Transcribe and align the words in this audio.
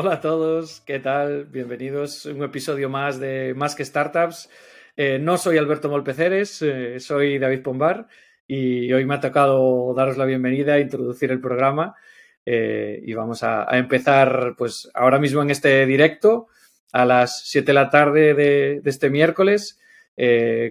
Hola 0.00 0.12
a 0.12 0.20
todos, 0.20 0.80
¿qué 0.82 1.00
tal? 1.00 1.46
Bienvenidos 1.46 2.24
a 2.24 2.30
un 2.30 2.44
episodio 2.44 2.88
más 2.88 3.18
de 3.18 3.52
Más 3.56 3.74
que 3.74 3.84
Startups. 3.84 4.48
Eh, 4.96 5.18
no 5.18 5.36
soy 5.36 5.58
Alberto 5.58 5.88
Molpeceres, 5.88 6.62
eh, 6.62 7.00
soy 7.00 7.40
David 7.40 7.62
Pombar 7.62 8.06
y 8.46 8.92
hoy 8.92 9.04
me 9.04 9.16
ha 9.16 9.20
tocado 9.20 9.92
daros 9.94 10.16
la 10.16 10.24
bienvenida 10.24 10.78
introducir 10.78 11.32
el 11.32 11.40
programa. 11.40 11.96
Eh, 12.46 13.02
y 13.04 13.12
vamos 13.14 13.42
a, 13.42 13.66
empezar, 13.72 14.54
pues 14.56 14.88
ahora 14.94 15.18
mismo 15.18 15.42
en 15.42 15.50
este 15.50 15.84
directo 15.84 16.46
a 16.92 17.04
las 17.04 17.42
7 17.48 17.66
de 17.66 17.74
la 17.74 17.90
tarde 17.90 18.34
de, 18.34 18.80
este 18.84 19.10
miércoles. 19.10 19.80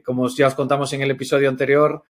como 0.06 0.30
ya 0.30 0.48
os 0.48 0.56
contamos 0.56 0.94
en 0.94 1.02
el 1.02 1.12
episodio 1.12 1.50
anterior, 1.50 2.02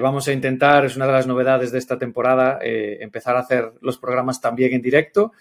vamos 0.00 0.28
a 0.28 0.32
intentar, 0.32 0.84
es 0.84 0.94
una 0.94 1.06
de 1.06 1.12
las 1.12 1.26
novedades 1.26 1.72
de 1.72 1.78
esta 1.78 1.98
temporada, 1.98 2.60
empezar 2.62 3.34
a 3.34 3.40
hacer 3.40 3.72
los 3.80 3.98
programas 3.98 4.40
también 4.40 4.74
en 4.74 4.80
directo. 4.80 5.32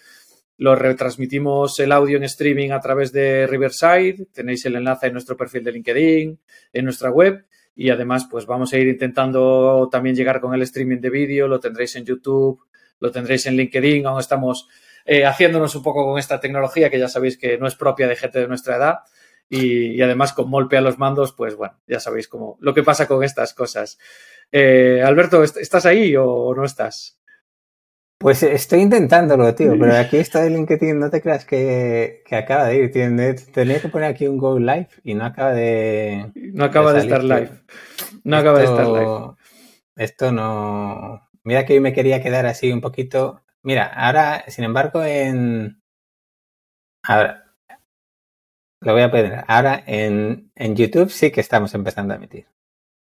Lo 0.61 0.75
retransmitimos 0.75 1.79
el 1.79 1.91
audio 1.91 2.17
en 2.17 2.23
streaming 2.23 2.70
a 2.70 2.79
través 2.79 3.11
de 3.11 3.47
Riverside. 3.47 4.27
Tenéis 4.31 4.63
el 4.67 4.75
enlace 4.75 5.07
en 5.07 5.13
nuestro 5.13 5.35
perfil 5.35 5.63
de 5.63 5.71
LinkedIn, 5.71 6.39
en 6.71 6.85
nuestra 6.85 7.09
web. 7.09 7.47
Y 7.75 7.89
además, 7.89 8.27
pues 8.29 8.45
vamos 8.45 8.71
a 8.71 8.77
ir 8.77 8.87
intentando 8.87 9.89
también 9.91 10.15
llegar 10.15 10.39
con 10.39 10.53
el 10.53 10.61
streaming 10.61 10.99
de 10.99 11.09
vídeo. 11.09 11.47
Lo 11.47 11.59
tendréis 11.59 11.95
en 11.95 12.05
YouTube, 12.05 12.61
lo 12.99 13.09
tendréis 13.09 13.47
en 13.47 13.55
LinkedIn. 13.55 14.05
Aún 14.05 14.20
estamos 14.20 14.67
eh, 15.03 15.25
haciéndonos 15.25 15.73
un 15.73 15.81
poco 15.81 16.05
con 16.05 16.20
esta 16.20 16.39
tecnología 16.39 16.91
que 16.91 16.99
ya 16.99 17.07
sabéis 17.07 17.39
que 17.39 17.57
no 17.57 17.65
es 17.65 17.73
propia 17.73 18.07
de 18.07 18.15
gente 18.15 18.37
de 18.37 18.48
nuestra 18.48 18.76
edad. 18.76 18.99
Y, 19.49 19.99
además 19.99 20.32
con 20.32 20.48
Molpe 20.48 20.77
a 20.77 20.82
los 20.82 20.99
mandos, 20.99 21.34
pues 21.34 21.55
bueno, 21.55 21.79
ya 21.87 21.99
sabéis 21.99 22.27
cómo 22.27 22.59
lo 22.62 22.76
que 22.76 22.84
pasa 22.84 23.07
con 23.07 23.23
estas 23.23 23.55
cosas. 23.55 23.98
Eh, 24.51 25.01
Alberto, 25.04 25.43
¿estás 25.43 25.87
ahí 25.87 26.15
o 26.15 26.54
no 26.55 26.65
estás? 26.65 27.20
Pues 28.21 28.43
estoy 28.43 28.81
intentándolo, 28.81 29.55
tío, 29.55 29.73
pero 29.79 29.95
aquí 29.95 30.17
está 30.17 30.45
el 30.45 30.53
LinkedIn, 30.53 30.99
no 30.99 31.09
te 31.09 31.21
creas 31.21 31.43
que, 31.43 32.23
acaba 32.31 32.67
de 32.67 32.75
ir. 32.75 32.91
Tenía 32.91 33.81
que 33.81 33.89
poner 33.89 34.11
aquí 34.11 34.27
un 34.27 34.37
Go 34.37 34.59
Live 34.59 34.89
y 35.03 35.15
no 35.15 35.25
acaba 35.25 35.53
de. 35.53 36.31
No 36.35 36.65
acaba 36.65 36.93
de, 36.93 36.99
estar 36.99 37.23
live. 37.23 37.49
No 38.23 38.37
acaba 38.37 38.59
de 38.59 38.65
estar 38.65 38.85
live. 38.85 39.31
Esto 39.95 40.31
no. 40.31 41.27
Mira 41.43 41.65
que 41.65 41.73
hoy 41.73 41.79
me 41.79 41.93
quería 41.93 42.21
quedar 42.21 42.45
así 42.45 42.71
un 42.71 42.79
poquito. 42.79 43.41
Mira, 43.63 43.87
ahora, 43.87 44.43
sin 44.47 44.65
embargo, 44.65 45.03
en. 45.03 45.81
Ahora. 47.03 47.55
Lo 48.81 48.93
voy 48.93 49.01
a 49.01 49.11
poner. 49.11 49.43
Ahora 49.47 49.83
en, 49.85 50.51
en 50.55 50.75
YouTube 50.75 51.09
sí 51.09 51.31
que 51.31 51.41
estamos 51.41 51.73
empezando 51.73 52.13
a 52.13 52.17
emitir. 52.17 52.45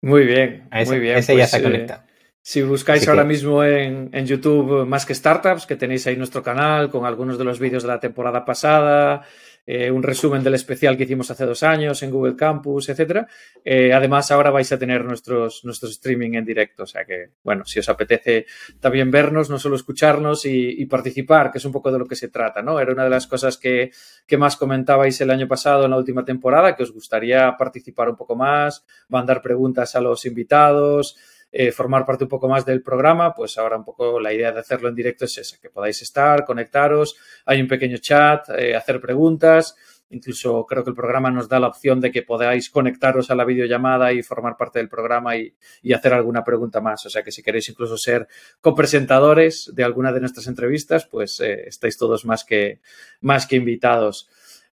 Muy 0.01 0.25
bien, 0.25 0.69
muy 0.87 0.99
bien. 0.99 1.17
Ese 1.17 1.35
ya 1.35 1.45
ha 1.45 1.47
pues, 1.47 1.53
eh, 1.53 1.63
conectado. 1.63 2.03
Si 2.43 2.63
buscáis 2.63 3.07
ahora 3.07 3.23
mismo 3.23 3.63
en, 3.63 4.09
en, 4.13 4.25
YouTube 4.25 4.85
más 4.87 5.05
que 5.05 5.13
startups, 5.13 5.67
que 5.67 5.75
tenéis 5.75 6.07
ahí 6.07 6.17
nuestro 6.17 6.41
canal 6.41 6.89
con 6.89 7.05
algunos 7.05 7.37
de 7.37 7.43
los 7.43 7.59
vídeos 7.59 7.83
de 7.83 7.89
la 7.89 7.99
temporada 7.99 8.43
pasada, 8.43 9.23
eh, 9.63 9.91
un 9.91 10.01
resumen 10.01 10.43
del 10.43 10.55
especial 10.55 10.97
que 10.97 11.03
hicimos 11.03 11.29
hace 11.29 11.45
dos 11.45 11.61
años 11.61 12.01
en 12.01 12.09
Google 12.09 12.35
Campus, 12.35 12.89
etcétera. 12.89 13.27
Eh, 13.63 13.93
además, 13.93 14.31
ahora 14.31 14.49
vais 14.49 14.71
a 14.71 14.79
tener 14.79 15.05
nuestros, 15.05 15.63
nuestros 15.63 15.91
streaming 15.91 16.33
en 16.33 16.45
directo. 16.45 16.83
O 16.83 16.85
sea 16.87 17.05
que, 17.05 17.29
bueno, 17.43 17.63
si 17.63 17.77
os 17.77 17.87
apetece 17.87 18.47
también 18.79 19.11
vernos, 19.11 19.51
no 19.51 19.59
solo 19.59 19.75
escucharnos 19.75 20.45
y, 20.45 20.81
y, 20.81 20.85
participar, 20.87 21.51
que 21.51 21.59
es 21.59 21.65
un 21.65 21.71
poco 21.71 21.91
de 21.91 21.99
lo 21.99 22.07
que 22.07 22.15
se 22.15 22.29
trata, 22.29 22.63
¿no? 22.63 22.79
Era 22.79 22.91
una 22.91 23.03
de 23.03 23.11
las 23.11 23.27
cosas 23.27 23.57
que, 23.57 23.91
que 24.25 24.37
más 24.37 24.57
comentabais 24.57 25.21
el 25.21 25.29
año 25.29 25.47
pasado 25.47 25.85
en 25.85 25.91
la 25.91 25.97
última 25.97 26.25
temporada, 26.25 26.75
que 26.75 26.83
os 26.83 26.91
gustaría 26.91 27.55
participar 27.55 28.09
un 28.09 28.15
poco 28.15 28.35
más, 28.35 28.83
mandar 29.09 29.43
preguntas 29.43 29.95
a 29.95 30.01
los 30.01 30.25
invitados. 30.25 31.17
Eh, 31.53 31.71
formar 31.73 32.05
parte 32.05 32.23
un 32.23 32.29
poco 32.29 32.47
más 32.47 32.65
del 32.65 32.81
programa, 32.81 33.33
pues 33.33 33.57
ahora 33.57 33.75
un 33.75 33.83
poco 33.83 34.21
la 34.21 34.31
idea 34.33 34.53
de 34.53 34.59
hacerlo 34.61 34.87
en 34.87 34.95
directo 34.95 35.25
es 35.25 35.37
esa, 35.37 35.59
que 35.59 35.69
podáis 35.69 36.01
estar, 36.01 36.45
conectaros, 36.45 37.17
hay 37.45 37.61
un 37.61 37.67
pequeño 37.67 37.97
chat, 37.97 38.49
eh, 38.57 38.75
hacer 38.75 39.01
preguntas. 39.01 39.75
Incluso 40.13 40.65
creo 40.65 40.83
que 40.83 40.89
el 40.89 40.95
programa 40.95 41.31
nos 41.31 41.47
da 41.47 41.57
la 41.57 41.67
opción 41.67 42.01
de 42.01 42.11
que 42.11 42.21
podáis 42.21 42.69
conectaros 42.69 43.31
a 43.31 43.35
la 43.35 43.45
videollamada 43.45 44.11
y 44.11 44.23
formar 44.23 44.57
parte 44.57 44.79
del 44.79 44.89
programa 44.89 45.37
y, 45.37 45.53
hacer 45.93 46.13
alguna 46.13 46.43
pregunta 46.43 46.81
más. 46.81 47.05
O 47.05 47.09
sea 47.09 47.23
que 47.23 47.31
si 47.31 47.41
queréis 47.41 47.69
incluso 47.69 47.97
ser 47.97 48.27
copresentadores 48.59 49.71
de 49.73 49.83
alguna 49.85 50.11
de 50.11 50.19
nuestras 50.19 50.47
entrevistas, 50.47 51.05
pues 51.05 51.39
eh, 51.39 51.63
estáis 51.65 51.97
todos 51.97 52.25
más 52.25 52.43
que, 52.43 52.81
más 53.21 53.45
que 53.47 53.55
invitados. 53.55 54.29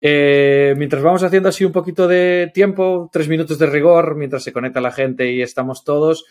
mientras 0.02 1.02
vamos 1.02 1.24
haciendo 1.24 1.50
así 1.50 1.66
un 1.66 1.72
poquito 1.72 2.08
de 2.08 2.52
tiempo, 2.54 3.10
tres 3.12 3.28
minutos 3.28 3.58
de 3.58 3.66
rigor, 3.66 4.16
mientras 4.16 4.44
se 4.44 4.54
conecta 4.54 4.82
la 4.82 4.92
gente 4.92 5.32
y 5.32 5.42
estamos 5.42 5.84
todos, 5.84 6.26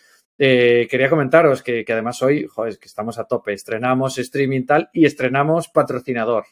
eh, 0.44 0.88
quería 0.90 1.08
comentaros 1.08 1.62
que, 1.62 1.84
además 1.88 2.20
hoy, 2.20 2.48
joder, 2.48 2.76
que 2.76 2.88
estamos 2.88 3.16
a 3.16 3.26
tope, 3.26 3.52
estrenamos 3.52 4.18
streaming 4.18 4.66
tal 4.66 4.90
y 4.92 5.06
estrenamos 5.06 5.68
patrocinador. 5.68 6.46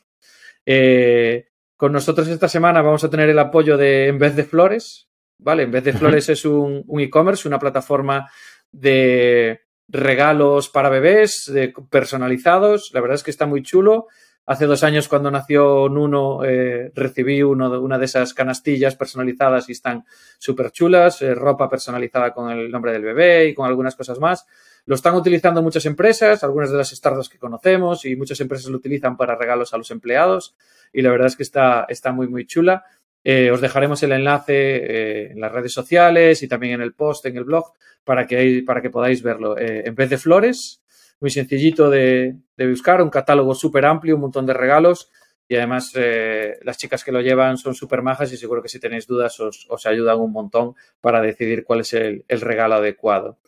Eh, 0.64 1.48
con 1.76 1.90
nosotros 1.90 2.28
esta 2.28 2.48
semana 2.48 2.82
vamos 2.82 3.02
a 3.02 3.10
tener 3.10 3.28
el 3.28 3.38
apoyo 3.40 3.76
de 3.76 4.06
En 4.06 4.20
vez 4.20 4.36
de 4.36 4.44
Flores, 4.44 5.08
¿vale? 5.38 5.64
En 5.64 5.72
vez 5.72 5.82
de 5.82 5.92
Flores 5.92 6.28
es 6.28 6.44
un, 6.44 6.84
e-commerce, 7.00 7.48
una 7.48 7.58
plataforma 7.58 8.30
de 8.70 9.62
regalos 9.88 10.68
para 10.68 10.88
bebés 10.88 11.50
personalizados. 11.90 12.92
La 12.94 13.00
verdad 13.00 13.16
es 13.16 13.24
que 13.24 13.32
está 13.32 13.46
muy 13.46 13.64
chulo. 13.64 14.06
Hace 14.50 14.66
dos 14.66 14.82
años, 14.82 15.06
cuando 15.06 15.30
nació 15.30 15.88
Nuno, 15.88 16.42
eh, 16.44 16.90
recibí 16.96 17.40
una 17.40 17.98
de 17.98 18.04
esas 18.04 18.34
canastillas 18.34 18.96
personalizadas 18.96 19.68
y 19.68 19.72
están 19.72 20.04
súper 20.40 20.72
chulas, 20.72 21.22
eh, 21.22 21.36
ropa 21.36 21.68
personalizada 21.68 22.34
con 22.34 22.50
el 22.50 22.68
nombre 22.68 22.90
del 22.90 23.02
bebé 23.02 23.46
y 23.46 23.54
con 23.54 23.68
algunas 23.68 23.94
cosas 23.94 24.18
más. 24.18 24.48
Lo 24.86 24.96
están 24.96 25.14
utilizando 25.14 25.62
muchas 25.62 25.86
empresas, 25.86 26.42
algunas 26.42 26.72
de 26.72 26.78
las 26.78 26.90
startups 26.90 27.28
que 27.28 27.38
conocemos 27.38 28.04
y 28.04 28.16
muchas 28.16 28.40
empresas 28.40 28.68
lo 28.72 28.78
utilizan 28.78 29.16
para 29.16 29.36
regalos 29.36 29.72
a 29.72 29.78
los 29.78 29.92
empleados 29.92 30.56
y 30.92 31.02
la 31.02 31.12
verdad 31.12 31.28
es 31.28 31.36
que 31.36 31.44
está, 31.44 31.86
está 31.88 32.10
muy, 32.10 32.26
muy 32.26 32.44
chula. 32.44 32.82
Eh, 33.22 33.52
os 33.52 33.60
dejaremos 33.60 34.02
el 34.02 34.10
enlace 34.10 35.30
en 35.30 35.40
las 35.40 35.52
redes 35.52 35.72
sociales 35.72 36.42
y 36.42 36.48
también 36.48 36.72
en 36.72 36.80
el 36.80 36.92
post, 36.92 37.24
en 37.24 37.36
el 37.36 37.44
blog, 37.44 37.72
para 38.02 38.26
que, 38.26 38.64
para 38.66 38.82
que 38.82 38.90
podáis 38.90 39.22
verlo. 39.22 39.56
en 39.56 39.94
vez 39.94 40.10
de 40.10 40.18
flores, 40.18 40.79
muy 41.20 41.30
sencillito 41.30 41.90
de, 41.90 42.36
buscar, 42.58 43.02
un 43.02 43.10
catálogo 43.10 43.54
súper 43.54 43.84
amplio, 43.84 44.16
un 44.16 44.22
montón 44.22 44.46
de 44.46 44.54
regalos 44.54 45.10
y 45.48 45.56
además 45.56 45.92
eh, 45.96 46.58
las 46.62 46.78
chicas 46.78 47.02
que 47.02 47.12
lo 47.12 47.20
llevan 47.20 47.58
son 47.58 47.74
súper 47.74 48.02
majas 48.02 48.32
y 48.32 48.36
seguro 48.36 48.62
que 48.62 48.68
si 48.68 48.78
tenéis 48.78 49.06
dudas 49.06 49.38
os, 49.40 49.86
ayudan 49.86 50.20
un 50.20 50.32
montón 50.32 50.74
para 51.00 51.20
decidir 51.20 51.64
cuál 51.64 51.80
es 51.80 51.92
el, 51.92 52.24
regalo 52.28 52.76
adecuado. 52.76 53.38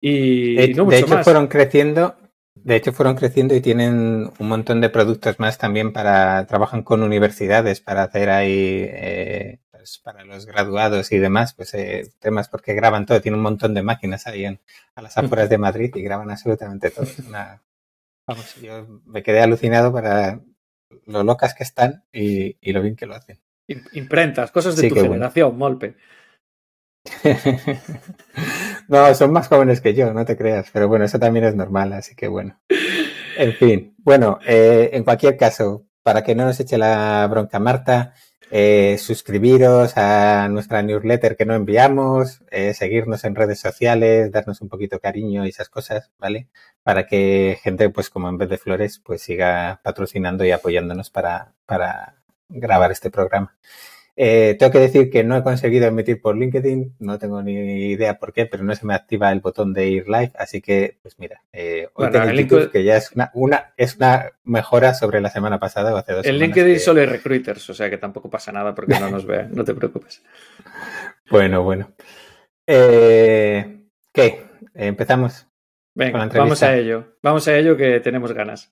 Y 0.00 0.54
de, 0.54 0.74
no 0.74 0.84
mucho 0.84 0.98
hecho 0.98 1.22
fueron 1.22 1.46
creciendo, 1.46 2.16
de 2.54 2.76
hecho 2.76 2.92
fueron 2.92 3.16
creciendo 3.16 3.54
y 3.54 3.60
tienen 3.60 4.30
un 4.38 4.48
montón 4.48 4.80
de 4.80 4.90
productos 4.90 5.40
más 5.40 5.58
también 5.58 5.92
para, 5.92 6.46
trabajan 6.46 6.82
con 6.82 7.02
universidades 7.02 7.80
para 7.80 8.02
hacer 8.02 8.28
ahí 8.30 8.86
eh, 8.86 9.58
pues, 9.80 9.98
para 9.98 10.26
los 10.26 10.44
graduados 10.44 11.10
y 11.10 11.18
demás, 11.18 11.54
pues 11.54 11.72
eh, 11.72 12.12
temas 12.18 12.50
porque 12.50 12.74
graban 12.74 13.06
todo, 13.06 13.22
tiene 13.22 13.38
un 13.38 13.42
montón 13.42 13.72
de 13.72 13.82
máquinas 13.82 14.26
ahí 14.26 14.44
en, 14.44 14.60
a 14.94 15.00
las 15.00 15.16
afueras 15.16 15.48
de 15.48 15.56
Madrid 15.56 15.90
y 15.94 16.02
graban 16.02 16.30
absolutamente 16.30 16.90
todo. 16.90 17.06
vamos, 18.26 18.56
yo 18.56 18.86
me 19.06 19.22
quedé 19.22 19.40
alucinado 19.40 19.90
para 19.90 20.42
lo 21.06 21.24
locas 21.24 21.54
que 21.54 21.62
están 21.62 22.04
y, 22.12 22.72
lo 22.72 22.82
bien 22.82 22.94
que 22.94 23.06
lo 23.06 23.14
hacen. 23.14 23.40
Imprentas, 23.92 24.50
cosas 24.50 24.76
de 24.76 24.90
tu 24.90 24.96
generación, 24.96 25.56
Molpe. 25.56 25.96
no, 28.88 29.14
son 29.14 29.32
más 29.32 29.48
jóvenes 29.48 29.80
que 29.80 29.94
yo, 29.94 30.12
no 30.12 30.26
te 30.26 30.36
creas, 30.36 30.68
pero 30.70 30.88
bueno, 30.88 31.06
eso 31.06 31.18
también 31.18 31.46
es 31.46 31.54
normal, 31.54 31.94
así 31.94 32.14
que 32.14 32.28
bueno. 32.28 32.60
En 33.38 33.54
fin, 33.54 33.94
bueno, 33.96 34.40
eh, 34.46 34.90
en 34.92 35.04
cualquier 35.04 35.38
caso, 35.38 35.86
para 36.02 36.22
que 36.22 36.34
no 36.34 36.44
nos 36.44 36.60
eche 36.60 36.76
la 36.76 37.26
bronca 37.30 37.58
Marta, 37.58 38.12
eh, 38.50 38.98
suscribiros 38.98 39.96
a 39.96 40.48
nuestra 40.48 40.82
newsletter 40.82 41.36
que 41.36 41.46
no 41.46 41.54
enviamos, 41.54 42.42
eh, 42.50 42.74
seguirnos 42.74 43.24
en 43.24 43.34
redes 43.34 43.60
sociales, 43.60 44.32
darnos 44.32 44.60
un 44.60 44.68
poquito 44.68 44.98
cariño 45.00 45.46
y 45.46 45.50
esas 45.50 45.68
cosas, 45.68 46.10
¿vale? 46.18 46.48
Para 46.82 47.06
que 47.06 47.58
gente, 47.62 47.90
pues 47.90 48.10
como 48.10 48.28
en 48.28 48.38
vez 48.38 48.48
de 48.48 48.58
flores, 48.58 48.98
pues 48.98 49.22
siga 49.22 49.80
patrocinando 49.84 50.44
y 50.44 50.50
apoyándonos 50.50 51.10
para, 51.10 51.54
para 51.66 52.16
grabar 52.48 52.90
este 52.92 53.10
programa. 53.10 53.56
Eh, 54.22 54.54
tengo 54.58 54.70
que 54.70 54.80
decir 54.80 55.08
que 55.08 55.24
no 55.24 55.34
he 55.34 55.42
conseguido 55.42 55.86
emitir 55.86 56.20
por 56.20 56.36
LinkedIn, 56.36 56.96
no 56.98 57.18
tengo 57.18 57.42
ni 57.42 57.54
idea 57.86 58.18
por 58.18 58.34
qué, 58.34 58.44
pero 58.44 58.62
no 58.62 58.76
se 58.76 58.84
me 58.84 58.92
activa 58.92 59.32
el 59.32 59.40
botón 59.40 59.72
de 59.72 59.88
ir 59.88 60.10
live, 60.10 60.32
así 60.34 60.60
que, 60.60 60.98
pues 61.00 61.18
mira, 61.18 61.42
eh, 61.54 61.88
hoy 61.94 62.10
tengo 62.10 62.30
YouTube, 62.30 62.70
que 62.70 62.84
ya 62.84 62.98
es 62.98 63.12
una, 63.12 63.72
es 63.78 63.96
una 63.96 64.30
mejora 64.44 64.92
sobre 64.92 65.22
la 65.22 65.30
semana 65.30 65.58
pasada 65.58 65.94
o 65.94 65.96
hace 65.96 66.12
dos 66.12 66.26
El 66.26 66.38
LinkedIn 66.38 66.80
solo 66.80 67.00
hay 67.00 67.06
recruiters, 67.06 67.70
o 67.70 67.72
sea 67.72 67.88
que 67.88 67.96
tampoco 67.96 68.28
pasa 68.28 68.52
nada 68.52 68.74
porque 68.74 69.00
no 69.00 69.08
nos 69.08 69.24
vean, 69.24 69.48
no 69.54 69.64
te 69.64 69.72
preocupes. 69.72 70.22
Bueno, 71.30 71.62
bueno. 71.62 71.90
Eh, 72.66 73.86
¿Qué? 74.12 74.44
¿Empezamos? 74.74 75.46
Venga, 75.94 76.26
vamos 76.26 76.62
a 76.62 76.76
ello. 76.76 77.16
Vamos 77.22 77.48
a 77.48 77.56
ello 77.56 77.74
que 77.74 78.00
tenemos 78.00 78.34
ganas. 78.34 78.70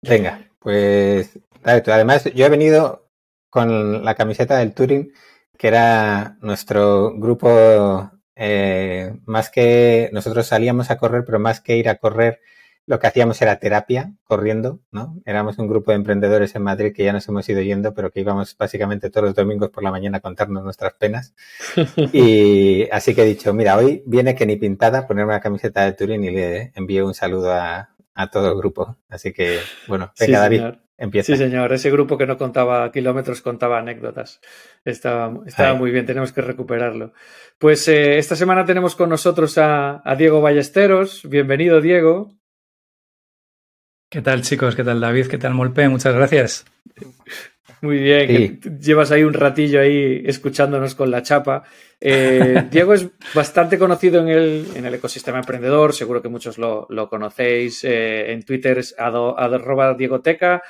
Venga, 0.00 0.48
pues 0.60 1.40
además 1.64 2.32
yo 2.32 2.46
he 2.46 2.48
venido 2.48 3.01
con 3.52 4.02
la 4.02 4.14
camiseta 4.14 4.56
del 4.56 4.72
Turing, 4.72 5.12
que 5.58 5.68
era 5.68 6.38
nuestro 6.40 7.12
grupo, 7.18 8.10
eh, 8.34 9.12
más 9.26 9.50
que 9.50 10.08
nosotros 10.10 10.46
salíamos 10.46 10.90
a 10.90 10.96
correr, 10.96 11.22
pero 11.26 11.38
más 11.38 11.60
que 11.60 11.76
ir 11.76 11.90
a 11.90 11.96
correr, 11.96 12.40
lo 12.86 12.98
que 12.98 13.08
hacíamos 13.08 13.42
era 13.42 13.58
terapia, 13.58 14.14
corriendo, 14.24 14.80
¿no? 14.90 15.20
Éramos 15.26 15.58
un 15.58 15.68
grupo 15.68 15.90
de 15.90 15.98
emprendedores 15.98 16.54
en 16.54 16.62
Madrid 16.62 16.94
que 16.96 17.04
ya 17.04 17.12
nos 17.12 17.28
hemos 17.28 17.46
ido 17.46 17.60
yendo, 17.60 17.92
pero 17.92 18.10
que 18.10 18.20
íbamos 18.20 18.56
básicamente 18.56 19.10
todos 19.10 19.26
los 19.26 19.34
domingos 19.34 19.68
por 19.68 19.84
la 19.84 19.90
mañana 19.90 20.16
a 20.16 20.20
contarnos 20.20 20.64
nuestras 20.64 20.94
penas. 20.94 21.34
Y 22.14 22.88
así 22.90 23.14
que 23.14 23.20
he 23.20 23.26
dicho, 23.26 23.52
mira, 23.52 23.76
hoy 23.76 24.02
viene 24.06 24.34
que 24.34 24.46
ni 24.46 24.56
pintada 24.56 25.06
ponerme 25.06 25.34
una 25.34 25.40
camiseta 25.40 25.84
de 25.84 25.92
Turín 25.92 26.24
y 26.24 26.30
le 26.30 26.72
envío 26.74 27.06
un 27.06 27.12
saludo 27.12 27.52
a, 27.52 27.90
todo 28.32 28.50
el 28.50 28.56
grupo. 28.56 28.96
Así 29.10 29.34
que, 29.34 29.58
bueno, 29.88 30.10
venga, 30.18 30.38
David. 30.38 30.62
Empieza. 31.02 31.32
Sí, 31.32 31.36
señor. 31.36 31.72
Ese 31.72 31.90
grupo 31.90 32.16
que 32.16 32.28
no 32.28 32.38
contaba 32.38 32.92
kilómetros 32.92 33.42
contaba 33.42 33.80
anécdotas. 33.80 34.40
Estaba, 34.84 35.40
estaba 35.44 35.74
muy 35.74 35.90
bien, 35.90 36.06
tenemos 36.06 36.32
que 36.32 36.42
recuperarlo. 36.42 37.12
Pues 37.58 37.88
eh, 37.88 38.18
esta 38.18 38.36
semana 38.36 38.64
tenemos 38.64 38.94
con 38.94 39.08
nosotros 39.08 39.58
a, 39.58 40.00
a 40.08 40.14
Diego 40.14 40.40
Ballesteros. 40.40 41.28
Bienvenido, 41.28 41.80
Diego. 41.80 42.30
¿Qué 44.08 44.22
tal, 44.22 44.42
chicos? 44.42 44.76
¿Qué 44.76 44.84
tal, 44.84 45.00
David? 45.00 45.26
¿Qué 45.26 45.38
tal, 45.38 45.54
Molpe? 45.54 45.88
Muchas 45.88 46.14
gracias. 46.14 46.66
Muy 47.82 47.98
bien, 47.98 48.60
llevas 48.80 49.10
ahí 49.10 49.24
un 49.24 49.34
ratillo 49.34 49.80
ahí 49.80 50.22
escuchándonos 50.24 50.94
con 50.94 51.10
la 51.10 51.22
chapa. 51.22 51.64
Eh, 52.00 52.64
Diego 52.70 52.94
es 52.94 53.08
bastante 53.34 53.76
conocido 53.76 54.20
en 54.20 54.28
el, 54.28 54.66
en 54.76 54.86
el, 54.86 54.94
ecosistema 54.94 55.38
emprendedor, 55.38 55.92
seguro 55.92 56.22
que 56.22 56.28
muchos 56.28 56.58
lo, 56.58 56.86
conocéis. 57.10 57.82
Eh, 57.82 58.32
en 58.32 58.44
Twitter 58.44 58.78
es 58.78 58.94
arroba 58.96 59.94
Diegoteca. 59.94 60.62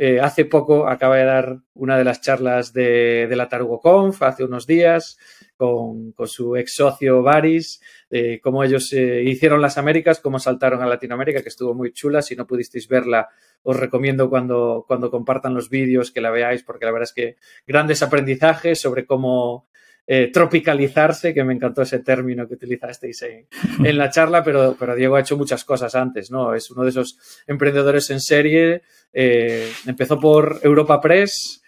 Eh, 0.00 0.20
hace 0.20 0.44
poco 0.44 0.86
acaba 0.86 1.16
de 1.16 1.24
dar 1.24 1.58
una 1.74 1.98
de 1.98 2.04
las 2.04 2.20
charlas 2.20 2.72
de, 2.72 3.26
de 3.26 3.34
la 3.34 3.48
TarugoConf, 3.48 4.22
hace 4.22 4.44
unos 4.44 4.64
días, 4.64 5.18
con, 5.56 6.12
con 6.12 6.28
su 6.28 6.54
ex 6.54 6.74
socio 6.74 7.20
Baris 7.20 7.80
de 8.08 8.40
cómo 8.40 8.62
ellos 8.62 8.92
eh, 8.92 9.24
hicieron 9.24 9.60
las 9.60 9.76
Américas, 9.76 10.20
cómo 10.20 10.38
saltaron 10.38 10.82
a 10.82 10.86
Latinoamérica, 10.86 11.42
que 11.42 11.48
estuvo 11.48 11.74
muy 11.74 11.92
chula. 11.92 12.22
Si 12.22 12.36
no 12.36 12.46
pudisteis 12.46 12.86
verla, 12.86 13.28
os 13.64 13.76
recomiendo 13.76 14.30
cuando, 14.30 14.84
cuando 14.86 15.10
compartan 15.10 15.52
los 15.52 15.68
vídeos 15.68 16.12
que 16.12 16.20
la 16.20 16.30
veáis, 16.30 16.62
porque 16.62 16.84
la 16.84 16.92
verdad 16.92 17.08
es 17.08 17.12
que 17.12 17.36
grandes 17.66 18.00
aprendizajes 18.00 18.80
sobre 18.80 19.04
cómo 19.04 19.66
eh, 20.10 20.30
tropicalizarse, 20.32 21.34
que 21.34 21.44
me 21.44 21.52
encantó 21.52 21.82
ese 21.82 21.98
término 21.98 22.48
que 22.48 22.54
utilizasteis 22.54 23.22
en, 23.22 23.46
en, 23.84 23.98
la 23.98 24.08
charla, 24.08 24.42
pero, 24.42 24.74
pero 24.78 24.96
Diego 24.96 25.16
ha 25.16 25.20
hecho 25.20 25.36
muchas 25.36 25.64
cosas 25.64 25.94
antes, 25.94 26.30
¿no? 26.30 26.54
Es 26.54 26.70
uno 26.70 26.82
de 26.82 26.90
esos 26.90 27.18
emprendedores 27.46 28.08
en 28.10 28.20
serie. 28.20 28.82
Eh, 29.12 29.70
empezó 29.86 30.18
por 30.18 30.60
Europa 30.62 31.00
Press, 31.00 31.62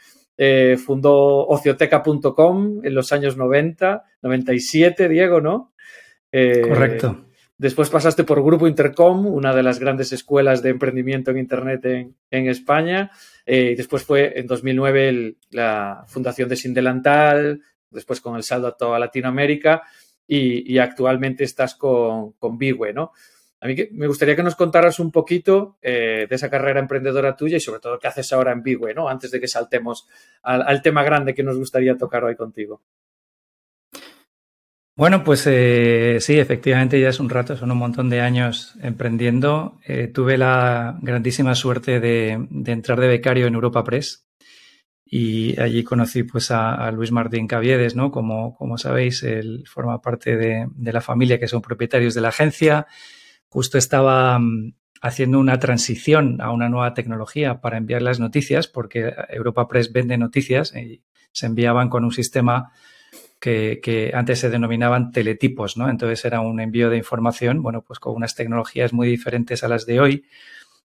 fundó 0.85 1.47
ocioteca.com 1.49 2.81
en 2.83 2.95
los 2.95 3.13
años 3.13 3.37
90, 3.37 4.05
97, 4.23 5.09
Diego, 5.11 5.43
¿no? 5.43 5.75
Eh, 6.33 6.63
Correcto. 6.63 7.27
Después 7.59 7.91
pasaste 7.91 8.25
por 8.25 8.43
Grupo 8.43 8.67
Intercom, 8.67 9.27
una 9.27 9.55
de 9.55 9.63
las 9.63 9.79
grandes 9.79 10.13
escuelas 10.13 10.63
de 10.63 10.71
emprendimiento 10.71 11.31
en 11.31 11.37
Internet 11.37 11.85
en, 11.85 12.49
España. 12.49 13.11
Eh, 13.45 13.73
y 13.73 13.75
después 13.75 14.03
fue 14.03 14.39
en 14.39 14.47
2009 14.47 15.35
la 15.51 16.05
fundación 16.07 16.49
de 16.49 16.57
Sin 16.57 16.73
Delantal, 16.73 17.61
después 17.91 18.21
con 18.21 18.37
el 18.37 18.43
saldo 18.43 18.69
a 18.69 18.77
toda 18.77 18.99
Latinoamérica 18.99 19.83
y, 20.27 20.79
actualmente 20.79 21.45
estás 21.45 21.75
con, 21.75 22.33
con 22.33 22.57
Bigwe, 22.57 22.93
¿no? 22.93 23.13
A 23.63 23.67
mí 23.67 23.77
me 23.93 24.07
gustaría 24.07 24.37
que 24.37 24.43
nos 24.43 24.57
contaras 24.57 24.99
un 25.01 25.11
poquito 25.11 25.77
eh, 25.83 26.27
de 26.29 26.35
esa 26.35 26.49
carrera 26.49 26.81
emprendedora 26.81 27.37
tuya 27.37 27.59
y 27.59 27.61
sobre 27.61 27.81
todo 27.81 27.99
qué 27.99 28.07
haces 28.07 28.33
ahora 28.33 28.53
en 28.53 28.63
Bigwe, 28.63 28.95
¿no? 28.95 29.09
Antes 29.09 29.31
de 29.31 29.41
que 29.41 29.49
saltemos 29.49 30.09
al 30.43 30.81
tema 30.81 31.03
grande 31.03 31.35
que 31.35 31.43
nos 31.43 31.59
gustaría 31.59 31.99
tocar 31.99 32.25
hoy 32.25 32.37
contigo. 32.37 32.81
Bueno, 35.01 35.25
pues 35.25 35.47
eh, 35.47 36.19
sí, 36.21 36.39
efectivamente 36.39 37.01
ya 37.01 37.09
es 37.09 37.21
un 37.21 37.31
rato, 37.31 37.57
son 37.57 37.71
un 37.71 37.79
montón 37.79 38.11
de 38.11 38.21
años 38.21 38.75
emprendiendo. 38.83 39.81
Eh, 39.87 40.09
tuve 40.09 40.37
la 40.37 40.99
grandísima 41.01 41.55
suerte 41.55 42.01
de, 42.01 42.33
entrar 42.67 43.01
de 43.01 43.09
becario 43.09 43.47
en 43.47 43.55
Europa 43.55 43.83
Press 43.83 44.27
y 45.13 45.61
allí 45.61 45.83
conocí 45.83 46.23
pues 46.23 46.53
a, 46.53 46.89
Luis 46.93 47.11
Martín 47.11 47.49
Caviedes, 47.49 47.97
¿no? 47.97 48.13
Como, 48.13 48.55
como 48.55 48.79
sabéis, 48.79 49.25
él 49.25 49.65
forma 49.67 50.01
parte 50.01 50.37
de, 50.37 50.69
la 50.79 51.01
familia 51.01 51.41
que 51.41 51.49
son 51.49 51.63
propietarios 51.63 52.15
de 52.15 52.21
la 52.21 52.29
agencia. 52.29 52.87
Justo 53.49 53.77
estaba 53.77 54.39
mm, 54.39 54.75
haciendo 55.03 55.41
una 55.41 55.59
transición 55.59 56.41
a 56.41 56.53
una 56.53 56.69
nueva 56.69 56.95
tecnología 56.95 57.61
para 57.61 57.77
enviar 57.77 58.03
las 58.03 58.21
noticias, 58.21 58.69
porque 58.69 59.13
Europa 59.31 59.67
Press 59.67 59.93
vende 59.93 60.17
noticias 60.17 60.73
y 60.77 61.03
se 61.33 61.47
enviaban 61.47 61.89
con 61.89 62.05
un 62.05 62.13
sistema 62.13 62.71
que, 63.41 64.13
antes 64.15 64.39
se 64.39 64.49
denominaban 64.49 65.11
teletipos, 65.11 65.77
¿no? 65.77 65.91
Entonces 65.91 66.25
era 66.25 66.41
un 66.41 66.61
envío 66.61 66.89
de 66.89 66.99
información, 66.99 67.63
bueno, 67.63 67.83
pues 67.83 67.99
con 67.99 68.15
unas 68.15 68.37
tecnologías 68.37 68.93
muy 68.93 69.09
diferentes 69.09 69.65
a 69.65 69.69
las 69.69 69.87
de 69.87 69.99
hoy. 69.99 70.25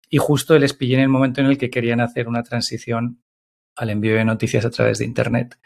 Y 0.08 0.16
justo 0.16 0.58
les 0.58 0.72
pillé 0.72 0.94
en 0.94 1.00
el 1.00 1.08
momento 1.10 1.42
en 1.42 1.48
el 1.48 1.58
que 1.58 1.68
querían 1.68 2.00
hacer 2.00 2.26
una 2.26 2.42
transición 2.42 3.18
al 3.76 3.90
envío 3.90 4.14
de 4.14 4.24
noticias 4.24 4.64
a 4.64 4.70
través 4.70 4.98
de 4.98 5.04
Internet. 5.04 5.58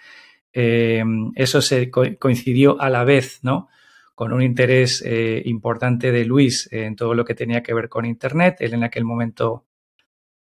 Eh, 0.53 1.05
eso 1.35 1.63
se 1.63 1.91
coincidió 1.91 2.81
a 2.81 2.91
la 2.91 3.05
vez, 3.05 3.41
¿no? 3.43 3.69
Con 4.15 4.33
un 4.33 4.43
interés 4.43 5.03
eh, 5.07 5.43
importante 5.45 6.11
de 6.11 6.25
Luis 6.25 6.69
en 6.73 6.97
todo 6.97 7.15
lo 7.15 7.25
que 7.25 7.35
tenía 7.35 7.63
que 7.63 7.75
ver 7.75 7.89
con 7.89 8.05
Internet. 8.05 8.57
Él 8.61 8.75
en 8.75 8.85
aquel 8.85 9.05
momento 9.05 9.67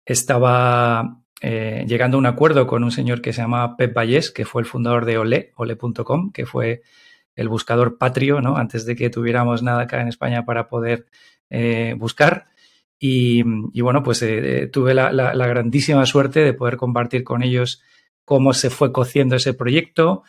estaba 0.06 1.22
eh, 1.42 1.86
llegando 1.88 2.18
a 2.18 2.20
un 2.20 2.26
acuerdo 2.26 2.68
con 2.68 2.84
un 2.84 2.92
señor 2.92 3.22
que 3.22 3.34
se 3.34 3.42
llama 3.42 3.76
Pep 3.78 3.96
Vallés, 3.96 4.32
que 4.32 4.46
fue 4.46 4.62
el 4.62 4.68
fundador 4.68 5.06
de 5.06 5.18
Ole, 5.18 5.52
ole.com, 5.56 6.32
que 6.32 6.46
fue 6.46 6.84
el 7.36 7.50
buscador 7.50 7.98
patrio, 7.98 8.42
¿no? 8.42 8.58
Antes 8.58 8.86
de 8.86 8.96
que 8.96 9.10
tuviéramos 9.10 9.64
nada 9.64 9.84
acá 9.84 10.02
en 10.02 10.08
España 10.08 10.46
para 10.46 10.68
poder 10.68 11.08
buscar. 11.98 12.48
Y, 13.00 13.44
bueno, 13.82 14.02
pues 14.02 14.22
eh, 14.22 14.70
tuve 14.72 14.94
la, 14.94 15.12
grandísima 15.48 16.06
suerte 16.06 16.40
de 16.40 16.54
poder 16.54 16.78
compartir 16.78 17.24
con 17.24 17.44
ellos 17.44 17.82
cómo 18.24 18.54
se 18.54 18.70
fue 18.70 18.92
cociendo 18.94 19.36
ese 19.36 19.54
proyecto. 19.54 20.24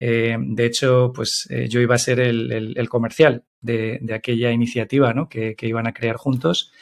de 0.00 0.66
hecho, 0.66 1.12
pues 1.14 1.48
yo 1.68 1.80
iba 1.80 1.94
a 1.94 1.98
ser 1.98 2.18
el, 2.18 2.88
comercial 2.88 3.44
de, 3.60 4.00
aquella 4.12 4.50
iniciativa 4.50 5.14
¿no? 5.14 5.28
que, 5.28 5.54
iban 5.62 5.86
a 5.86 5.92
crear 5.92 6.16
juntos. 6.16 6.72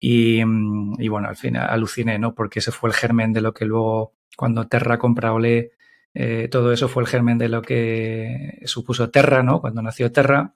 Y, 0.00 0.42
bueno, 0.42 1.28
al 1.28 1.36
final 1.36 1.68
aluciné, 1.70 2.18
¿no? 2.18 2.34
Porque 2.34 2.58
ese 2.58 2.72
fue 2.72 2.90
el 2.90 2.96
germen 2.96 3.32
de 3.32 3.42
lo 3.42 3.52
que 3.52 3.66
luego, 3.66 4.14
cuando 4.36 4.66
Terra 4.66 4.98
compra 4.98 5.32
Olé, 5.32 5.72
eh, 6.14 6.48
todo 6.50 6.72
eso 6.72 6.88
fue 6.88 7.02
el 7.02 7.08
germen 7.08 7.38
de 7.38 7.48
lo 7.48 7.62
que 7.62 8.60
supuso 8.64 9.10
Terra, 9.10 9.42
¿no? 9.42 9.60
Cuando 9.60 9.82
nació 9.82 10.10
Terra. 10.10 10.54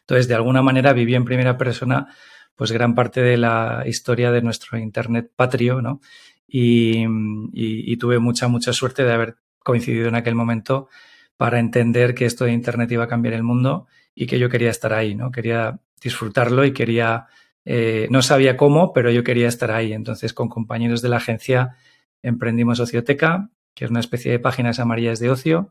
Entonces, 0.00 0.28
de 0.28 0.34
alguna 0.34 0.62
manera 0.62 0.92
viví 0.92 1.14
en 1.14 1.24
primera 1.24 1.58
persona, 1.58 2.14
pues 2.58 2.72
gran 2.72 2.96
parte 2.96 3.22
de 3.22 3.36
la 3.36 3.84
historia 3.86 4.32
de 4.32 4.42
nuestro 4.42 4.76
Internet 4.76 5.30
patrio, 5.34 5.80
¿no? 5.80 6.00
Y, 6.46 7.96
tuve 7.98 8.18
mucha, 8.18 8.48
mucha 8.48 8.72
suerte 8.72 9.04
de 9.04 9.12
haber 9.12 9.36
coincidido 9.60 10.08
en 10.08 10.16
aquel 10.16 10.34
momento 10.34 10.88
para 11.36 11.60
entender 11.60 12.14
que 12.14 12.24
esto 12.26 12.44
de 12.44 12.52
Internet 12.52 12.90
iba 12.90 13.04
a 13.04 13.08
cambiar 13.08 13.34
el 13.34 13.44
mundo 13.44 13.86
y 14.12 14.26
que 14.26 14.40
yo 14.40 14.48
quería 14.50 14.70
estar 14.70 14.92
ahí, 14.92 15.14
¿no? 15.14 15.30
Quería 15.30 15.78
disfrutarlo 16.02 16.64
y 16.64 16.72
quería 16.72 17.28
eh, 17.64 18.08
no 18.10 18.22
sabía 18.22 18.56
cómo, 18.56 18.92
pero 18.92 19.10
yo 19.10 19.22
quería 19.22 19.46
estar 19.46 19.70
ahí. 19.70 19.92
Entonces, 19.92 20.32
con 20.32 20.48
compañeros 20.48 21.02
de 21.02 21.10
la 21.10 21.18
agencia 21.18 21.76
emprendimos 22.22 22.80
Ocioteca, 22.80 23.50
que 23.74 23.84
es 23.84 23.90
una 23.90 24.00
especie 24.00 24.32
de 24.32 24.38
páginas 24.38 24.80
amarillas 24.80 25.20
de 25.20 25.30
ocio. 25.30 25.70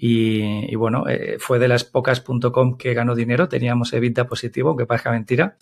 Y, 0.00 0.74
bueno, 0.76 1.06
eh, 1.08 1.36
fue 1.38 1.58
de 1.58 1.68
las 1.68 1.84
pocas 1.84 2.22
.com 2.22 2.78
que 2.78 2.94
ganó 2.94 3.14
dinero. 3.14 3.48
Teníamos 3.48 3.92
EBITDA 3.92 4.26
positivo, 4.26 4.70
aunque 4.70 4.86
parezca 4.86 5.10
mentira. 5.10 5.58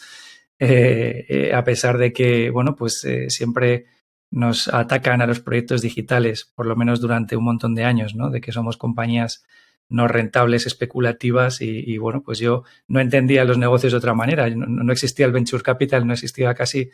Eh, 0.58 1.52
a 1.54 1.64
pesar 1.64 1.98
de 1.98 2.12
que, 2.12 2.50
bueno, 2.50 2.76
pues 2.76 3.06
siempre 3.28 3.86
nos 4.30 4.68
atacan 4.68 5.22
a 5.22 5.26
los 5.26 5.40
proyectos 5.40 5.82
digitales, 5.82 6.52
por 6.54 6.66
lo 6.66 6.76
menos 6.76 7.00
durante 7.00 7.36
un 7.36 7.44
montón 7.44 7.74
de 7.74 7.84
años, 7.84 8.14
¿no? 8.14 8.30
De 8.30 8.40
que 8.40 8.52
somos 8.52 8.76
compañías 8.76 9.44
no 9.88 10.08
rentables, 10.08 10.66
especulativas 10.66 11.60
y, 11.60 11.96
bueno, 11.98 12.22
pues 12.22 12.38
yo 12.38 12.64
no 12.88 13.00
entendía 13.00 13.44
los 13.44 13.58
negocios 13.58 13.92
de 13.92 13.98
otra 13.98 14.14
manera. 14.14 14.48
No, 14.50 14.92
existía 14.92 15.26
el 15.26 15.32
venture 15.32 15.62
capital, 15.62 16.06
no 16.06 16.12
existía 16.12 16.54
casi 16.54 16.90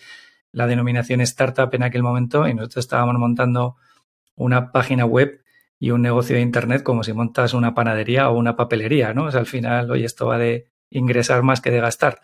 la 0.53 0.67
denominación 0.67 1.23
startup 1.23 1.71
en 1.73 1.85
aquel 1.85 2.03
momento 2.03 2.47
y 2.47 2.55
nosotros 2.55 2.85
estábamos 2.85 3.15
montando 3.15 3.77
una 4.35 4.73
página 4.73 5.07
web 5.07 5.43
y 5.79 5.91
un 5.91 6.03
negocio 6.03 6.37
de 6.37 6.43
internet 6.43 6.83
como 6.83 7.03
si 7.03 7.13
montas 7.13 7.55
una 7.55 7.75
panadería 7.75 8.29
o 8.29 8.39
una 8.39 8.57
papelería, 8.57 9.15
¿no? 9.15 9.25
O 9.25 9.31
sea, 9.31 9.41
al 9.41 9.47
final, 9.47 9.91
hoy 9.91 10.05
esto 10.05 10.27
va 10.27 10.39
de 10.39 10.69
ingresar 10.91 11.43
más 11.43 11.61
que 11.63 11.71
de 11.71 11.81
gastar. 11.81 12.21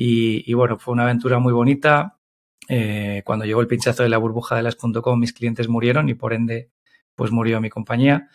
Y, 0.00 0.54
bueno, 0.54 0.78
fue 0.78 0.92
una 0.94 1.02
aventura 1.02 1.40
muy 1.40 1.52
bonita. 1.52 2.18
Eh, 2.68 3.22
cuando 3.24 3.44
llegó 3.44 3.60
el 3.60 3.66
pinchazo 3.66 4.04
de 4.04 4.08
la 4.08 4.18
burbuja 4.18 4.54
de 4.54 4.62
las 4.62 4.76
.com, 4.76 5.18
mis 5.18 5.32
clientes 5.32 5.68
murieron 5.68 6.08
y 6.08 6.14
por 6.14 6.32
ende, 6.32 6.70
pues 7.16 7.32
murió 7.32 7.60
mi 7.60 7.68
compañía. 7.68 8.28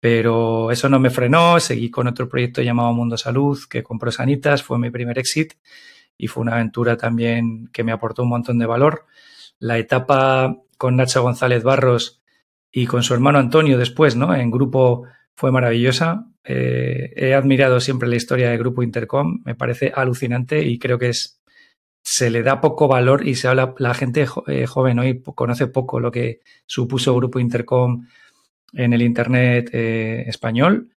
Pero 0.00 0.70
eso 0.70 0.88
no 0.88 0.98
me 0.98 1.10
frenó, 1.10 1.60
seguí 1.60 1.90
con 1.90 2.06
otro 2.06 2.30
proyecto 2.30 2.62
llamado 2.62 2.94
Mundo 2.94 3.18
Salud, 3.18 3.58
que 3.68 3.82
compró 3.82 4.10
Sanitas, 4.10 4.62
fue 4.62 4.78
mi 4.78 4.88
primer 4.88 5.18
exit 5.18 5.52
y 6.16 6.28
fue 6.28 6.40
una 6.40 6.54
aventura 6.54 6.96
también 6.96 7.68
que 7.74 7.84
me 7.84 7.92
aportó 7.92 8.22
un 8.22 8.30
montón 8.30 8.58
de 8.58 8.64
valor. 8.64 9.04
La 9.58 9.76
etapa 9.76 10.56
con 10.78 10.96
Nacho 10.96 11.22
González 11.22 11.62
Barros 11.62 12.22
y 12.72 12.86
con 12.86 13.02
su 13.02 13.12
hermano 13.12 13.38
Antonio 13.38 13.76
después, 13.76 14.16
¿no? 14.16 14.34
En 14.34 14.50
grupo 14.50 15.04
fue 15.34 15.52
maravillosa. 15.52 16.26
Eh, 16.44 17.12
he 17.16 17.34
admirado 17.34 17.80
siempre 17.80 18.08
la 18.08 18.16
historia 18.16 18.50
de 18.50 18.58
Grupo 18.58 18.82
Intercom, 18.82 19.42
me 19.44 19.54
parece 19.54 19.92
alucinante 19.94 20.62
y 20.62 20.78
creo 20.78 20.98
que 20.98 21.10
es 21.10 21.40
se 22.04 22.30
le 22.30 22.42
da 22.42 22.60
poco 22.60 22.88
valor 22.88 23.26
y 23.28 23.36
se 23.36 23.46
habla, 23.46 23.74
la 23.78 23.94
gente 23.94 24.26
eh, 24.48 24.66
joven 24.66 24.98
hoy 24.98 25.22
conoce 25.22 25.68
poco 25.68 26.00
lo 26.00 26.10
que 26.10 26.40
supuso 26.66 27.14
Grupo 27.14 27.38
Intercom 27.38 28.06
en 28.72 28.92
el 28.92 29.02
Internet 29.02 29.70
eh, 29.72 30.24
español, 30.26 30.90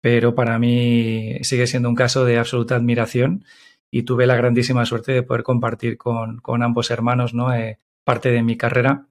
pero 0.00 0.36
para 0.36 0.58
mí 0.60 1.38
sigue 1.42 1.66
siendo 1.66 1.88
un 1.88 1.96
caso 1.96 2.24
de 2.24 2.38
absoluta 2.38 2.76
admiración 2.76 3.44
y 3.90 4.04
tuve 4.04 4.26
la 4.26 4.36
grandísima 4.36 4.86
suerte 4.86 5.12
de 5.12 5.22
poder 5.24 5.42
compartir 5.42 5.98
con, 5.98 6.40
ambos 6.62 6.90
hermanos 6.92 7.34
¿no? 7.34 7.48
Parte 8.04 8.30
de 8.30 8.42
mi 8.42 8.56
carrera 8.56 9.08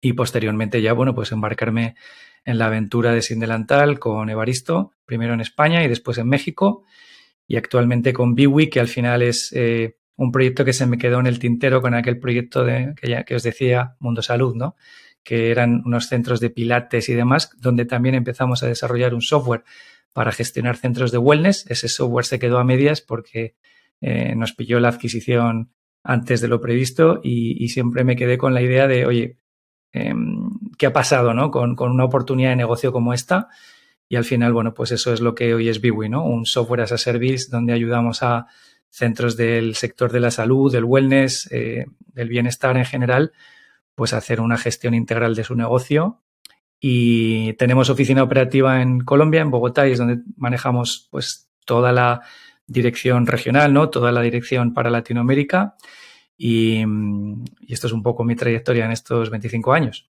y 0.00 0.12
posteriormente 0.12 0.82
ya, 0.82 0.92
bueno, 0.92 1.14
pues 1.14 1.32
embarcarme 1.32 1.96
en 2.44 2.58
la 2.58 2.66
aventura 2.66 3.12
de 3.12 3.22
Sin 3.22 3.40
Delantal 3.40 3.98
con 3.98 4.28
Evaristo, 4.30 4.92
primero 5.04 5.34
en 5.34 5.40
España 5.40 5.84
y 5.84 5.88
después 5.88 6.18
en 6.18 6.28
México, 6.28 6.84
y 7.46 7.56
actualmente 7.56 8.12
con 8.12 8.34
Biwi, 8.34 8.70
que 8.70 8.80
al 8.80 8.88
final 8.88 9.22
es 9.22 9.52
eh, 9.54 9.96
un 10.16 10.32
proyecto 10.32 10.64
que 10.64 10.72
se 10.72 10.86
me 10.86 10.98
quedó 10.98 11.20
en 11.20 11.26
el 11.26 11.38
tintero 11.38 11.82
con 11.82 11.94
aquel 11.94 12.18
proyecto 12.18 12.64
de, 12.64 12.94
que, 13.00 13.08
ya, 13.08 13.24
que 13.24 13.34
os 13.34 13.42
decía, 13.42 13.96
Mundo 13.98 14.22
Salud, 14.22 14.54
¿no? 14.54 14.76
que 15.24 15.50
eran 15.50 15.82
unos 15.84 16.06
centros 16.06 16.38
de 16.38 16.50
pilates 16.50 17.08
y 17.08 17.14
demás, 17.14 17.50
donde 17.58 17.86
también 17.86 18.14
empezamos 18.14 18.62
a 18.62 18.68
desarrollar 18.68 19.14
un 19.14 19.22
software 19.22 19.64
para 20.12 20.30
gestionar 20.30 20.76
centros 20.76 21.10
de 21.10 21.18
wellness. 21.18 21.64
Ese 21.68 21.88
software 21.88 22.26
se 22.26 22.38
quedó 22.38 22.58
a 22.58 22.64
medias 22.64 23.00
porque 23.00 23.56
eh, 24.00 24.34
nos 24.36 24.52
pilló 24.52 24.78
la 24.80 24.88
adquisición 24.88 25.72
antes 26.04 26.42
de 26.42 26.48
lo 26.48 26.60
previsto 26.60 27.20
y, 27.24 27.68
siempre 27.68 28.04
me 28.04 28.16
quedé 28.16 28.36
con 28.36 28.52
la 28.52 28.60
idea 28.60 28.86
de, 28.86 29.06
oye, 29.06 29.38
em, 29.92 30.43
¿qué 30.78 30.86
ha 30.86 30.92
pasado 30.92 31.34
¿no? 31.34 31.50
Con, 31.50 31.76
una 31.78 32.04
oportunidad 32.04 32.50
de 32.50 32.56
negocio 32.56 32.92
como 32.92 33.12
esta? 33.12 33.48
Y 34.08 34.16
al 34.16 34.24
final, 34.24 34.52
bueno, 34.52 34.74
pues 34.74 34.92
eso 34.92 35.12
es 35.12 35.20
lo 35.20 35.34
que 35.34 35.54
hoy 35.54 35.68
es 35.68 35.80
Biwi, 35.80 36.08
¿no? 36.08 36.24
Un 36.24 36.46
software 36.46 36.82
as 36.82 36.92
a 36.92 36.98
service 36.98 37.48
donde 37.50 37.72
ayudamos 37.72 38.22
a 38.22 38.46
centros 38.90 39.36
del 39.36 39.74
sector 39.74 40.12
de 40.12 40.20
la 40.20 40.30
salud, 40.30 40.70
del 40.70 40.84
wellness, 40.84 41.48
eh, 41.50 41.86
del 42.12 42.28
bienestar 42.28 42.76
en 42.76 42.84
general, 42.84 43.32
pues 43.94 44.12
a 44.12 44.18
hacer 44.18 44.40
una 44.40 44.58
gestión 44.58 44.94
integral 44.94 45.34
de 45.34 45.44
su 45.44 45.54
negocio. 45.54 46.20
Y 46.78 47.54
tenemos 47.54 47.90
oficina 47.90 48.22
operativa 48.22 48.82
en 48.82 49.00
Colombia, 49.00 49.40
en 49.40 49.50
Bogotá, 49.50 49.88
y 49.88 49.92
es 49.92 49.98
donde 49.98 50.18
manejamos 50.36 51.08
pues 51.10 51.50
toda 51.64 51.92
la 51.92 52.20
dirección 52.66 53.26
regional, 53.26 53.72
¿no? 53.72 53.90
Toda 53.90 54.12
la 54.12 54.20
dirección 54.20 54.74
para 54.74 54.90
Latinoamérica. 54.90 55.76
Y, 56.36 56.84
esto 57.68 57.86
es 57.86 57.92
un 57.92 58.02
poco 58.02 58.24
mi 58.24 58.36
trayectoria 58.36 58.84
en 58.84 58.92
estos 58.92 59.30
25 59.30 59.72
años. 59.72 60.10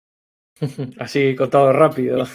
Así 0.99 1.35
contado 1.35 1.73
rápido. 1.73 2.26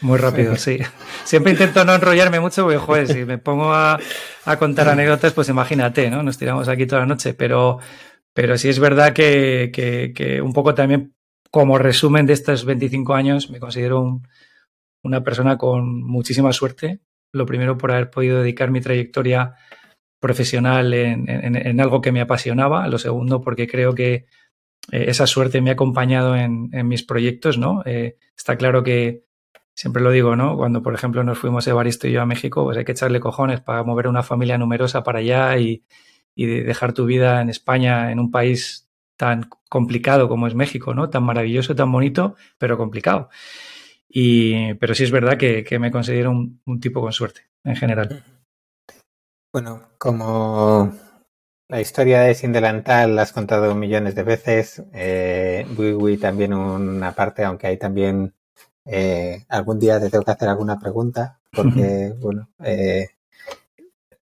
Muy 0.00 0.18
rápido, 0.18 0.56
sí. 0.56 0.78
Siempre 1.24 1.52
intento 1.52 1.84
no 1.84 1.94
enrollarme 1.94 2.40
mucho 2.40 2.62
porque, 2.62 2.78
joder, 2.78 3.06
si 3.06 3.24
me 3.24 3.38
pongo 3.38 3.72
a, 3.74 3.98
contar 4.58 4.88
anécdotas, 4.88 5.32
pues 5.34 5.48
imagínate, 5.48 6.10
¿no? 6.10 6.22
Nos 6.22 6.38
tiramos 6.38 6.68
aquí 6.68 6.86
toda 6.86 7.02
la 7.02 7.06
noche, 7.06 7.34
pero, 7.34 7.78
pero 8.32 8.56
sí 8.56 8.68
es 8.68 8.78
verdad 8.78 9.12
que, 9.12 9.70
que, 9.72 10.40
un 10.40 10.52
poco 10.52 10.74
también 10.74 11.14
como 11.50 11.78
resumen 11.78 12.26
de 12.26 12.32
estos 12.34 12.64
25 12.64 13.14
años 13.14 13.50
me 13.50 13.58
considero 13.58 14.20
una 15.02 15.22
persona 15.22 15.58
con 15.58 16.02
muchísima 16.02 16.52
suerte, 16.52 17.00
lo 17.32 17.46
primero 17.46 17.76
por 17.76 17.92
haber 17.92 18.10
podido 18.10 18.40
dedicar 18.40 18.70
mi 18.70 18.80
trayectoria 18.80 19.54
profesional 20.20 20.92
en, 20.94 21.80
algo 21.80 22.00
que 22.00 22.12
me 22.12 22.20
apasionaba. 22.20 22.88
Lo 22.88 22.98
segundo 22.98 23.40
porque 23.40 23.66
creo 23.66 23.94
que 23.94 24.26
eh, 24.92 25.06
esa 25.08 25.26
suerte 25.26 25.60
me 25.60 25.70
ha 25.70 25.74
acompañado 25.74 26.36
en, 26.36 26.70
mis 26.86 27.02
proyectos, 27.02 27.58
¿no? 27.58 27.82
Eh, 27.84 28.18
está 28.36 28.56
claro 28.56 28.82
que 28.82 29.24
siempre 29.74 30.02
lo 30.02 30.10
digo, 30.10 30.36
¿no? 30.36 30.56
Cuando, 30.56 30.82
por 30.82 30.94
ejemplo, 30.94 31.22
nos 31.24 31.38
fuimos 31.38 31.66
Evaristo 31.66 32.08
y 32.08 32.12
yo 32.12 32.22
a 32.22 32.26
México, 32.26 32.64
pues 32.64 32.76
hay 32.78 32.84
que 32.84 32.92
echarle 32.92 33.20
cojones 33.20 33.60
para 33.60 33.84
mover 33.84 34.08
una 34.08 34.22
familia 34.22 34.58
numerosa 34.58 35.02
para 35.02 35.20
allá 35.20 35.56
y, 35.58 35.84
y 36.34 36.46
dejar 36.46 36.92
tu 36.92 37.04
vida 37.04 37.40
en 37.40 37.50
España, 37.50 38.10
en 38.12 38.20
un 38.20 38.30
país 38.30 38.88
tan 39.16 39.50
complicado 39.68 40.28
como 40.28 40.46
es 40.46 40.54
México, 40.54 40.94
¿no? 40.94 41.10
Tan 41.10 41.24
maravilloso, 41.24 41.74
tan 41.74 41.92
bonito, 41.92 42.36
pero 42.56 42.78
complicado. 42.78 43.28
Y, 44.08 44.74
pero 44.74 44.94
sí 44.94 45.04
es 45.04 45.10
verdad 45.10 45.36
que, 45.36 45.78
me 45.78 45.90
considero 45.90 46.30
un, 46.30 46.80
tipo 46.80 47.00
con 47.00 47.12
suerte, 47.12 47.42
en 47.64 47.76
general. 47.76 48.24
Bueno, 49.52 49.88
como 49.98 50.94
la 51.68 51.80
historia 51.80 52.20
de 52.20 52.34
Sin 52.34 52.52
Delantal 52.52 53.16
la 53.16 53.22
has 53.22 53.32
contado 53.32 53.74
millones 53.74 54.14
de 54.14 54.22
veces, 54.22 54.82
eh, 54.92 55.66
también 56.20 56.54
una 56.54 57.12
parte, 57.12 57.44
aunque 57.44 57.66
hay 57.66 57.76
también 57.76 58.34
eh, 58.84 59.44
algún 59.48 59.78
día 59.78 60.00
te 60.00 60.10
tengo 60.10 60.24
que 60.24 60.30
hacer 60.30 60.48
alguna 60.48 60.78
pregunta, 60.78 61.38
porque, 61.52 62.14
bueno, 62.20 62.48
eh, 62.64 63.08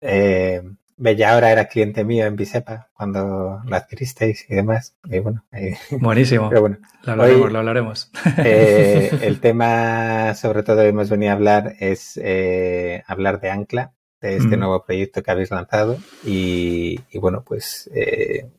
eh, 0.02 0.62
Bella 0.98 1.34
ahora 1.34 1.52
era 1.52 1.68
cliente 1.68 2.06
mío 2.06 2.26
en 2.26 2.38
Bisepa 2.38 2.90
cuando 2.94 3.62
lo 3.66 3.76
adquiristeis 3.76 4.46
y 4.50 4.56
demás. 4.56 4.96
Y 5.04 5.20
bueno, 5.20 5.44
Buenísimo. 5.92 6.48
Pero 6.50 6.62
bueno, 6.62 6.78
lo 7.04 7.12
hablaremos, 7.12 7.52
lo 7.52 7.60
hablaremos. 7.60 8.12
Eh, 8.38 9.12
el 9.22 9.42
tema, 9.42 10.34
sobre 10.36 10.64
todo, 10.64 10.82
hemos 10.84 11.10
venido 11.10 11.32
a 11.32 11.36
hablar 11.36 11.76
es 11.80 12.18
eh, 12.24 13.04
hablar 13.08 13.42
de 13.42 13.50
Ancla, 13.50 13.92
de 14.28 14.38
este 14.38 14.58
nuevo 14.58 14.84
proyecto 14.84 15.24
que 15.24 15.32
habéis 15.32 15.52
lanzado. 15.52 15.98
Y, 16.26 17.00
bueno, 17.16 17.44
pues 17.46 17.90
eh, 17.94 18.50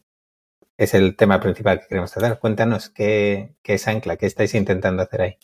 es 0.76 0.94
el 0.94 1.16
tema 1.16 1.40
principal 1.40 1.80
que 1.80 1.88
queremos 1.88 2.12
tratar. 2.12 2.38
Cuéntanos 2.38 2.90
qué, 2.90 3.54
qué 3.62 3.74
es 3.74 3.88
Ancla, 3.88 4.16
qué 4.16 4.26
estáis 4.26 4.54
intentando 4.54 5.02
hacer 5.02 5.22
ahí. 5.22 5.38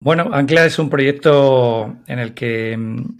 Bueno, 0.00 0.30
Ancla 0.32 0.64
es 0.64 0.78
un 0.78 0.90
proyecto 0.90 1.96
en 2.06 2.18
el 2.18 2.34
que 2.34 2.76
mm, 2.76 3.18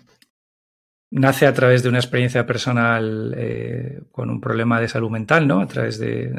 nace 1.11 1.47
a 1.47 1.52
través 1.54 1.83
de 1.83 1.88
una 1.88 1.99
experiencia 1.99 2.47
personal 2.47 3.35
eh, 3.37 4.02
con 4.12 4.30
un 4.30 4.40
problema 4.40 4.80
de 4.80 4.88
salud 4.88 5.11
mental, 5.11 5.49
¿no? 5.49 5.61
A 5.61 5.66
través 5.66 5.99
de 5.99 6.33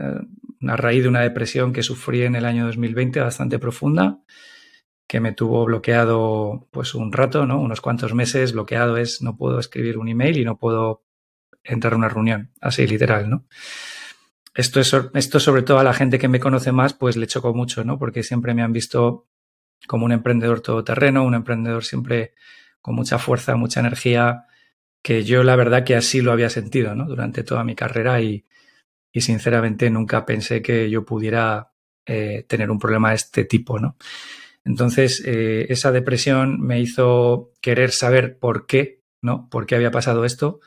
una 0.62 0.76
raíz 0.76 1.04
de 1.04 1.10
una 1.10 1.22
depresión 1.22 1.74
que 1.74 1.84
sufrí 1.84 2.24
en 2.24 2.36
el 2.36 2.46
año 2.46 2.66
2020 2.66 3.20
bastante 3.20 3.60
profunda, 3.60 4.20
que 5.10 5.20
me 5.20 5.32
tuvo 5.32 5.66
bloqueado 5.66 6.68
pues 6.70 6.94
un 6.94 7.12
rato, 7.12 7.48
¿no? 7.48 7.60
Unos 7.60 7.82
cuantos 7.82 8.14
meses. 8.14 8.54
Bloqueado 8.54 8.96
es 8.96 9.24
no 9.24 9.38
puedo 9.38 9.60
escribir 9.60 9.98
un 9.98 10.08
email 10.08 10.38
y 10.38 10.46
no 10.46 10.60
puedo 10.60 11.04
entrar 11.64 11.94
a 11.94 11.96
una 11.96 12.10
reunión, 12.10 12.52
así 12.62 12.86
literal, 12.86 13.28
¿no? 13.28 13.48
Esto, 14.54 14.80
es, 14.80 14.96
esto 15.16 15.40
sobre 15.40 15.64
todo 15.64 15.80
a 15.80 15.84
la 15.84 15.96
gente 15.96 16.20
que 16.20 16.28
me 16.28 16.40
conoce 16.40 16.72
más, 16.72 16.94
pues 16.94 17.18
le 17.18 17.26
chocó 17.26 17.56
mucho, 17.56 17.84
¿no? 17.84 17.98
Porque 17.98 18.22
siempre 18.22 18.54
me 18.54 18.62
han 18.62 18.72
visto 18.72 19.28
como 19.88 20.06
un 20.06 20.12
emprendedor 20.12 20.62
todoterreno, 20.62 21.24
un 21.24 21.34
emprendedor 21.34 21.84
siempre 21.84 22.36
con 22.80 22.94
mucha 22.94 23.18
fuerza, 23.18 23.56
mucha 23.56 23.80
energía, 23.80 24.46
que 25.02 25.24
yo 25.24 25.42
la 25.44 25.56
verdad 25.56 25.84
que 25.86 25.96
así 25.96 26.22
lo 26.22 26.32
había 26.32 26.52
sentido 26.52 26.94
¿no? 26.94 27.06
durante 27.06 27.44
toda 27.44 27.64
mi 27.64 27.74
carrera 27.74 28.22
y, 28.22 28.46
y 29.12 29.22
sinceramente 29.22 29.90
nunca 29.90 30.24
pensé 30.24 30.62
que 30.62 30.88
yo 30.88 31.04
pudiera 31.04 31.72
eh, 32.06 32.46
tener 32.48 32.70
un 32.70 32.78
problema 32.78 33.10
de 33.10 33.16
este 33.16 33.46
tipo. 33.46 33.80
¿no? 33.80 33.98
Entonces, 34.70 35.24
eh, 35.26 35.66
esa 35.70 35.92
depresión 35.92 36.62
me 36.62 36.80
hizo 36.80 37.54
querer 37.60 37.90
saber 37.90 38.38
por 38.38 38.68
qué, 38.68 39.02
¿no? 39.20 39.50
¿Por 39.50 39.66
qué 39.66 39.74
había 39.74 39.90
pasado 39.90 40.26
esto? 40.26 40.60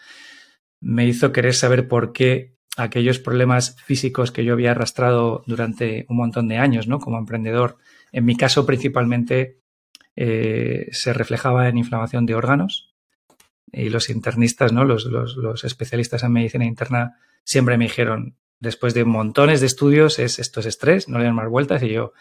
Me 0.80 1.06
hizo 1.06 1.30
querer 1.30 1.54
saber 1.54 1.86
por 1.86 2.12
qué 2.12 2.56
aquellos 2.76 3.20
problemas 3.20 3.76
físicos 3.80 4.32
que 4.32 4.44
yo 4.44 4.54
había 4.54 4.72
arrastrado 4.72 5.44
durante 5.46 6.04
un 6.08 6.16
montón 6.16 6.48
de 6.48 6.58
años, 6.58 6.88
¿no? 6.88 6.98
Como 6.98 7.16
emprendedor, 7.16 7.78
en 8.10 8.24
mi 8.24 8.34
caso 8.34 8.66
principalmente 8.66 9.60
eh, 10.16 10.88
se 10.90 11.12
reflejaba 11.12 11.68
en 11.68 11.78
inflamación 11.78 12.26
de 12.26 12.34
órganos, 12.34 12.92
y 13.70 13.88
los 13.88 14.10
internistas, 14.10 14.72
¿no? 14.72 14.84
Los, 14.84 15.04
los, 15.04 15.62
especialistas 15.62 16.24
en 16.24 16.32
medicina 16.32 16.64
interna 16.64 17.20
siempre 17.44 17.78
me 17.78 17.84
dijeron, 17.84 18.36
después 18.58 18.94
de 18.94 19.04
montones 19.04 19.60
de 19.60 19.66
estudios, 19.68 20.18
es 20.18 20.40
esto 20.40 20.58
es 20.58 20.66
estrés, 20.66 21.08
no 21.08 21.20
le 21.20 21.24
dan 21.24 21.36
más 21.36 21.48
vueltas 21.48 21.84
y 21.84 21.90
yo, 21.90 22.14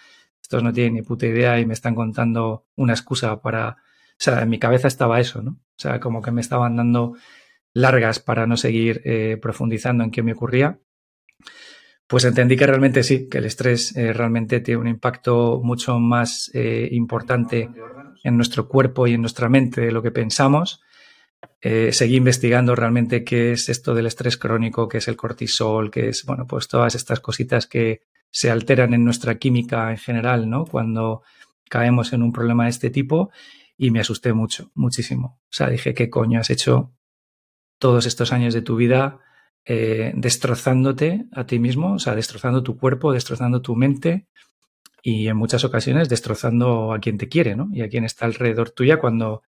estos 0.52 0.64
no 0.64 0.74
tienen 0.74 0.96
ni 0.96 1.02
puta 1.02 1.26
idea 1.28 1.62
y 1.62 1.66
me 1.66 1.74
están 1.74 1.96
contando 1.96 2.66
una 2.76 2.92
excusa 2.92 3.42
para, 3.42 3.70
o 3.70 4.18
sea, 4.18 4.42
en 4.42 4.50
mi 4.50 4.60
cabeza 4.60 4.90
estaba 4.90 5.22
eso, 5.22 5.42
¿no? 5.42 5.52
O 5.52 5.78
sea, 5.78 6.02
como 6.02 6.22
que 6.22 6.32
me 6.32 6.42
estaban 6.42 6.76
dando 6.76 7.16
largas 7.74 8.20
para 8.20 8.46
no 8.48 8.58
seguir 8.58 9.02
eh, 9.06 9.38
profundizando 9.42 10.04
en 10.04 10.12
qué 10.12 10.24
me 10.24 10.34
ocurría. 10.34 10.78
Pues 12.06 12.26
entendí 12.26 12.58
que 12.58 12.68
realmente 12.68 13.02
sí, 13.04 13.30
que 13.30 13.38
el 13.38 13.46
estrés 13.46 13.96
eh, 13.96 14.12
realmente 14.12 14.60
tiene 14.60 14.82
un 14.82 14.90
impacto 14.90 15.62
mucho 15.64 15.98
más 16.00 16.52
eh, 16.54 16.90
importante 16.92 17.70
en 18.22 18.36
nuestro 18.36 18.68
cuerpo 18.68 19.08
y 19.08 19.14
en 19.14 19.22
nuestra 19.22 19.48
mente 19.48 19.80
de 19.80 19.94
lo 19.94 20.02
que 20.02 20.12
pensamos 20.12 20.82
seguí 21.92 22.18
investigando 22.18 22.76
realmente 22.76 23.24
qué 23.24 23.54
es 23.54 23.70
esto 23.70 23.96
del 23.96 24.08
estrés 24.08 24.38
crónico, 24.38 24.88
qué 24.88 24.98
es 24.98 25.08
el 25.08 25.16
cortisol, 25.16 25.90
qué 25.90 26.10
es, 26.10 26.24
bueno, 26.26 26.46
pues 26.46 26.68
todas 26.68 26.94
estas 26.94 27.20
cositas 27.20 27.66
que 27.66 28.02
se 28.32 28.50
alteran 28.50 28.94
en 28.94 29.04
nuestra 29.04 29.38
química 29.38 29.92
en 29.92 29.98
general, 29.98 30.50
¿no? 30.50 30.66
Cuando 30.66 31.24
caemos 31.70 32.14
en 32.14 32.24
un 32.24 32.32
problema 32.32 32.64
de 32.66 32.72
este 32.72 32.90
tipo 32.90 33.32
y 33.78 33.92
me 33.92 34.00
asusté 34.00 34.34
mucho, 34.34 34.72
muchísimo. 34.74 35.40
O 35.44 35.54
sea, 35.54 35.70
dije, 35.70 35.94
¿qué 35.94 36.10
coño 36.10 36.40
has 36.40 36.50
hecho 36.50 36.94
todos 37.80 38.06
estos 38.06 38.32
años 38.32 38.54
de 38.54 38.62
tu 38.62 38.76
vida 38.76 39.20
eh, 39.66 40.14
destrozándote 40.16 41.26
a 41.32 41.46
ti 41.46 41.60
mismo? 41.60 41.94
O 41.94 42.00
sea, 42.00 42.16
destrozando 42.16 42.64
tu 42.64 42.78
cuerpo, 42.78 43.14
destrozando 43.14 43.62
tu 43.62 43.76
mente 43.76 44.28
y 45.04 45.28
en 45.28 45.38
muchas 45.38 45.64
ocasiones 45.64 46.10
destrozando 46.10 46.94
a 46.94 47.00
quien 47.00 47.18
te 47.18 47.28
quiere, 47.28 47.56
¿no? 47.56 47.70
Y 47.74 47.82
a 47.82 47.90
quien 47.90 48.06
está 48.06 48.26
alrededor 48.26 48.70
tuya 48.70 49.00
cuando 49.00 49.44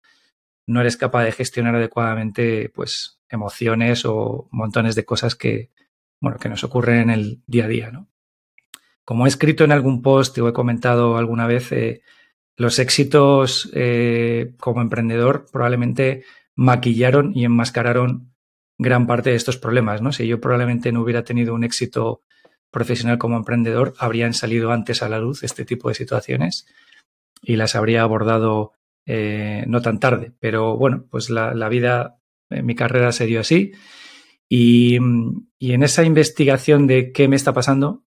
no 0.67 0.81
eres 0.81 0.97
capaz 0.97 1.23
de 1.25 1.31
gestionar 1.33 1.75
adecuadamente 1.75 2.69
pues 2.69 3.19
emociones 3.29 4.05
o 4.05 4.47
montones 4.51 4.95
de 4.95 5.05
cosas 5.05 5.35
que, 5.35 5.71
bueno, 6.21 6.37
que 6.37 6.49
nos 6.49 6.63
ocurren 6.63 6.99
en 7.01 7.09
el 7.09 7.43
día 7.47 7.65
a 7.65 7.67
día, 7.67 7.91
¿no? 7.91 8.10
Como 9.05 9.25
he 9.25 9.29
escrito 9.29 9.63
en 9.63 9.71
algún 9.71 10.01
post 10.01 10.37
o 10.37 10.47
he 10.47 10.53
comentado 10.53 11.17
alguna 11.17 11.47
vez, 11.47 11.71
eh, 11.71 12.01
los 12.57 12.79
éxitos 12.79 13.69
eh, 13.73 14.53
como 14.59 14.81
emprendedor 14.81 15.45
probablemente 15.51 16.23
maquillaron 16.55 17.31
y 17.35 17.45
enmascararon 17.45 18.33
gran 18.77 19.07
parte 19.07 19.31
de 19.31 19.35
estos 19.35 19.57
problemas, 19.57 20.01
¿no? 20.01 20.11
Si 20.11 20.27
yo 20.27 20.39
probablemente 20.41 20.91
no 20.91 21.01
hubiera 21.01 21.23
tenido 21.23 21.53
un 21.53 21.63
éxito 21.63 22.21
profesional 22.71 23.17
como 23.17 23.37
emprendedor, 23.37 23.93
habrían 23.99 24.33
salido 24.33 24.71
antes 24.71 25.03
a 25.03 25.09
la 25.09 25.19
luz 25.19 25.43
este 25.43 25.65
tipo 25.65 25.89
de 25.89 25.95
situaciones 25.95 26.65
y 27.41 27.55
las 27.55 27.75
habría 27.75 28.01
abordado 28.01 28.73
eh, 29.05 29.65
no 29.67 29.81
tan 29.81 29.99
tarde. 29.99 30.31
Pero 30.39 30.77
bueno, 30.77 31.05
pues 31.09 31.29
la, 31.29 31.69
vida, 31.69 32.19
mi 32.49 32.75
carrera 32.75 33.11
se 33.11 33.25
dio 33.25 33.39
así. 33.39 33.73
Y, 34.47 34.95
en 34.95 35.83
esa 35.83 36.03
investigación 36.03 36.87
de 36.87 37.11
qué 37.11 37.27
me 37.27 37.35
está 37.35 37.53
pasando 37.53 38.03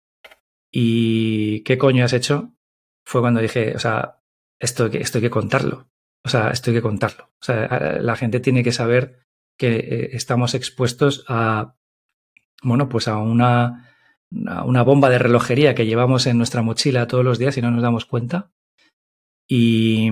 y 0.70 1.62
qué 1.64 1.78
coño 1.78 2.04
has 2.04 2.12
hecho, 2.12 2.54
fue 3.04 3.20
cuando 3.20 3.40
dije, 3.40 3.74
o 3.74 3.78
sea, 3.78 4.22
esto, 4.58 4.86
esto 4.86 5.18
hay 5.18 5.22
que 5.22 5.30
contarlo. 5.30 5.88
O 6.22 6.28
sea, 6.28 6.50
esto 6.50 6.70
hay 6.70 6.76
que 6.76 6.82
contarlo. 6.82 7.30
O 7.40 7.44
sea, 7.44 7.98
la 8.00 8.16
gente 8.16 8.40
tiene 8.40 8.62
que 8.62 8.72
saber 8.72 9.26
que 9.56 9.76
eh, 9.76 10.10
estamos 10.12 10.54
expuestos 10.54 11.24
a, 11.28 11.76
bueno, 12.62 12.88
pues 12.88 13.08
a 13.08 13.18
una, 13.18 13.90
una 14.30 14.82
bomba 14.82 15.10
de 15.10 15.18
relojería 15.18 15.74
que 15.74 15.86
llevamos 15.86 16.26
en 16.26 16.38
nuestra 16.38 16.62
mochila 16.62 17.06
todos 17.06 17.24
los 17.24 17.38
días 17.38 17.56
y 17.56 17.62
no 17.62 17.70
nos 17.70 17.82
damos 17.82 18.04
cuenta. 18.04 18.52
Y, 19.48 20.10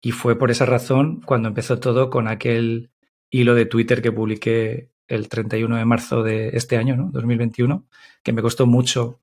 y 0.00 0.12
fue 0.12 0.38
por 0.38 0.50
esa 0.50 0.66
razón 0.66 1.20
cuando 1.22 1.48
empezó 1.48 1.80
todo 1.80 2.10
con 2.10 2.28
aquel 2.28 2.90
hilo 3.30 3.54
de 3.54 3.66
Twitter 3.66 4.02
que 4.02 4.12
publiqué 4.12 4.92
el 5.08 5.28
31 5.28 5.76
de 5.76 5.84
marzo 5.84 6.22
de 6.22 6.50
este 6.50 6.76
año, 6.76 6.96
¿no? 6.96 7.10
2021, 7.10 7.86
que 8.22 8.32
me 8.32 8.42
costó 8.42 8.66
mucho 8.66 9.20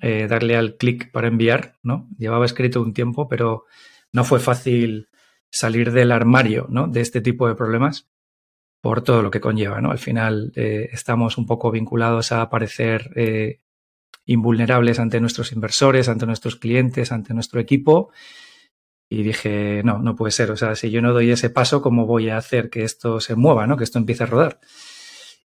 eh, 0.00 0.26
darle 0.28 0.56
al 0.56 0.76
clic 0.76 1.10
para 1.10 1.28
enviar, 1.28 1.74
¿no? 1.82 2.08
Llevaba 2.18 2.46
escrito 2.46 2.80
un 2.80 2.92
tiempo, 2.92 3.28
pero 3.28 3.64
no 4.12 4.24
fue 4.24 4.40
fácil 4.40 5.08
salir 5.50 5.92
del 5.92 6.12
armario, 6.12 6.66
¿no? 6.70 6.86
De 6.88 7.00
este 7.00 7.20
tipo 7.20 7.48
de 7.48 7.54
problemas 7.54 8.08
por 8.80 9.02
todo 9.02 9.22
lo 9.22 9.30
que 9.30 9.40
conlleva, 9.40 9.80
¿no? 9.80 9.90
Al 9.90 9.98
final 9.98 10.52
eh, 10.54 10.88
estamos 10.92 11.36
un 11.38 11.46
poco 11.46 11.70
vinculados 11.70 12.32
a 12.32 12.48
parecer 12.48 13.10
eh, 13.16 13.60
invulnerables 14.24 14.98
ante 15.00 15.20
nuestros 15.20 15.52
inversores, 15.52 16.08
ante 16.08 16.26
nuestros 16.26 16.56
clientes, 16.56 17.10
ante 17.10 17.34
nuestro 17.34 17.60
equipo 17.60 18.10
y 19.08 19.22
dije, 19.22 19.82
no, 19.84 19.98
no 19.98 20.14
puede 20.14 20.32
ser. 20.32 20.50
O 20.50 20.56
sea, 20.56 20.74
si 20.74 20.90
yo 20.90 21.00
no 21.00 21.12
doy 21.12 21.30
ese 21.30 21.50
paso, 21.50 21.80
¿cómo 21.80 22.06
voy 22.06 22.28
a 22.28 22.36
hacer 22.36 22.68
que 22.70 22.84
esto 22.84 23.20
se 23.20 23.34
mueva, 23.34 23.66
¿no? 23.66 23.76
Que 23.76 23.84
esto 23.84 23.98
empiece 23.98 24.24
a 24.24 24.26
rodar. 24.26 24.60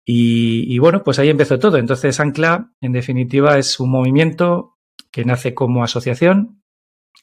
Y, 0.08 0.78
bueno, 0.78 1.02
pues 1.02 1.18
ahí 1.18 1.30
empezó 1.30 1.58
todo. 1.58 1.78
Entonces, 1.78 2.20
Ancla, 2.20 2.70
en 2.80 2.92
definitiva, 2.92 3.58
es 3.58 3.80
un 3.80 3.90
movimiento 3.90 4.78
que 5.10 5.25
nace 5.25 5.52
como 5.52 5.82
asociación, 5.82 6.62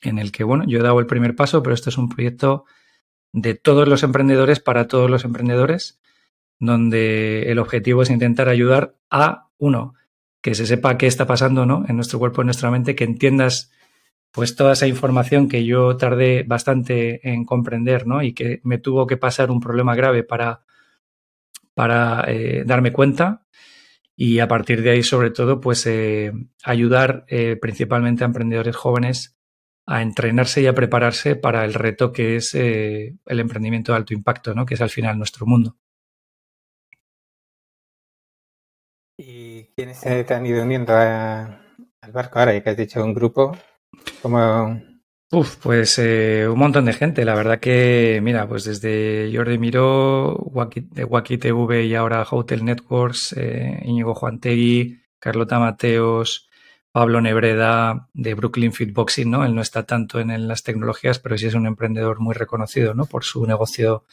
en 0.02 0.20
el 0.20 0.34
que, 0.34 0.44
bueno, 0.44 0.66
yo 0.68 0.80
he 0.80 0.84
dado 0.84 1.00
el 1.00 1.06
primer 1.06 1.34
paso, 1.34 1.64
pero 1.64 1.74
esto 1.74 1.90
es 1.90 1.98
un 1.98 2.10
proyecto 2.10 2.66
de 3.32 3.56
todos 3.56 3.88
los 3.88 4.04
emprendedores 4.04 4.60
para 4.60 4.90
todos 4.90 5.10
los 5.10 5.24
emprendedores, 5.24 6.02
donde 6.60 7.50
el 7.50 7.60
objetivo 7.60 8.02
es 8.02 8.10
intentar 8.10 8.50
ayudar 8.50 8.98
a, 9.10 9.48
uno, 9.58 9.94
que 10.42 10.54
se 10.54 10.66
sepa 10.66 10.98
qué 10.98 11.08
está 11.08 11.26
pasando, 11.26 11.66
¿no? 11.66 11.86
En 11.88 11.96
nuestro 11.96 12.20
cuerpo, 12.20 12.42
en 12.42 12.48
nuestra 12.48 12.70
mente, 12.70 12.96
que 12.96 13.06
entiendas 13.06 13.72
pues 14.32 14.58
toda 14.58 14.74
esa 14.74 14.88
información 14.88 15.48
que 15.48 15.64
yo 15.64 15.96
tardé 15.96 16.44
bastante 16.44 17.30
en 17.32 17.46
comprender, 17.46 18.08
¿no? 18.08 18.22
Y 18.22 18.34
que 18.34 18.60
me 18.64 18.78
tuvo 18.78 19.08
que 19.08 19.16
pasar 19.16 19.52
un 19.52 19.62
problema 19.62 19.96
grave 19.96 20.24
para, 20.24 20.66
para 21.74 22.26
eh, 22.28 22.64
darme 22.66 22.94
cuenta. 22.94 23.46
Y 24.16 24.40
a 24.40 24.48
partir 24.48 24.84
de 24.84 24.92
ahí, 24.92 25.04
sobre 25.04 25.32
todo, 25.32 25.60
pues 25.60 25.86
eh, 25.88 26.32
ayudar 26.64 27.26
eh, 27.28 27.58
principalmente 27.60 28.24
a 28.24 28.28
emprendedores 28.28 28.76
jóvenes 28.76 29.38
a 29.86 30.02
entrenarse 30.02 30.62
y 30.62 30.68
a 30.68 30.74
prepararse 30.74 31.36
para 31.36 31.66
el 31.66 31.74
reto 31.74 32.14
que 32.14 32.38
es 32.38 32.56
el 32.56 33.20
emprendimiento 33.28 33.92
de 33.92 33.98
alto 33.98 34.14
impacto, 34.14 34.54
¿no? 34.54 34.66
Que 34.66 34.76
es 34.76 34.82
al 34.82 34.90
final 34.90 35.18
nuestro 35.18 35.46
mundo. 35.46 35.76
¿Y 39.18 39.66
quiénes 39.76 39.98
se 39.98 40.26
han 40.34 40.46
ido 40.46 40.64
uniendo 40.64 40.94
al 40.96 42.12
barco 42.14 42.40
ahora? 42.40 42.54
Ya 42.54 42.64
que 42.64 42.70
has 42.70 42.78
dicho 42.78 43.04
un 43.04 43.14
grupo, 43.14 43.58
como... 44.22 44.93
Uf, 45.34 45.56
pues 45.64 45.98
eh, 45.98 46.48
un 46.48 46.60
montón 46.60 46.86
de 46.86 46.94
gente. 46.94 47.26
La 47.26 47.34
verdad 47.34 47.60
que, 47.60 48.20
mira, 48.22 48.48
pues 48.48 48.66
desde 48.66 49.32
Jordi 49.34 49.58
Miró, 49.58 50.36
Waki 50.36 51.38
TV 51.40 51.86
y 51.86 51.96
ahora 51.96 52.24
Hotel 52.30 52.64
Networks, 52.64 53.34
eh, 53.36 53.82
Íñigo 53.84 54.14
Juantegui, 54.14 55.02
Carlota 55.18 55.58
Mateos, 55.58 56.50
Pablo 56.92 57.20
Nebreda 57.20 58.10
de 58.14 58.36
Brooklyn 58.36 58.74
Fitboxing, 58.74 59.32
¿no? 59.32 59.44
Él 59.44 59.56
no 59.56 59.64
está 59.64 59.88
tanto 59.88 60.20
en, 60.20 60.48
las 60.48 60.62
tecnologías, 60.62 61.18
pero 61.18 61.36
sí 61.36 61.48
es 61.48 61.56
un 61.56 61.66
emprendedor 61.66 62.20
muy 62.20 62.36
reconocido, 62.36 62.94
¿no? 62.94 63.08
Por 63.08 63.24
su 63.24 63.44
negocio 63.48 64.06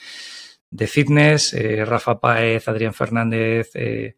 de 0.70 0.86
fitness. 0.86 1.52
Eh, 1.52 1.84
Rafa 1.84 2.18
Paez, 2.18 2.66
Adrián 2.66 2.94
Fernández, 2.94 3.72
eh, 3.74 4.16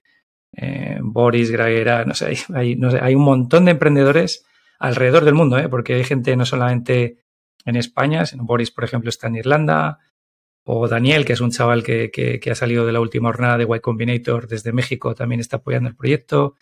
eh, 0.52 0.98
Boris 1.02 1.50
Graguera, 1.50 2.04
no 2.04 2.14
sé, 2.14 2.36
hay, 2.54 2.76
no 2.76 2.92
sé, 2.92 3.00
hay 3.02 3.16
un 3.16 3.24
montón 3.24 3.64
de 3.64 3.72
emprendedores 3.72 4.44
alrededor 4.82 5.24
del 5.24 5.34
mundo, 5.34 5.58
¿eh? 5.58 5.68
porque 5.68 5.94
hay 5.94 6.04
gente 6.04 6.36
no 6.36 6.44
solamente 6.44 7.18
en 7.64 7.76
España, 7.76 8.26
sino 8.26 8.44
Boris, 8.44 8.72
por 8.72 8.82
ejemplo, 8.82 9.08
está 9.08 9.28
en 9.28 9.36
Irlanda, 9.36 10.00
o 10.64 10.88
Daniel, 10.88 11.24
que 11.24 11.32
es 11.32 11.40
un 11.40 11.50
chaval 11.50 11.84
que, 11.84 12.10
que, 12.10 12.40
que 12.40 12.50
ha 12.50 12.54
salido 12.54 12.84
de 12.84 12.92
la 12.92 13.00
última 13.00 13.30
jornada 13.30 13.58
de 13.58 13.64
Y 13.64 13.80
Combinator 13.80 14.48
desde 14.48 14.72
México, 14.72 15.14
también 15.14 15.40
está 15.40 15.58
apoyando 15.58 15.88
el 15.88 15.96
proyecto. 15.96 16.56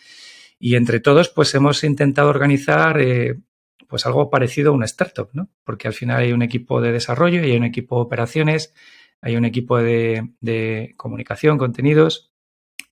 Y 0.59 0.77
entre 0.77 1.01
todos, 1.01 1.31
pues 1.31 1.55
hemos 1.55 1.83
intentado 1.83 2.29
organizar 2.29 3.01
eh, 3.01 3.41
pues 3.89 4.05
algo 4.05 4.29
parecido 4.29 4.71
a 4.71 4.75
una 4.75 4.85
startup, 4.85 5.31
¿no? 5.33 5.49
Porque 5.65 5.89
al 5.89 5.95
final 5.95 6.21
hay 6.21 6.33
un 6.33 6.43
equipo 6.43 6.83
de 6.83 6.93
desarrollo 6.93 7.43
hay 7.43 7.57
un 7.57 7.65
equipo 7.65 7.97
de 7.97 8.03
operaciones, 8.03 8.75
hay 9.23 9.37
un 9.37 9.47
equipo 9.47 9.79
de, 9.79 10.31
de 10.41 10.93
comunicación, 10.97 11.57
contenidos 11.57 12.33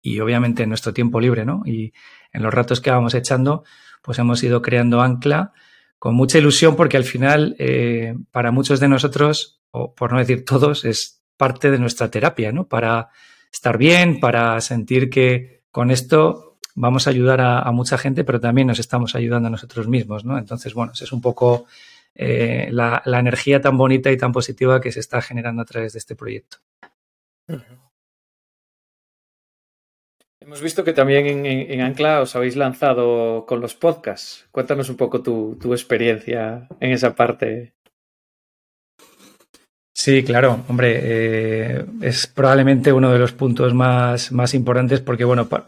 y 0.00 0.20
obviamente 0.20 0.62
en 0.62 0.70
nuestro 0.70 0.94
tiempo 0.94 1.20
libre, 1.20 1.44
¿no? 1.44 1.62
Y 1.66 1.92
en 2.32 2.42
los 2.42 2.52
ratos 2.52 2.80
que 2.80 2.90
vamos 2.90 3.14
echando, 3.14 3.64
pues 4.02 4.18
hemos 4.18 4.42
ido 4.42 4.62
creando 4.62 5.00
Ancla 5.00 5.52
con 5.98 6.14
mucha 6.14 6.38
ilusión 6.38 6.76
porque 6.76 6.96
al 6.96 7.04
final, 7.04 7.56
eh, 7.58 8.14
para 8.30 8.50
muchos 8.50 8.80
de 8.80 8.88
nosotros, 8.88 9.60
o 9.70 9.94
por 9.94 10.12
no 10.12 10.18
decir 10.18 10.44
todos, 10.44 10.84
es 10.84 11.22
parte 11.36 11.70
de 11.70 11.78
nuestra 11.78 12.10
terapia, 12.10 12.52
¿no? 12.52 12.68
Para 12.68 13.08
estar 13.52 13.78
bien, 13.78 14.20
para 14.20 14.60
sentir 14.60 15.10
que 15.10 15.62
con 15.70 15.90
esto 15.90 16.58
vamos 16.74 17.06
a 17.06 17.10
ayudar 17.10 17.40
a, 17.40 17.70
mucha 17.72 17.98
gente, 17.98 18.22
pero 18.22 18.40
también 18.40 18.68
nos 18.68 18.78
estamos 18.78 19.16
ayudando 19.16 19.48
a 19.48 19.50
nosotros 19.50 19.88
mismos, 19.88 20.24
¿no? 20.24 20.38
Entonces, 20.38 20.74
bueno, 20.74 20.92
es 20.92 21.12
un 21.12 21.20
poco 21.20 21.66
eh, 22.14 22.68
la, 22.70 23.02
la, 23.04 23.18
energía 23.18 23.60
tan 23.60 23.76
bonita 23.76 24.12
y 24.12 24.16
tan 24.16 24.32
positiva 24.32 24.80
que 24.80 24.92
se 24.92 25.00
está 25.00 25.20
generando 25.20 25.62
a 25.62 25.64
través 25.64 25.92
de 25.94 25.98
este 25.98 26.14
proyecto. 26.14 26.58
Hemos 30.48 30.62
visto 30.62 30.82
que 30.82 30.94
también 30.94 31.44
en, 31.44 31.80
Ancla 31.82 32.22
os 32.22 32.34
habéis 32.34 32.56
lanzado 32.56 33.44
con 33.46 33.60
los 33.60 33.74
podcasts. 33.74 34.48
Cuéntanos 34.50 34.88
un 34.88 34.96
poco 34.96 35.20
tu, 35.20 35.58
experiencia 35.74 36.66
en 36.80 36.92
esa 36.92 37.14
parte. 37.14 37.74
Sí, 39.92 40.24
claro, 40.24 40.64
hombre, 40.66 41.00
eh, 41.02 41.84
es 42.00 42.26
probablemente 42.28 42.94
uno 42.94 43.12
de 43.12 43.18
los 43.18 43.32
puntos 43.32 43.74
más, 43.74 44.32
más 44.32 44.54
importantes 44.54 45.02
porque, 45.02 45.26
bueno, 45.26 45.50
pa, 45.50 45.66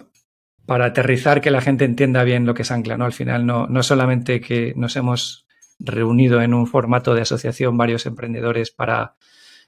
para 0.65 0.87
aterrizar 0.87 1.43
que 1.43 1.51
la 1.51 1.61
gente 1.61 1.85
entienda 1.85 2.25
bien 2.25 2.47
lo 2.47 2.55
que 2.55 2.63
es 2.63 2.71
Ancla, 2.71 2.97
¿no? 2.97 3.05
Al 3.05 3.13
final 3.13 3.45
no, 3.45 3.67
no 3.67 3.83
solamente 3.83 4.41
que 4.41 4.73
nos 4.77 4.97
hemos 4.97 5.47
reunido 5.79 6.41
en 6.41 6.55
un 6.55 6.67
formato 6.67 7.15
de 7.15 7.21
asociación 7.21 7.77
varios 7.77 8.07
emprendedores 8.07 8.71
para 8.71 9.17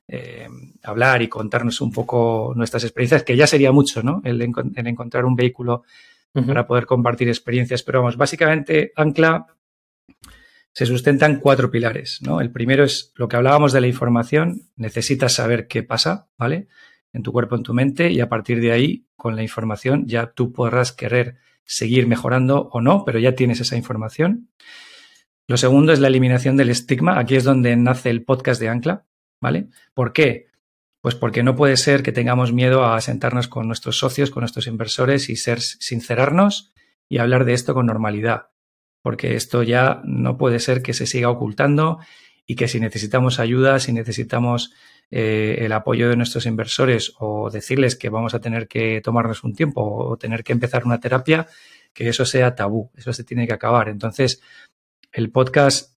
eh, 0.08 0.48
hablar 0.82 1.22
y 1.22 1.28
contarnos 1.28 1.80
un 1.80 1.92
poco 1.92 2.52
nuestras 2.56 2.84
experiencias, 2.84 3.22
que 3.22 3.36
ya 3.36 3.46
sería 3.46 3.72
mucho, 3.72 4.02
¿no? 4.02 4.20
El, 4.24 4.40
el 4.40 4.86
encontrar 4.86 5.24
un 5.24 5.36
vehículo 5.36 5.84
uh 6.34 6.40
-huh. 6.40 6.46
para 6.46 6.66
poder 6.66 6.86
compartir 6.86 7.28
experiencias. 7.28 7.82
Pero 7.82 8.00
vamos, 8.00 8.16
básicamente 8.16 8.92
Ancla 8.96 9.46
se 10.74 10.86
sustenta 10.86 11.26
en 11.26 11.36
cuatro 11.36 11.70
pilares, 11.70 12.20
¿no? 12.22 12.40
El 12.40 12.50
primero 12.50 12.84
es 12.84 13.12
lo 13.16 13.28
que 13.28 13.36
hablábamos 13.36 13.72
de 13.72 13.80
la 13.80 13.86
información, 13.86 14.62
necesitas 14.76 15.34
saber 15.34 15.66
qué 15.66 15.82
pasa, 15.82 16.28
¿vale? 16.38 16.66
En 17.12 17.22
tu 17.22 17.30
cuerpo, 17.30 17.56
en 17.56 17.62
tu 17.62 17.74
mente, 17.74 18.10
y 18.10 18.20
a 18.20 18.28
partir 18.28 18.58
de 18.60 18.72
ahí, 18.72 19.04
con 19.16 19.36
la 19.36 19.42
información, 19.42 20.06
ya 20.06 20.32
tú 20.32 20.50
podrás 20.50 20.92
querer 20.92 21.36
seguir 21.64 22.06
mejorando 22.06 22.70
o 22.72 22.80
no, 22.80 23.04
pero 23.04 23.18
ya 23.18 23.34
tienes 23.34 23.60
esa 23.60 23.76
información. 23.76 24.48
Lo 25.46 25.58
segundo 25.58 25.92
es 25.92 26.00
la 26.00 26.08
eliminación 26.08 26.56
del 26.56 26.70
estigma. 26.70 27.18
Aquí 27.18 27.36
es 27.36 27.44
donde 27.44 27.76
nace 27.76 28.08
el 28.08 28.24
podcast 28.24 28.60
de 28.60 28.70
Ancla, 28.70 29.04
¿vale? 29.42 29.66
¿Por 29.92 30.14
qué? 30.14 30.46
Pues 31.02 31.16
porque 31.16 31.42
no 31.42 31.56
puede 31.56 31.76
ser 31.76 32.02
que 32.02 32.12
tengamos 32.12 32.52
miedo 32.52 32.86
a 32.86 32.98
sentarnos 33.00 33.48
con 33.48 33.66
nuestros 33.66 33.98
socios, 33.98 34.30
con 34.30 34.42
nuestros 34.42 34.68
inversores 34.68 35.28
y 35.28 35.36
ser 35.36 35.60
sincerarnos 35.60 36.72
y 37.08 37.18
hablar 37.18 37.44
de 37.44 37.52
esto 37.52 37.74
con 37.74 37.86
normalidad, 37.86 38.50
porque 39.02 39.34
esto 39.34 39.64
ya 39.64 40.00
no 40.04 40.38
puede 40.38 40.60
ser 40.60 40.80
que 40.80 40.94
se 40.94 41.06
siga 41.06 41.28
ocultando 41.28 41.98
y 42.46 42.54
que 42.54 42.68
si 42.68 42.78
necesitamos 42.78 43.40
ayuda, 43.40 43.80
si 43.80 43.92
necesitamos 43.92 44.72
eh, 45.10 45.58
el 45.58 45.72
apoyo 45.72 46.08
de 46.08 46.16
nuestros 46.16 46.46
inversores 46.46 47.12
o 47.18 47.50
decirles 47.50 47.96
que 47.96 48.08
vamos 48.08 48.34
a 48.34 48.40
tener 48.40 48.68
que 48.68 49.00
tomarnos 49.02 49.42
un 49.42 49.54
tiempo 49.54 49.82
o 49.82 50.16
tener 50.16 50.44
que 50.44 50.52
empezar 50.52 50.86
una 50.86 51.00
terapia, 51.00 51.48
que 51.92 52.08
eso 52.08 52.24
sea 52.24 52.54
tabú, 52.54 52.92
eso 52.94 53.12
se 53.12 53.24
tiene 53.24 53.46
que 53.46 53.54
acabar. 53.54 53.88
Entonces, 53.88 54.40
el 55.10 55.32
podcast 55.32 55.91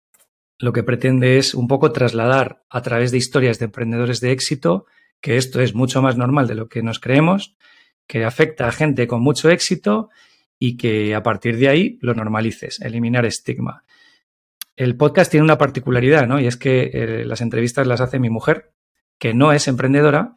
lo 0.58 0.72
que 0.72 0.82
pretende 0.82 1.38
es 1.38 1.54
un 1.54 1.68
poco 1.68 1.92
trasladar 1.92 2.64
a 2.70 2.82
través 2.82 3.10
de 3.10 3.18
historias 3.18 3.58
de 3.58 3.66
emprendedores 3.66 4.20
de 4.20 4.32
éxito 4.32 4.86
que 5.24 5.38
esto 5.38 5.62
es 5.62 5.74
mucho 5.74 6.02
más 6.02 6.18
normal 6.18 6.46
de 6.46 6.54
lo 6.54 6.68
que 6.68 6.82
nos 6.82 7.00
creemos, 7.00 7.56
que 8.06 8.26
afecta 8.26 8.68
a 8.68 8.72
gente 8.72 9.06
con 9.06 9.22
mucho 9.22 9.48
éxito 9.48 10.10
y 10.58 10.76
que 10.76 11.14
a 11.14 11.22
partir 11.22 11.56
de 11.56 11.68
ahí 11.68 11.98
lo 12.02 12.12
normalices, 12.12 12.78
eliminar 12.82 13.24
estigma. 13.24 13.84
El 14.76 14.98
podcast 14.98 15.30
tiene 15.30 15.44
una 15.44 15.56
particularidad, 15.56 16.26
¿no? 16.26 16.40
Y 16.40 16.46
es 16.46 16.58
que 16.58 16.90
eh, 16.92 17.24
las 17.24 17.40
entrevistas 17.40 17.86
las 17.86 18.02
hace 18.02 18.18
mi 18.18 18.28
mujer, 18.28 18.72
que 19.18 19.32
no 19.32 19.54
es 19.54 19.66
emprendedora, 19.66 20.36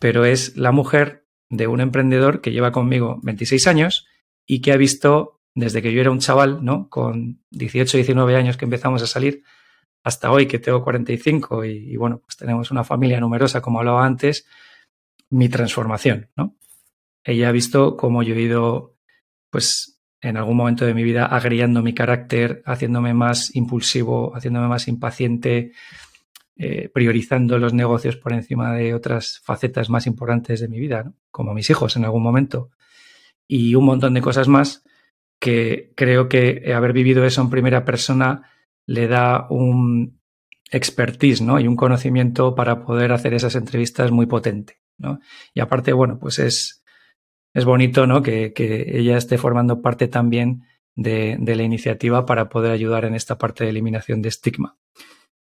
pero 0.00 0.24
es 0.24 0.56
la 0.56 0.72
mujer 0.72 1.26
de 1.48 1.68
un 1.68 1.80
emprendedor 1.80 2.40
que 2.40 2.50
lleva 2.50 2.72
conmigo 2.72 3.20
26 3.22 3.68
años 3.68 4.08
y 4.46 4.62
que 4.62 4.72
ha 4.72 4.76
visto 4.76 5.33
desde 5.54 5.82
que 5.82 5.92
yo 5.92 6.00
era 6.00 6.10
un 6.10 6.18
chaval, 6.18 6.64
¿no? 6.64 6.88
Con 6.88 7.40
18, 7.50 7.96
19 7.98 8.36
años 8.36 8.56
que 8.56 8.64
empezamos 8.64 9.02
a 9.02 9.06
salir, 9.06 9.42
hasta 10.02 10.30
hoy 10.30 10.46
que 10.46 10.58
tengo 10.58 10.82
45 10.82 11.64
y, 11.64 11.92
y 11.92 11.96
bueno, 11.96 12.18
pues 12.18 12.36
tenemos 12.36 12.70
una 12.70 12.84
familia 12.84 13.20
numerosa, 13.20 13.60
como 13.62 13.78
hablaba 13.78 14.04
antes, 14.04 14.46
mi 15.30 15.48
transformación, 15.48 16.30
¿no? 16.36 16.56
Ella 17.24 17.48
ha 17.48 17.52
visto 17.52 17.96
cómo 17.96 18.22
yo 18.22 18.34
he 18.34 18.42
ido, 18.42 18.96
pues, 19.50 19.98
en 20.20 20.36
algún 20.36 20.56
momento 20.56 20.84
de 20.84 20.94
mi 20.94 21.02
vida 21.02 21.26
agriando 21.26 21.82
mi 21.82 21.94
carácter, 21.94 22.62
haciéndome 22.66 23.14
más 23.14 23.54
impulsivo, 23.54 24.34
haciéndome 24.34 24.68
más 24.68 24.88
impaciente, 24.88 25.72
eh, 26.56 26.88
priorizando 26.92 27.58
los 27.58 27.74
negocios 27.74 28.16
por 28.16 28.32
encima 28.32 28.74
de 28.74 28.94
otras 28.94 29.40
facetas 29.42 29.90
más 29.90 30.06
importantes 30.06 30.60
de 30.60 30.68
mi 30.68 30.78
vida, 30.78 31.12
como 31.30 31.52
mis 31.52 31.68
hijos 31.68 31.96
en 31.96 32.04
algún 32.04 32.22
momento, 32.22 32.70
y 33.46 33.74
un 33.74 33.84
montón 33.84 34.14
de 34.14 34.20
cosas 34.20 34.48
más 34.48 34.84
que 35.44 35.92
creo 35.94 36.26
que 36.26 36.72
haber 36.74 36.94
vivido 36.94 37.22
eso 37.26 37.42
en 37.42 37.50
primera 37.50 37.84
persona 37.84 38.50
le 38.86 39.08
da 39.08 39.46
un 39.50 40.18
expertise 40.70 41.42
¿no? 41.42 41.60
y 41.60 41.68
un 41.68 41.76
conocimiento 41.76 42.54
para 42.54 42.82
poder 42.86 43.12
hacer 43.12 43.34
esas 43.34 43.54
entrevistas 43.54 44.10
muy 44.10 44.24
potente. 44.24 44.80
¿no? 44.96 45.20
Y 45.52 45.60
aparte, 45.60 45.92
bueno, 45.92 46.18
pues 46.18 46.38
es, 46.38 46.82
es 47.52 47.66
bonito 47.66 48.06
¿no? 48.06 48.22
que, 48.22 48.54
que 48.54 48.98
ella 48.98 49.18
esté 49.18 49.36
formando 49.36 49.82
parte 49.82 50.08
también 50.08 50.62
de, 50.96 51.36
de, 51.38 51.56
la 51.56 51.62
iniciativa 51.62 52.24
para 52.24 52.48
poder 52.48 52.72
ayudar 52.72 53.04
en 53.04 53.14
esta 53.14 53.36
parte 53.36 53.64
de 53.64 53.70
eliminación 53.70 54.22
de 54.22 54.30
estigma. 54.30 54.78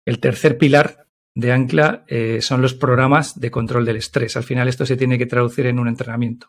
El 0.06 0.18
tercer 0.20 0.58
pilar 0.58 1.06
de 1.36 1.52
Ancla 1.52 2.04
eh, 2.08 2.42
son 2.42 2.64
los 2.64 2.74
programas 2.74 3.40
de 3.40 3.52
control 3.52 3.86
del 3.86 3.98
estrés. 3.98 4.36
Al 4.38 4.44
final 4.44 4.68
esto 4.68 4.88
se 4.88 4.98
tiene 4.98 5.20
que 5.20 5.28
traducir 5.28 5.68
en 5.68 5.78
un 5.78 5.88
entrenamiento. 5.88 6.48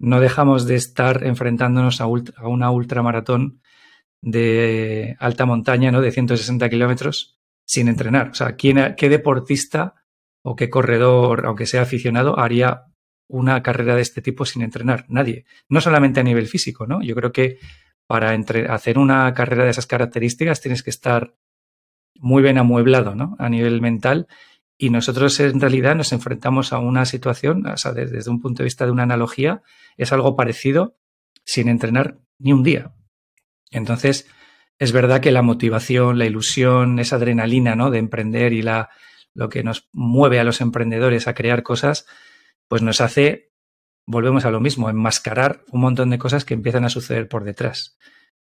No 0.00 0.18
dejamos 0.18 0.66
de 0.66 0.76
estar 0.76 1.24
enfrentándonos 1.24 2.00
a, 2.00 2.06
una 2.06 2.70
ultramaratón 2.70 3.60
de 4.22 5.14
alta 5.20 5.44
montaña, 5.44 5.92
¿no? 5.92 6.00
De 6.00 6.10
160 6.10 6.70
kilómetros 6.70 7.38
sin 7.66 7.86
entrenar. 7.86 8.30
O 8.30 8.34
sea, 8.34 8.56
¿quién, 8.56 8.94
¿qué 8.96 9.10
deportista 9.10 9.94
o 10.42 10.56
qué 10.56 10.70
corredor, 10.70 11.44
aunque 11.44 11.66
sea 11.66 11.82
aficionado, 11.82 12.38
haría 12.38 12.86
una 13.28 13.62
carrera 13.62 13.94
de 13.94 14.00
este 14.00 14.22
tipo 14.22 14.46
sin 14.46 14.62
entrenar? 14.62 15.04
Nadie. 15.08 15.44
No 15.68 15.82
solamente 15.82 16.20
a 16.20 16.24
nivel 16.24 16.48
físico, 16.48 16.86
¿no? 16.86 17.02
Yo 17.02 17.14
creo 17.14 17.30
que 17.30 17.58
para 18.06 18.32
hacer 18.70 18.98
una 18.98 19.32
carrera 19.34 19.64
de 19.64 19.70
esas 19.70 19.86
características 19.86 20.62
tienes 20.62 20.82
que 20.82 20.90
estar 20.90 21.34
muy 22.18 22.42
bien 22.42 22.56
amueblado, 22.56 23.14
¿no? 23.14 23.36
A 23.38 23.50
nivel 23.50 23.82
mental. 23.82 24.28
Y 24.82 24.88
nosotros 24.88 25.38
en 25.40 25.60
realidad 25.60 25.94
nos 25.94 26.10
enfrentamos 26.10 26.72
a 26.72 26.78
una 26.78 27.04
situación, 27.04 27.66
o 27.66 27.76
sea, 27.76 27.92
desde, 27.92 28.30
un 28.30 28.40
punto 28.40 28.62
de 28.62 28.64
vista 28.64 28.86
de 28.86 28.90
una 28.90 29.02
analogía, 29.02 29.62
es 29.98 30.10
algo 30.10 30.36
parecido 30.36 30.96
sin 31.44 31.68
entrenar 31.68 32.16
ni 32.38 32.54
un 32.54 32.62
día. 32.62 32.94
Entonces, 33.70 34.26
es 34.78 34.92
verdad 34.92 35.20
que 35.20 35.32
la 35.32 35.42
motivación, 35.42 36.18
la 36.18 36.24
ilusión, 36.24 36.98
esa 36.98 37.16
adrenalina, 37.16 37.76
¿no? 37.76 37.90
De 37.90 37.98
emprender 37.98 38.54
y 38.54 38.62
la, 38.62 38.88
lo 39.34 39.50
que 39.50 39.62
nos 39.62 39.90
mueve 39.92 40.40
a 40.40 40.44
los 40.44 40.62
emprendedores 40.62 41.28
a 41.28 41.34
crear 41.34 41.62
cosas, 41.62 42.06
pues 42.66 42.80
nos 42.80 43.02
hace, 43.02 43.52
volvemos 44.06 44.46
a 44.46 44.50
lo 44.50 44.60
mismo, 44.60 44.88
enmascarar 44.88 45.62
un 45.70 45.82
montón 45.82 46.08
de 46.08 46.16
cosas 46.16 46.46
que 46.46 46.54
empiezan 46.54 46.86
a 46.86 46.88
suceder 46.88 47.28
por 47.28 47.44
detrás. 47.44 47.98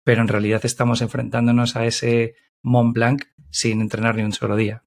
Pero 0.04 0.22
en 0.22 0.28
realidad 0.28 0.62
estamos 0.64 1.02
enfrentándonos 1.02 1.76
a 1.76 1.88
ese 1.88 2.36
Mont 2.62 2.94
Blanc 2.94 3.24
sin 3.50 3.82
entrenar 3.82 4.16
ni 4.16 4.22
un 4.22 4.32
solo 4.34 4.56
día. 4.56 4.84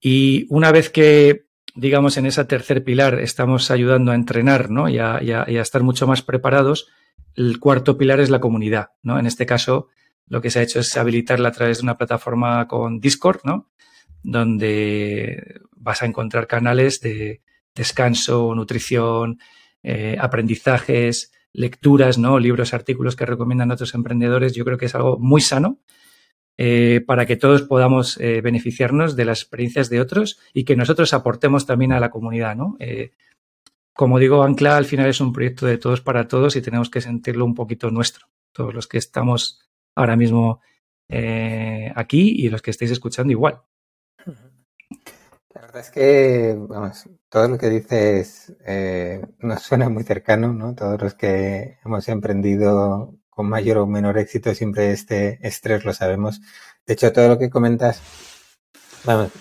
Y 0.00 0.46
una 0.50 0.72
vez 0.72 0.90
que, 0.90 1.46
digamos, 1.74 2.16
en 2.16 2.26
ese 2.26 2.44
tercer 2.44 2.84
pilar 2.84 3.18
estamos 3.20 3.70
ayudando 3.70 4.12
a 4.12 4.14
entrenar 4.14 4.70
¿no? 4.70 4.88
y, 4.88 4.98
a, 4.98 5.18
estar 5.46 5.82
mucho 5.82 6.06
más 6.06 6.22
preparados, 6.22 6.88
el 7.34 7.58
cuarto 7.60 7.96
pilar 7.98 8.20
es 8.20 8.30
la 8.30 8.40
comunidad, 8.40 8.88
¿no? 9.02 9.18
En 9.18 9.26
este 9.26 9.46
caso, 9.46 9.88
lo 10.26 10.40
que 10.40 10.50
se 10.50 10.58
ha 10.58 10.62
hecho 10.62 10.80
es 10.80 10.96
habilitarla 10.96 11.50
a 11.50 11.52
través 11.52 11.78
de 11.78 11.84
una 11.84 11.96
plataforma 11.96 12.66
con 12.66 12.98
Discord, 12.98 13.40
¿no? 13.44 13.70
Donde 14.22 15.60
vas 15.76 16.02
a 16.02 16.06
encontrar 16.06 16.48
canales 16.48 17.00
de 17.00 17.42
descanso, 17.76 18.54
nutrición, 18.56 19.38
eh, 19.84 20.16
aprendizajes, 20.20 21.32
lecturas, 21.52 22.18
¿no? 22.18 22.40
Libros, 22.40 22.74
artículos 22.74 23.14
que 23.14 23.26
recomiendan 23.26 23.70
otros 23.70 23.94
emprendedores. 23.94 24.54
Yo 24.54 24.64
creo 24.64 24.78
que 24.78 24.86
es 24.86 24.94
algo 24.96 25.16
muy 25.20 25.40
sano 25.40 25.78
eh, 26.60 27.04
para 27.06 27.24
que 27.24 27.36
todos 27.36 27.62
podamos 27.62 28.18
eh, 28.18 28.40
beneficiarnos 28.40 29.14
de 29.14 29.24
las 29.24 29.42
experiencias 29.42 29.88
de 29.90 30.00
otros 30.00 30.40
y 30.52 30.64
que 30.64 30.74
nosotros 30.74 31.14
aportemos 31.14 31.66
también 31.66 31.92
a 31.92 32.00
la 32.00 32.10
comunidad, 32.10 32.56
¿no? 32.56 32.76
Eh, 32.80 33.12
como 33.94 34.18
digo, 34.18 34.42
Ancla 34.42 34.76
al 34.76 34.84
final 34.84 35.06
es 35.06 35.20
un 35.20 35.32
proyecto 35.32 35.66
de 35.66 35.78
todos 35.78 36.00
para 36.00 36.26
todos 36.26 36.56
y 36.56 36.60
tenemos 36.60 36.90
que 36.90 37.00
sentirlo 37.00 37.44
un 37.44 37.54
poquito 37.54 37.92
nuestro. 37.92 38.26
Todos 38.52 38.74
los 38.74 38.88
que 38.88 38.98
estamos 38.98 39.70
ahora 39.94 40.16
mismo 40.16 40.60
aquí 41.94 42.34
y 42.36 42.50
los 42.50 42.60
que 42.60 42.70
estáis 42.70 42.90
escuchando 42.90 43.32
igual. 43.32 43.62
La 45.54 45.62
verdad 45.62 45.80
es 45.80 45.90
que, 45.90 46.54
vamos, 46.58 47.08
todo 47.28 47.48
lo 47.48 47.58
que 47.58 47.70
dices 47.70 48.54
nos 49.38 49.62
suena 49.62 49.88
muy 49.88 50.04
cercano, 50.04 50.52
¿no? 50.52 50.74
Todos 50.74 51.00
los 51.00 51.14
que 51.14 51.78
hemos 51.84 52.08
emprendido 52.08 53.18
con 53.38 53.48
mayor 53.48 53.78
o 53.78 53.86
menor 53.86 54.18
éxito, 54.18 54.52
siempre 54.52 54.90
este 54.90 55.38
estrés 55.46 55.84
lo 55.84 55.94
sabemos. 55.94 56.40
De 56.84 56.94
hecho, 56.94 57.12
todo 57.12 57.28
lo 57.28 57.38
que 57.38 57.50
comentas 57.50 58.02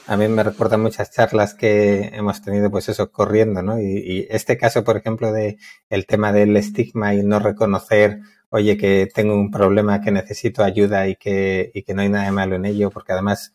a 0.06 0.18
mí 0.18 0.28
me 0.28 0.44
reportan 0.44 0.82
muchas 0.82 1.10
charlas 1.10 1.56
que 1.56 2.12
hemos 2.14 2.44
tenido, 2.44 2.70
pues 2.70 2.90
eso, 2.90 3.12
corriendo, 3.12 3.64
¿no? 3.64 3.82
Y, 3.82 4.28
este 4.30 4.56
caso, 4.56 4.84
por 4.84 4.98
ejemplo, 4.98 5.32
de 5.32 5.58
el 5.90 6.06
tema 6.06 6.32
del 6.32 6.56
estigma 6.58 7.16
y 7.16 7.24
no 7.24 7.40
reconocer, 7.40 8.20
oye, 8.50 8.78
que 8.78 9.10
tengo 9.12 9.34
un 9.34 9.50
problema, 9.50 10.00
que 10.00 10.12
necesito 10.12 10.64
ayuda 10.64 11.08
y 11.08 11.16
que, 11.16 11.72
y 11.74 11.82
que 11.82 11.96
no 11.96 12.04
hay 12.04 12.10
nada 12.10 12.26
de 12.26 12.32
malo 12.32 12.56
en 12.56 12.66
ello, 12.66 12.92
porque 12.92 13.14
además, 13.14 13.52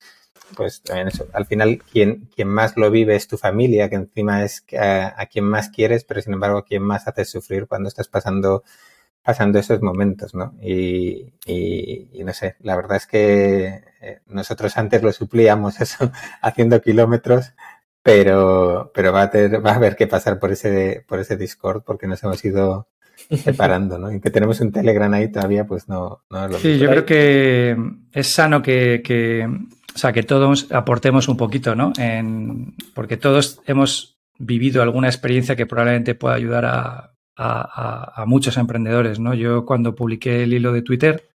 pues 0.57 0.83
también 0.83 1.07
eso, 1.07 1.29
al 1.33 1.47
final 1.47 1.81
quien, 1.89 2.29
quien 2.35 2.49
más 2.49 2.77
lo 2.77 2.91
vive 2.91 3.15
es 3.15 3.29
tu 3.29 3.39
familia, 3.39 3.89
que 3.89 3.95
encima 3.95 4.43
es 4.43 4.65
a, 4.77 5.15
a 5.23 5.27
quien 5.27 5.45
más 5.45 5.69
quieres, 5.69 6.03
pero 6.03 6.21
sin 6.21 6.33
embargo, 6.33 6.65
quien 6.65 6.83
más 6.83 7.07
haces 7.07 7.31
sufrir 7.31 7.69
cuando 7.69 7.89
estás 7.89 8.09
pasando 8.09 8.65
pasando 9.23 9.59
esos 9.59 9.81
momentos, 9.83 10.35
¿no? 10.35 10.55
Y, 10.61 11.33
y, 11.47 12.09
y, 12.13 12.25
no 12.25 12.33
sé, 12.33 12.57
la 12.61 12.75
verdad 12.77 12.97
es 12.97 13.07
que 13.07 13.83
eh, 14.01 14.21
nosotros 14.27 14.77
antes 14.77 15.03
lo 15.03 15.13
suplíamos 15.13 15.81
eso 15.81 16.11
haciendo 16.41 16.81
kilómetros, 16.81 17.53
pero, 18.03 18.91
pero 18.95 19.13
va 19.13 19.23
a 19.23 19.31
tener, 19.31 19.65
va 19.65 19.73
a 19.73 19.77
haber 19.77 19.97
que 19.97 20.09
pasar 20.09 20.39
por 20.39 20.51
ese, 20.53 21.05
por 21.07 21.21
ese 21.21 21.37
Discord 21.37 21.83
porque 21.85 22.09
nos 22.09 22.23
hemos 22.25 22.45
ido 22.45 22.89
separando, 23.31 23.99
¿no? 23.99 24.13
Y 24.13 24.21
que 24.21 24.31
tenemos 24.31 24.61
un 24.61 24.73
Telegram 24.73 25.13
ahí 25.15 25.31
todavía, 25.31 25.65
pues 25.67 25.89
no, 25.89 26.25
no 26.29 26.49
lo 26.49 26.59
Sí, 26.59 26.79
yo 26.79 26.89
creo 26.91 27.07
que 27.07 27.77
es 28.13 28.27
sano 28.27 28.61
que, 28.61 29.03
que, 29.05 29.47
o 29.47 29.99
sea, 29.99 30.13
que 30.13 30.25
todos 30.25 30.67
aportemos 30.73 31.29
un 31.29 31.37
poquito, 31.37 31.77
¿no? 31.77 31.93
En, 31.97 32.75
porque 32.95 33.17
todos 33.17 33.61
hemos 33.67 34.19
vivido 34.39 34.83
alguna 34.83 35.07
experiencia 35.07 35.55
que 35.55 35.67
probablemente 35.67 36.17
pueda 36.17 36.35
ayudar 36.35 36.65
a 36.65 37.12
a, 37.37 38.25
muchos 38.27 38.57
emprendedores. 38.57 39.19
¿no? 39.19 39.35
Yo 39.35 39.65
cuando 39.65 39.95
publiqué 39.95 40.43
el 40.43 40.53
hilo 40.53 40.73
de 40.73 40.83
Twitter 40.83 41.29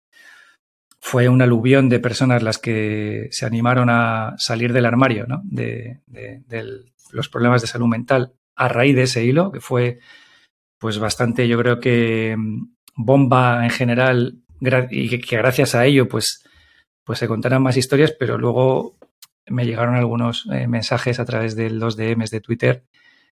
fue 0.99 1.29
un 1.29 1.41
aluvión 1.41 1.87
de 1.89 1.99
personas 1.99 2.41
las 2.41 2.57
que 2.57 3.27
se 3.31 3.45
animaron 3.45 3.89
a 3.89 4.33
salir 4.37 4.73
del 4.73 4.85
armario 4.85 5.27
¿no? 5.27 5.41
de, 5.43 6.01
los 7.11 7.29
problemas 7.29 7.61
de 7.61 7.67
salud 7.67 7.87
mental 7.87 8.33
a 8.55 8.67
raíz 8.67 8.95
de 8.95 9.03
ese 9.03 9.23
hilo, 9.23 9.51
que 9.51 9.59
fue 9.59 9.99
pues 10.79 10.97
bastante, 10.97 11.47
yo 11.47 11.57
creo 11.59 11.79
que 11.79 12.35
bomba 12.95 13.63
en 13.63 13.69
general 13.69 14.41
y 14.89 15.09
que, 15.09 15.19
que 15.19 15.37
gracias 15.37 15.75
a 15.75 15.85
ello 15.85 16.07
pues, 16.07 16.43
pues 17.03 17.19
se 17.19 17.27
contaran 17.27 17.61
más 17.61 17.77
historias, 17.77 18.13
pero 18.17 18.37
luego 18.37 18.97
me 19.47 19.65
llegaron 19.65 19.95
algunos 19.95 20.47
eh, 20.51 20.67
mensajes 20.67 21.19
a 21.19 21.25
través 21.25 21.55
de 21.55 21.69
los 21.69 21.95
DMs 21.97 22.31
de 22.31 22.41
Twitter 22.41 22.85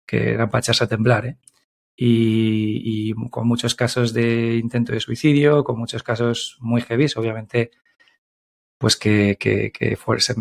que 0.06 0.32
eran 0.32 0.50
para 0.50 0.62
echarse 0.62 0.86
a 0.86 0.88
temblar. 0.88 1.26
¿eh? 1.26 1.38
Y, 1.98 3.14
con 3.32 3.48
muchos 3.48 3.74
casos 3.74 4.14
de 4.14 4.58
intento 4.58 4.94
de 4.94 5.00
suicidio, 5.00 5.64
con 5.64 5.80
muchos 5.80 6.04
casos 6.04 6.58
muy 6.60 6.82
heavy. 6.82 7.08
Obviamente, 7.16 7.72
pues 8.78 8.96
que, 8.96 9.38
que, 9.40 9.72
que 9.72 9.98
se, 10.20 10.36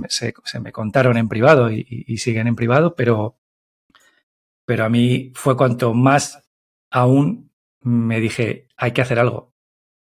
se, 0.45 0.61
me 0.61 0.73
contaron 0.73 1.17
en 1.17 1.29
privado 1.29 1.73
y, 1.73 1.87
y, 1.89 2.19
siguen 2.19 2.47
en 2.47 2.57
privado, 2.57 2.95
pero, 2.95 3.39
pero 4.67 4.85
a 4.85 4.91
mí 4.91 5.33
fue 5.35 5.57
cuanto 5.57 5.95
más 5.95 6.47
aún 6.91 7.51
me 7.81 8.21
dije, 8.21 8.69
hay 8.77 8.93
que 8.93 9.01
hacer 9.01 9.19
algo. 9.19 9.55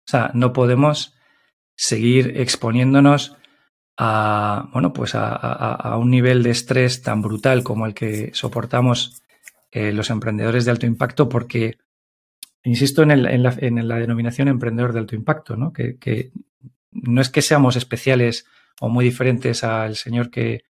O 0.07 0.11
sea, 0.11 0.31
no 0.35 0.53
podemos 0.53 1.15
seguir 1.75 2.39
exponiéndonos 2.41 3.37
a, 3.97 4.69
bueno, 4.73 4.93
pues 4.93 5.15
a, 5.15 5.29
a, 5.29 5.75
a 5.75 5.97
un 5.97 6.11
nivel 6.11 6.43
de 6.43 6.51
estrés 6.51 7.03
tan 7.03 7.23
brutal 7.23 7.63
como 7.63 7.87
el 7.87 7.95
que 7.95 8.31
soportamos 8.35 9.23
eh, 9.73 9.93
los 9.93 10.11
emprendedores 10.11 10.65
de 10.65 10.71
alto 10.71 10.87
impacto 10.87 11.29
porque, 11.29 11.79
insisto 12.63 13.03
en, 13.03 13.23
la, 13.23 13.33
en, 13.33 13.89
la, 13.89 13.97
denominación 13.97 14.49
emprendedor 14.49 14.93
de 14.93 15.01
alto 15.01 15.17
impacto, 15.17 15.57
¿no? 15.57 15.73
Que, 15.73 16.31
no 16.93 17.21
es 17.21 17.29
que 17.29 17.43
seamos 17.43 17.77
especiales 17.77 18.47
o 18.81 18.89
muy 18.89 19.05
diferentes 19.05 19.65
al 19.65 19.97
señor 19.97 20.31
que 20.31 20.65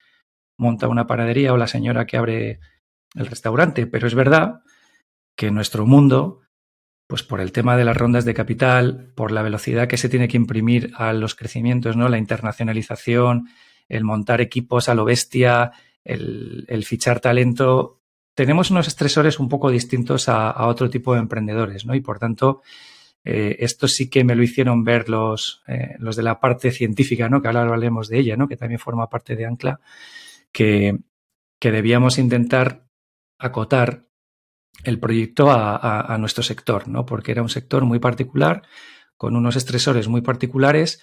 monta 0.56 0.88
una 0.88 1.06
panadería 1.06 1.52
o 1.52 1.56
la 1.56 1.66
señora 1.66 2.06
que 2.06 2.16
abre 2.16 2.60
el 3.14 3.26
restaurante, 3.26 3.86
pero 3.86 4.06
es 4.06 4.14
verdad 4.14 4.62
que 5.36 5.50
nuestro 5.50 5.86
mundo, 5.86 6.40
pues 7.06 7.22
por 7.22 7.40
el 7.40 7.52
tema 7.52 7.76
de 7.76 7.84
las 7.84 7.96
rondas 7.96 8.24
de 8.24 8.34
capital, 8.34 9.12
por 9.14 9.30
la 9.30 9.42
velocidad 9.42 9.86
que 9.86 9.98
se 9.98 10.08
tiene 10.08 10.26
que 10.26 10.38
imprimir 10.38 10.92
a 10.96 11.12
los 11.12 11.34
crecimientos, 11.34 11.96
¿no? 11.96 12.08
La 12.08 12.18
internacionalización, 12.18 13.48
el 13.88 14.02
montar 14.02 14.40
equipos 14.40 14.88
a 14.88 14.94
lo 14.94 15.04
bestia, 15.04 15.72
el 16.02 16.84
fichar 16.84 17.20
talento, 17.20 18.00
tenemos 18.36 18.70
unos 18.70 18.86
estresores 18.86 19.40
un 19.40 19.48
poco 19.48 19.70
distintos 19.70 20.28
a, 20.28 20.66
otro 20.66 20.90
tipo 20.90 21.14
de 21.14 21.20
emprendedores, 21.20 21.86
¿no? 21.86 21.94
Y 21.94 22.02
por 22.02 22.18
tanto, 22.18 22.60
eh, 23.24 23.56
esto 23.60 23.88
sí 23.88 24.10
que 24.10 24.24
me 24.24 24.34
lo 24.34 24.42
hicieron 24.42 24.84
ver 24.84 25.08
los, 25.08 25.62
eh, 25.66 25.96
los 25.98 26.16
de 26.16 26.22
la 26.22 26.38
parte 26.38 26.70
científica, 26.70 27.30
¿no? 27.30 27.40
Que 27.40 27.48
ahora 27.48 27.62
hablaremos 27.62 28.08
de 28.08 28.18
ella, 28.18 28.36
¿no? 28.36 28.46
Que 28.46 28.58
también 28.58 28.78
forma 28.78 29.08
parte 29.08 29.36
de 29.36 29.46
Ancla, 29.46 29.80
que, 30.52 30.98
que 31.58 31.72
debíamos 31.72 32.18
intentar 32.18 32.84
acotar 33.38 34.04
el 34.84 35.00
proyecto 35.00 35.50
a, 35.50 36.14
a, 36.14 36.18
nuestro 36.18 36.42
sector, 36.44 36.88
¿no? 36.88 37.06
Porque 37.06 37.32
era 37.32 37.40
un 37.40 37.48
sector 37.48 37.86
muy 37.86 38.00
particular, 38.00 38.64
con 39.16 39.34
unos 39.34 39.56
estresores 39.56 40.08
muy 40.08 40.20
particulares 40.20 41.00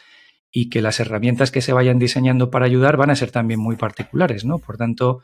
y 0.52 0.70
que 0.70 0.84
las 0.84 1.00
herramientas 1.00 1.50
que 1.50 1.64
se 1.64 1.74
vayan 1.74 1.98
diseñando 1.98 2.52
para 2.52 2.68
ayudar 2.68 2.96
van 2.96 3.10
a 3.10 3.16
ser 3.16 3.32
también 3.32 3.60
muy 3.60 3.76
particulares, 3.76 4.46
¿no? 4.46 4.60
Por 4.60 4.78
tanto, 4.78 5.22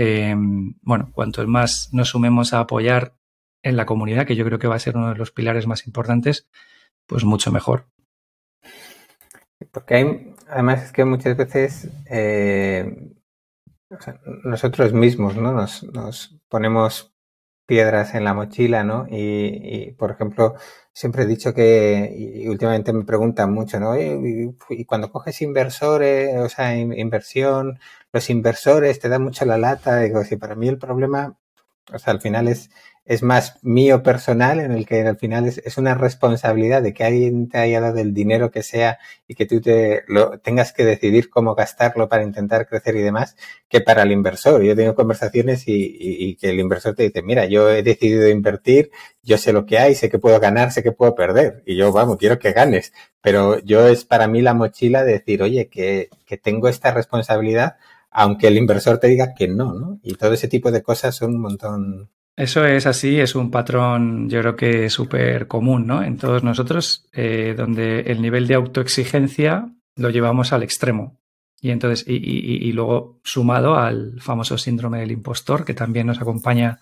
eh, 0.00 0.32
bueno, 0.82 1.10
cuanto 1.12 1.44
más 1.48 1.88
nos 1.92 2.10
sumemos 2.10 2.52
a 2.52 2.60
apoyar 2.60 3.16
en 3.64 3.76
la 3.76 3.84
comunidad, 3.84 4.28
que 4.28 4.36
yo 4.36 4.44
creo 4.44 4.60
que 4.60 4.68
va 4.68 4.76
a 4.76 4.78
ser 4.78 4.96
uno 4.96 5.08
de 5.08 5.16
los 5.16 5.32
pilares 5.32 5.66
más 5.66 5.88
importantes, 5.88 6.48
pues 7.08 7.24
mucho 7.24 7.50
mejor. 7.50 7.88
Porque 9.72 9.94
hay, 9.96 10.34
además 10.48 10.84
es 10.84 10.92
que 10.92 11.04
muchas 11.04 11.36
veces 11.36 11.90
eh, 12.08 13.12
nosotros 14.44 14.92
mismos 14.92 15.34
¿no? 15.34 15.52
nos, 15.52 16.38
ponemos 16.48 17.12
piedras 17.66 18.14
en 18.14 18.22
la 18.22 18.34
mochila, 18.34 18.84
¿no? 18.84 19.08
Y, 19.10 19.90
por 19.98 20.12
ejemplo, 20.12 20.54
siempre 20.92 21.24
he 21.24 21.26
dicho 21.26 21.52
que, 21.54 22.14
y 22.16 22.46
últimamente 22.46 22.92
me 22.92 23.04
preguntan 23.04 23.52
mucho, 23.52 23.80
¿no? 23.80 24.00
Y, 24.00 24.54
cuando 24.86 25.10
coges 25.10 25.42
inversores, 25.42 26.36
o 26.38 26.48
sea, 26.48 26.76
in, 26.76 26.92
inversión, 26.92 27.80
los 28.12 28.30
inversores 28.30 28.98
te 29.00 29.08
dan 29.08 29.22
mucho 29.22 29.44
la 29.44 29.58
lata, 29.58 30.00
digo, 30.00 30.24
si 30.24 30.36
para 30.36 30.54
mí 30.54 30.68
el 30.68 30.78
problema, 30.78 31.36
o 31.92 31.98
sea, 31.98 32.12
al 32.12 32.20
final 32.20 32.48
es 32.48 32.70
es 33.08 33.22
más 33.22 33.58
mío 33.62 34.02
personal, 34.02 34.60
en 34.60 34.70
el 34.70 34.84
que 34.86 35.00
al 35.00 35.16
final 35.16 35.46
es, 35.46 35.58
es, 35.64 35.78
una 35.78 35.94
responsabilidad 35.94 36.82
de 36.82 36.92
que 36.92 37.04
alguien 37.04 37.48
te 37.48 37.56
haya 37.56 37.80
dado 37.80 37.98
el 38.00 38.12
dinero 38.12 38.50
que 38.50 38.62
sea 38.62 38.98
y 39.26 39.34
que 39.34 39.46
tú 39.46 39.62
te 39.62 40.04
lo 40.08 40.38
tengas 40.40 40.74
que 40.74 40.84
decidir 40.84 41.30
cómo 41.30 41.54
gastarlo 41.54 42.06
para 42.10 42.22
intentar 42.22 42.68
crecer 42.68 42.96
y 42.96 43.00
demás, 43.00 43.34
que 43.70 43.80
para 43.80 44.02
el 44.02 44.12
inversor. 44.12 44.62
Yo 44.62 44.76
tengo 44.76 44.94
conversaciones 44.94 45.66
y, 45.68 45.72
y, 45.72 46.28
y 46.28 46.36
que 46.36 46.50
el 46.50 46.60
inversor 46.60 46.94
te 46.94 47.04
dice, 47.04 47.22
mira, 47.22 47.46
yo 47.46 47.70
he 47.70 47.82
decidido 47.82 48.28
invertir, 48.28 48.90
yo 49.22 49.38
sé 49.38 49.54
lo 49.54 49.64
que 49.64 49.78
hay, 49.78 49.94
sé 49.94 50.10
que 50.10 50.18
puedo 50.18 50.38
ganar, 50.38 50.70
sé 50.70 50.82
que 50.82 50.92
puedo 50.92 51.14
perder. 51.14 51.62
Y 51.64 51.76
yo, 51.76 51.90
vamos, 51.92 52.18
quiero 52.18 52.38
que 52.38 52.52
ganes. 52.52 52.92
Pero 53.22 53.58
yo 53.60 53.88
es 53.88 54.04
para 54.04 54.28
mí 54.28 54.42
la 54.42 54.52
mochila 54.52 55.02
de 55.04 55.12
decir, 55.12 55.42
oye, 55.42 55.68
que, 55.68 56.10
que 56.26 56.36
tengo 56.36 56.68
esta 56.68 56.92
responsabilidad 56.92 57.76
aunque 58.10 58.48
el 58.48 58.56
inversor 58.56 58.98
te 58.98 59.08
diga 59.08 59.34
que 59.34 59.48
no, 59.48 59.74
¿no? 59.74 60.00
Y 60.02 60.14
todo 60.14 60.32
ese 60.32 60.48
tipo 60.48 60.70
de 60.70 60.82
cosas 60.82 61.16
son 61.16 61.34
un 61.34 61.40
montón 61.40 62.10
eso 62.38 62.64
es 62.64 62.86
así, 62.86 63.18
es 63.18 63.34
un 63.34 63.50
patrón 63.50 64.30
yo 64.30 64.38
creo 64.38 64.54
que 64.54 64.90
súper 64.90 65.48
común 65.48 65.88
¿no? 65.88 66.04
en 66.04 66.18
todos 66.18 66.44
nosotros, 66.44 67.08
eh, 67.12 67.52
donde 67.56 68.02
el 68.02 68.22
nivel 68.22 68.46
de 68.46 68.54
autoexigencia 68.54 69.74
lo 69.96 70.10
llevamos 70.10 70.52
al 70.52 70.62
extremo. 70.62 71.18
Y 71.60 71.70
entonces, 71.70 72.04
y, 72.06 72.70
luego 72.70 73.18
sumado 73.24 73.74
al 73.74 74.20
famoso 74.20 74.56
síndrome 74.56 75.00
del 75.00 75.10
impostor, 75.10 75.64
que 75.64 75.74
también 75.74 76.06
nos 76.06 76.20
acompaña 76.20 76.78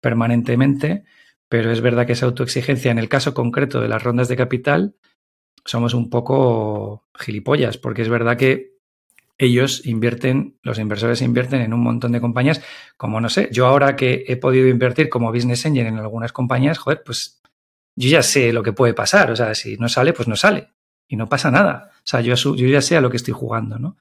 permanentemente, 0.00 1.04
pero 1.48 1.70
es 1.70 1.80
verdad 1.80 2.04
que 2.04 2.14
esa 2.14 2.26
autoexigencia, 2.26 2.90
en 2.90 2.98
el 2.98 3.08
caso 3.08 3.34
concreto 3.34 3.80
de 3.80 3.86
las 3.86 4.02
rondas 4.02 4.26
de 4.26 4.36
capital, 4.36 4.96
somos 5.64 5.94
un 5.94 6.10
poco 6.10 7.04
gilipollas, 7.16 7.78
porque 7.78 8.02
es 8.02 8.08
verdad 8.08 8.36
que 8.36 8.71
ellos 9.38 9.86
invierten, 9.86 10.58
los 10.62 10.78
inversores 10.78 11.22
invierten 11.22 11.60
en 11.62 11.72
un 11.74 11.80
montón 11.80 12.12
de 12.12 12.20
compañías, 12.20 12.62
como 12.96 13.20
no 13.20 13.28
sé, 13.28 13.48
yo 13.52 13.66
ahora 13.66 13.96
que 13.96 14.24
he 14.28 14.36
podido 14.36 14.68
invertir 14.68 15.08
como 15.08 15.32
business 15.32 15.64
engine 15.64 15.88
en 15.88 15.98
algunas 15.98 16.32
compañías, 16.32 16.78
joder, 16.78 17.02
pues 17.04 17.40
yo 17.96 18.08
ya 18.08 18.22
sé 18.22 18.52
lo 18.52 18.62
que 18.62 18.72
puede 18.72 18.94
pasar, 18.94 19.30
o 19.30 19.36
sea, 19.36 19.54
si 19.54 19.76
no 19.76 19.88
sale, 19.88 20.12
pues 20.12 20.28
no 20.28 20.36
sale 20.36 20.68
y 21.08 21.16
no 21.16 21.28
pasa 21.28 21.50
nada. 21.50 21.90
O 21.96 22.04
sea, 22.06 22.20
yo, 22.20 22.34
yo 22.34 22.66
ya 22.66 22.80
sé 22.80 22.96
a 22.96 23.00
lo 23.00 23.10
que 23.10 23.16
estoy 23.16 23.34
jugando, 23.34 23.78
¿no? 23.78 23.96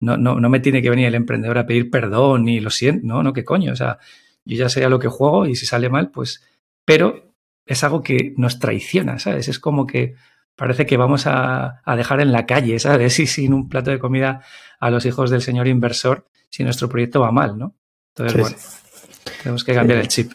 No, 0.00 0.16
no, 0.16 0.40
no 0.40 0.48
me 0.48 0.60
tiene 0.60 0.82
que 0.82 0.90
venir 0.90 1.06
el 1.06 1.14
emprendedor 1.14 1.58
a 1.58 1.66
pedir 1.66 1.90
perdón 1.90 2.44
ni 2.44 2.60
lo 2.60 2.70
siento, 2.70 3.06
no, 3.06 3.22
no, 3.22 3.32
qué 3.32 3.44
coño, 3.44 3.72
o 3.72 3.76
sea, 3.76 3.98
yo 4.44 4.56
ya 4.56 4.68
sé 4.68 4.84
a 4.84 4.88
lo 4.88 4.98
que 4.98 5.08
juego 5.08 5.46
y 5.46 5.56
si 5.56 5.66
sale 5.66 5.88
mal, 5.88 6.10
pues, 6.10 6.44
pero 6.84 7.34
es 7.66 7.82
algo 7.82 8.02
que 8.02 8.34
nos 8.36 8.58
traiciona, 8.58 9.18
¿sabes? 9.18 9.48
Es 9.48 9.58
como 9.58 9.86
que 9.86 10.14
parece 10.56 10.86
que 10.86 10.96
vamos 10.96 11.26
a, 11.26 11.82
a 11.84 11.96
dejar 11.96 12.20
en 12.20 12.32
la 12.32 12.46
calle, 12.46 12.78
¿sabes? 12.78 13.18
Y 13.20 13.26
sin 13.26 13.54
un 13.54 13.68
plato 13.68 13.90
de 13.90 13.98
comida 13.98 14.42
a 14.80 14.90
los 14.90 15.06
hijos 15.06 15.30
del 15.30 15.42
señor 15.42 15.68
inversor 15.68 16.26
si 16.50 16.64
nuestro 16.64 16.88
proyecto 16.88 17.20
va 17.20 17.30
mal, 17.30 17.58
¿no? 17.58 17.74
Entonces, 18.14 18.32
sí, 18.32 18.40
bueno, 18.40 18.56
sí. 18.58 19.30
tenemos 19.42 19.64
que 19.64 19.74
cambiar 19.74 19.98
sí. 19.98 20.02
el 20.02 20.08
chip. 20.08 20.32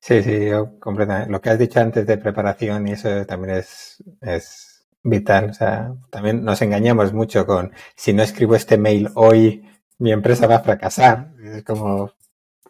Sí, 0.00 0.22
sí, 0.22 0.46
yo 0.46 0.78
completamente. 0.80 1.30
Lo 1.30 1.40
que 1.40 1.50
has 1.50 1.58
dicho 1.58 1.80
antes 1.80 2.06
de 2.06 2.18
preparación 2.18 2.88
y 2.88 2.92
eso 2.92 3.24
también 3.26 3.56
es, 3.56 4.02
es 4.20 4.86
vital. 5.02 5.50
O 5.50 5.54
sea, 5.54 5.92
también 6.10 6.44
nos 6.44 6.62
engañamos 6.62 7.12
mucho 7.12 7.46
con 7.46 7.72
si 7.94 8.12
no 8.12 8.22
escribo 8.22 8.54
este 8.54 8.78
mail 8.78 9.10
hoy, 9.14 9.64
mi 9.98 10.12
empresa 10.12 10.46
va 10.46 10.56
a 10.56 10.60
fracasar. 10.60 11.32
Es 11.42 11.62
como. 11.62 12.12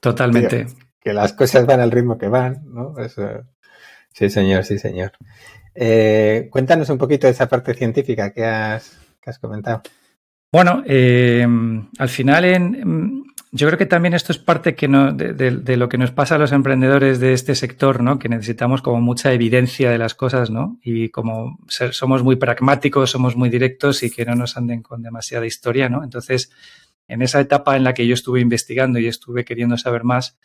Totalmente. 0.01 0.65
Tío, 0.65 0.77
que 1.01 1.13
las 1.13 1.33
cosas 1.33 1.65
van 1.65 1.81
al 1.81 1.91
ritmo 1.91 2.19
que 2.19 2.29
van, 2.29 2.63
¿no? 2.67 2.99
Eso, 2.99 3.23
sí, 4.13 4.29
señor, 4.29 4.65
sí, 4.65 4.79
señor. 4.79 5.13
Eh, 5.81 6.49
cuéntanos 6.51 6.91
un 6.91 6.99
poquito 6.99 7.29
de 7.29 7.33
esa 7.33 7.49
parte 7.49 7.73
científica 7.73 8.33
que 8.33 8.45
has, 8.45 8.99
que 9.21 9.31
has 9.31 9.39
comentado. 9.39 9.83
Bueno, 10.51 10.83
eh, 10.85 11.47
al 11.99 12.09
final, 12.09 12.45
en, 12.47 13.25
yo 13.53 13.69
creo 13.69 13.79
que 13.79 13.87
también 13.87 14.15
esto 14.15 14.33
es 14.33 14.39
parte 14.39 14.75
que 14.75 14.89
no, 14.89 15.13
de, 15.13 15.35
de, 15.35 15.53
de, 15.53 15.77
lo 15.77 15.89
que 15.89 15.97
nos 15.97 16.11
pasa 16.11 16.35
a 16.35 16.39
los 16.39 16.51
emprendedores 16.51 17.21
de 17.21 17.33
este 17.33 17.55
sector, 17.55 18.03
¿no? 18.03 18.19
Que 18.19 18.29
necesitamos 18.29 18.83
como 18.83 19.01
mucha 19.01 19.33
evidencia 19.33 19.91
de 19.93 19.99
las 19.99 20.17
cosas, 20.17 20.51
¿no? 20.51 20.81
Y 20.83 21.11
como 21.11 21.59
ser, 21.69 21.95
somos 21.95 22.25
muy 22.25 22.35
pragmáticos, 22.35 23.11
somos 23.11 23.37
muy 23.37 23.49
directos 23.49 24.03
y 24.03 24.11
que 24.11 24.25
no 24.25 24.35
nos 24.35 24.57
anden 24.57 24.83
con 24.83 25.03
demasiada 25.03 25.47
historia, 25.47 25.89
¿no? 25.89 26.03
Entonces, 26.03 26.51
en 27.07 27.23
esa 27.23 27.41
etapa 27.41 27.77
en 27.77 27.85
la 27.85 27.95
que 27.95 28.05
yo 28.05 28.15
estuve 28.15 28.41
investigando 28.41 28.99
y 28.99 29.07
estuve 29.07 29.45
queriendo 29.45 29.77
saber 29.77 30.03
más, 30.03 30.39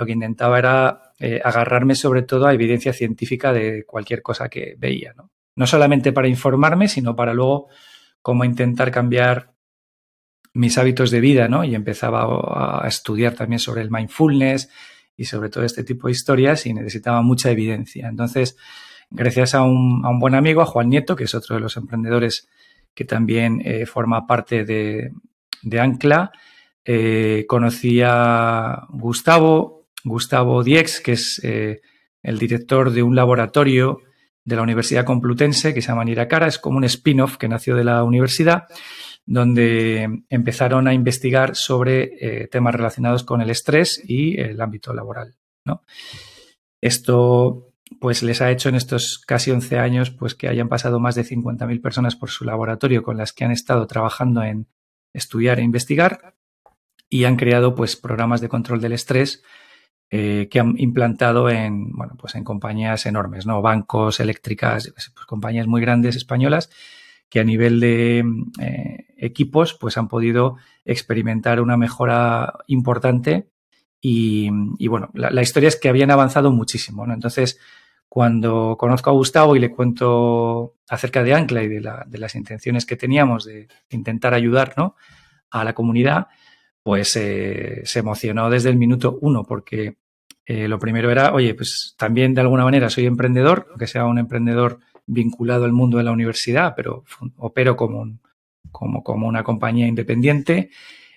lo 0.00 0.06
que 0.06 0.12
intentaba 0.12 0.58
era 0.58 1.12
eh, 1.18 1.42
agarrarme 1.44 1.94
sobre 1.94 2.22
todo 2.22 2.46
a 2.46 2.54
evidencia 2.54 2.94
científica 2.94 3.52
de 3.52 3.84
cualquier 3.84 4.22
cosa 4.22 4.48
que 4.48 4.76
veía, 4.78 5.12
¿no? 5.14 5.30
No 5.56 5.66
solamente 5.66 6.10
para 6.10 6.26
informarme, 6.26 6.88
sino 6.88 7.14
para 7.14 7.34
luego 7.34 7.68
cómo 8.22 8.46
intentar 8.46 8.90
cambiar 8.90 9.52
mis 10.54 10.78
hábitos 10.78 11.10
de 11.10 11.20
vida, 11.20 11.48
¿no? 11.48 11.64
Y 11.64 11.74
empezaba 11.74 12.82
a 12.82 12.88
estudiar 12.88 13.34
también 13.34 13.58
sobre 13.58 13.82
el 13.82 13.90
mindfulness 13.90 14.70
y 15.14 15.26
sobre 15.26 15.50
todo 15.50 15.64
este 15.64 15.84
tipo 15.84 16.06
de 16.06 16.12
historias 16.12 16.64
y 16.64 16.72
necesitaba 16.72 17.20
mucha 17.20 17.50
evidencia. 17.50 18.08
Entonces, 18.08 18.56
gracias 19.10 19.54
a 19.54 19.64
un, 19.64 20.18
buen 20.18 20.34
amigo, 20.34 20.62
a 20.62 20.66
Juan 20.66 20.88
Nieto, 20.88 21.14
que 21.14 21.24
es 21.24 21.34
otro 21.34 21.56
de 21.56 21.60
los 21.60 21.76
emprendedores 21.76 22.48
que 22.94 23.04
también 23.04 23.60
eh, 23.66 23.84
forma 23.84 24.26
parte 24.26 24.64
de, 24.64 25.12
de 25.60 25.78
Ancla, 25.78 26.32
eh, 26.86 27.44
conocí 27.46 28.00
a 28.02 28.86
Gustavo, 28.88 29.79
Gustavo 30.04 30.62
Diex, 30.62 31.00
que 31.00 31.12
es 31.12 31.40
eh, 31.42 31.80
el 32.22 32.38
director 32.38 32.90
de 32.90 33.02
un 33.02 33.14
laboratorio 33.14 34.00
de 34.44 34.56
la 34.56 34.62
Universidad 34.62 35.04
Complutense 35.04 35.74
que 35.74 35.82
se 35.82 35.88
llama 35.88 36.04
Niracara, 36.04 36.46
es 36.46 36.58
como 36.58 36.78
un 36.78 36.84
spin-off 36.84 37.36
que 37.36 37.48
nació 37.48 37.76
de 37.76 37.84
la 37.84 38.02
universidad, 38.04 38.64
donde 39.26 40.24
empezaron 40.28 40.88
a 40.88 40.94
investigar 40.94 41.54
sobre 41.54 42.16
eh, 42.20 42.48
temas 42.48 42.74
relacionados 42.74 43.24
con 43.24 43.40
el 43.40 43.50
estrés 43.50 44.02
y 44.04 44.40
el 44.40 44.60
ámbito 44.60 44.92
laboral. 44.92 45.36
Esto 46.80 47.70
pues 48.00 48.22
les 48.22 48.40
ha 48.40 48.50
hecho 48.50 48.68
en 48.68 48.76
estos 48.76 49.18
casi 49.18 49.50
11 49.50 49.78
años 49.78 50.10
pues 50.10 50.34
que 50.34 50.48
hayan 50.48 50.68
pasado 50.68 51.00
más 51.00 51.14
de 51.14 51.24
50.000 51.24 51.82
personas 51.82 52.16
por 52.16 52.30
su 52.30 52.44
laboratorio 52.44 53.02
con 53.02 53.16
las 53.16 53.32
que 53.32 53.44
han 53.44 53.50
estado 53.50 53.86
trabajando 53.86 54.42
en 54.42 54.68
estudiar 55.12 55.58
e 55.58 55.64
investigar 55.64 56.34
y 57.08 57.24
han 57.24 57.36
creado 57.36 57.74
pues 57.74 57.96
programas 57.96 58.40
de 58.40 58.48
control 58.48 58.80
del 58.80 58.92
estrés 58.92 59.42
eh, 60.10 60.48
que 60.50 60.60
han 60.60 60.74
implantado 60.78 61.48
en, 61.48 61.92
bueno, 61.92 62.14
pues 62.18 62.34
en 62.34 62.44
compañías 62.44 63.06
enormes, 63.06 63.46
¿no? 63.46 63.62
Bancos, 63.62 64.20
eléctricas, 64.20 64.92
pues 64.92 65.10
compañías 65.26 65.66
muy 65.66 65.80
grandes 65.80 66.16
españolas 66.16 66.70
que 67.28 67.40
a 67.40 67.44
nivel 67.44 67.78
de 67.78 68.24
eh, 68.60 69.06
equipos 69.16 69.74
pues 69.74 69.96
han 69.96 70.08
podido 70.08 70.56
experimentar 70.84 71.60
una 71.60 71.76
mejora 71.76 72.54
importante 72.66 73.48
y, 74.02 74.48
bueno, 74.88 75.10
la, 75.12 75.42
historia 75.42 75.68
es 75.68 75.76
que 75.76 75.90
habían 75.90 76.10
avanzado 76.10 76.50
muchísimo, 76.50 77.06
¿no? 77.06 77.12
Entonces, 77.12 77.60
cuando 78.08 78.76
conozco 78.78 79.10
a 79.10 79.12
Gustavo 79.12 79.56
y 79.56 79.60
le 79.60 79.70
cuento 79.70 80.76
acerca 80.88 81.22
de 81.22 81.34
Ancla 81.34 81.62
y 81.62 81.68
de, 81.68 81.80
las 81.80 82.34
intenciones 82.34 82.86
que 82.86 82.96
teníamos 82.96 83.44
de 83.44 83.68
intentar 83.90 84.32
ayudar 84.32 84.72
¿no? 84.78 84.96
a 85.50 85.64
la 85.64 85.74
comunidad, 85.74 86.28
pues 86.82 87.14
eh, 87.16 87.82
se 87.84 87.98
emocionó 87.98 88.48
desde 88.48 88.70
el 88.70 88.76
minuto 88.76 89.18
uno, 89.20 89.44
porque 89.44 89.98
eh, 90.52 90.66
lo 90.66 90.80
primero 90.80 91.12
era, 91.12 91.32
oye, 91.32 91.54
pues 91.54 91.94
también 91.96 92.34
de 92.34 92.40
alguna 92.40 92.64
manera 92.64 92.90
soy 92.90 93.06
emprendedor, 93.06 93.68
aunque 93.70 93.86
sea 93.86 94.06
un 94.06 94.18
emprendedor 94.18 94.80
vinculado 95.06 95.64
al 95.64 95.70
mundo 95.70 95.98
de 95.98 96.02
la 96.02 96.10
universidad, 96.10 96.74
pero 96.74 97.04
opero 97.36 97.76
como, 97.76 98.18
como, 98.72 99.04
como 99.04 99.28
una 99.28 99.44
compañía 99.44 99.86
independiente. 99.86 100.70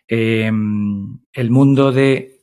Em, 0.08 1.18
el 1.34 1.50
mundo 1.50 1.92
de 1.92 2.42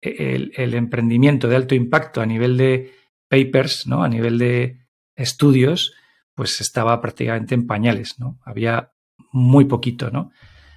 el, 0.00 0.74
emprendimiento 0.74 1.48
de 1.48 1.56
alto 1.56 1.74
impacto 1.74 2.20
a 2.20 2.26
nivel 2.26 2.56
de 2.56 2.92
papers, 3.28 3.88
¿no? 3.88 4.04
A 4.04 4.08
nivel 4.08 4.38
de 4.38 4.86
estudios, 5.16 5.92
pues 6.36 6.60
estaba 6.60 7.00
prácticamente 7.00 7.56
en 7.56 7.66
pañales, 7.66 8.20
¿no? 8.20 8.38
Había 8.44 8.92
muy 9.32 9.64
poquito, 9.64 10.12
¿no? 10.12 10.30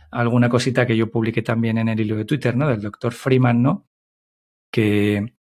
Alguna 0.10 0.50
cosita 0.50 0.88
que 0.88 0.98
yo 0.98 1.12
publiqué 1.12 1.44
también 1.44 1.78
en 1.78 1.88
el 1.88 2.00
hilo 2.00 2.16
de 2.16 2.26
Twitter, 2.26 2.58
¿no? 2.58 2.68
Del 2.68 2.82
doctor 2.82 3.14
Freeman, 3.14 3.62
¿no? 3.62 3.88
Que, 4.72 5.36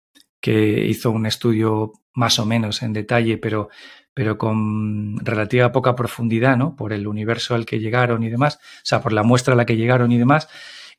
que 0.46 0.86
hizo 0.86 1.10
un 1.10 1.26
estudio 1.26 1.90
más 2.14 2.38
o 2.38 2.46
menos 2.46 2.80
en 2.82 2.92
detalle, 2.92 3.36
pero, 3.36 3.68
pero 4.14 4.38
con 4.38 5.18
relativa 5.18 5.72
poca 5.72 5.96
profundidad, 5.96 6.56
¿no? 6.56 6.76
Por 6.76 6.92
el 6.92 7.08
universo 7.08 7.56
al 7.56 7.66
que 7.66 7.80
llegaron 7.80 8.22
y 8.22 8.30
demás, 8.30 8.60
o 8.60 8.84
sea, 8.84 9.02
por 9.02 9.12
la 9.12 9.24
muestra 9.24 9.54
a 9.54 9.56
la 9.56 9.66
que 9.66 9.76
llegaron 9.76 10.12
y 10.12 10.18
demás. 10.18 10.48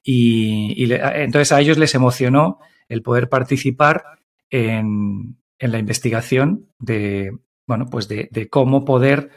Y, 0.04 0.92
entonces 0.92 1.54
a 1.54 1.62
ellos 1.62 1.78
les 1.78 1.96
emocionó 1.96 2.60
el 2.90 3.02
poder 3.02 3.30
participar 3.30 4.20
en, 4.50 5.38
en 5.60 5.72
la 5.72 5.80
investigación 5.80 6.68
de, 6.78 7.32
bueno, 7.66 7.86
pues 7.90 8.10
de, 8.10 8.50
cómo 8.52 8.84
poder 8.84 9.30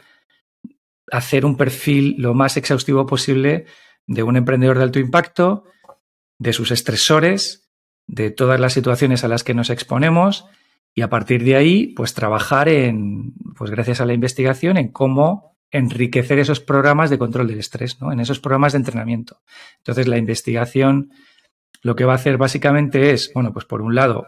hacer 1.09 1.45
un 1.45 1.55
perfil 1.55 2.15
lo 2.17 2.33
más 2.33 2.57
exhaustivo 2.57 3.05
posible 3.05 3.65
de 4.07 4.23
un 4.23 4.35
emprendedor 4.35 4.77
de 4.77 4.83
alto 4.83 4.99
impacto, 4.99 5.63
de 6.37 6.51
sus 6.51 6.71
estresores, 6.71 7.60
de 8.11 8.29
todas 8.29 8.59
las 8.59 8.73
situaciones 8.73 9.23
a 9.23 9.29
las 9.29 9.45
que 9.45 9.53
nos 9.53 9.69
exponemos 9.69 10.45
y 10.93 11.01
a 11.01 11.09
partir 11.09 11.45
de 11.45 11.55
ahí, 11.55 11.87
pues 11.87 12.13
trabajar 12.13 12.67
en, 12.67 13.33
pues 13.57 13.71
gracias 13.71 14.01
a 14.01 14.05
la 14.05 14.13
investigación, 14.13 14.75
en 14.75 14.89
cómo 14.89 15.57
enriquecer 15.71 16.37
esos 16.37 16.59
programas 16.59 17.09
de 17.09 17.17
control 17.17 17.47
del 17.47 17.59
estrés, 17.59 18.01
¿no? 18.01 18.11
En 18.11 18.19
esos 18.19 18.41
programas 18.41 18.73
de 18.73 18.79
entrenamiento. 18.79 19.39
Entonces, 19.77 20.09
la 20.09 20.17
investigación 20.17 21.13
lo 21.81 21.95
que 21.95 22.03
va 22.03 22.11
a 22.11 22.15
hacer 22.17 22.37
básicamente 22.37 23.11
es, 23.11 23.31
bueno, 23.33 23.53
pues 23.53 23.63
por 23.63 23.81
un 23.81 23.95
lado, 23.95 24.27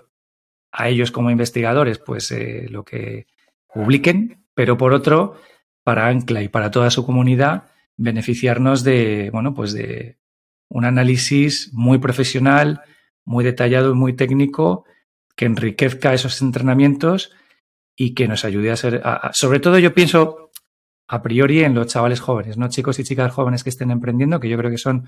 a 0.72 0.88
ellos 0.88 1.12
como 1.12 1.30
investigadores, 1.30 2.00
pues 2.00 2.32
eh, 2.32 2.68
lo 2.70 2.86
que 2.86 3.28
publiquen, 3.68 4.46
pero 4.54 4.78
por 4.78 4.94
otro, 4.94 5.36
para 5.84 6.08
Ancla 6.08 6.42
y 6.42 6.48
para 6.48 6.72
toda 6.72 6.90
su 6.90 7.06
comunidad, 7.06 7.66
beneficiarnos 7.98 8.86
de, 8.86 9.30
bueno, 9.34 9.54
pues 9.54 9.74
de 9.74 10.18
un 10.70 10.86
análisis 10.86 11.70
muy 11.74 11.98
profesional, 11.98 12.82
muy 13.26 13.44
detallado 13.44 13.92
y 13.92 13.96
muy 13.96 14.14
técnico 14.14 14.86
que 15.36 15.46
enriquezca 15.46 16.14
esos 16.14 16.42
entrenamientos 16.42 17.32
y 17.96 18.14
que 18.14 18.28
nos 18.28 18.46
ayude 18.46 18.72
a 18.72 18.76
ser, 18.76 19.02
sobre 19.34 19.60
todo 19.60 19.80
yo 19.80 19.94
pienso 19.94 20.52
a 21.08 21.22
priori 21.22 21.64
en 21.64 21.76
los 21.76 21.88
chavales 21.88 22.22
jóvenes, 22.22 22.58
¿no? 22.58 22.70
Chicos 22.70 23.00
y 23.00 23.04
chicas 23.04 23.32
jóvenes 23.32 23.64
que 23.64 23.70
estén 23.70 23.92
emprendiendo, 23.92 24.40
que 24.40 24.50
yo 24.50 24.58
creo 24.58 24.72
que 24.72 24.78
son 24.78 25.08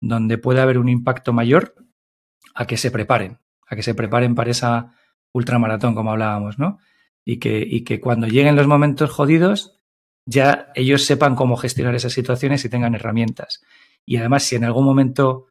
donde 0.00 0.38
puede 0.38 0.60
haber 0.60 0.78
un 0.78 0.88
impacto 0.88 1.32
mayor 1.32 1.74
a 2.54 2.66
que 2.66 2.76
se 2.76 2.90
preparen, 2.90 3.38
a 3.66 3.76
que 3.76 3.82
se 3.82 3.94
preparen 3.94 4.34
para 4.34 4.50
esa 4.50 4.92
ultramaratón, 5.32 5.94
como 5.94 6.10
hablábamos, 6.10 6.58
¿no? 6.58 6.78
Y 7.24 7.38
que, 7.38 7.64
y 7.66 7.84
que 7.84 8.00
cuando 8.00 8.26
lleguen 8.26 8.56
los 8.56 8.66
momentos 8.66 9.10
jodidos, 9.10 9.80
ya 10.26 10.68
ellos 10.74 11.04
sepan 11.04 11.36
cómo 11.36 11.56
gestionar 11.56 11.94
esas 11.94 12.12
situaciones 12.12 12.64
y 12.64 12.68
tengan 12.68 12.94
herramientas. 12.94 13.62
Y 14.04 14.16
además, 14.16 14.42
si 14.44 14.56
en 14.56 14.64
algún 14.64 14.84
momento, 14.84 15.46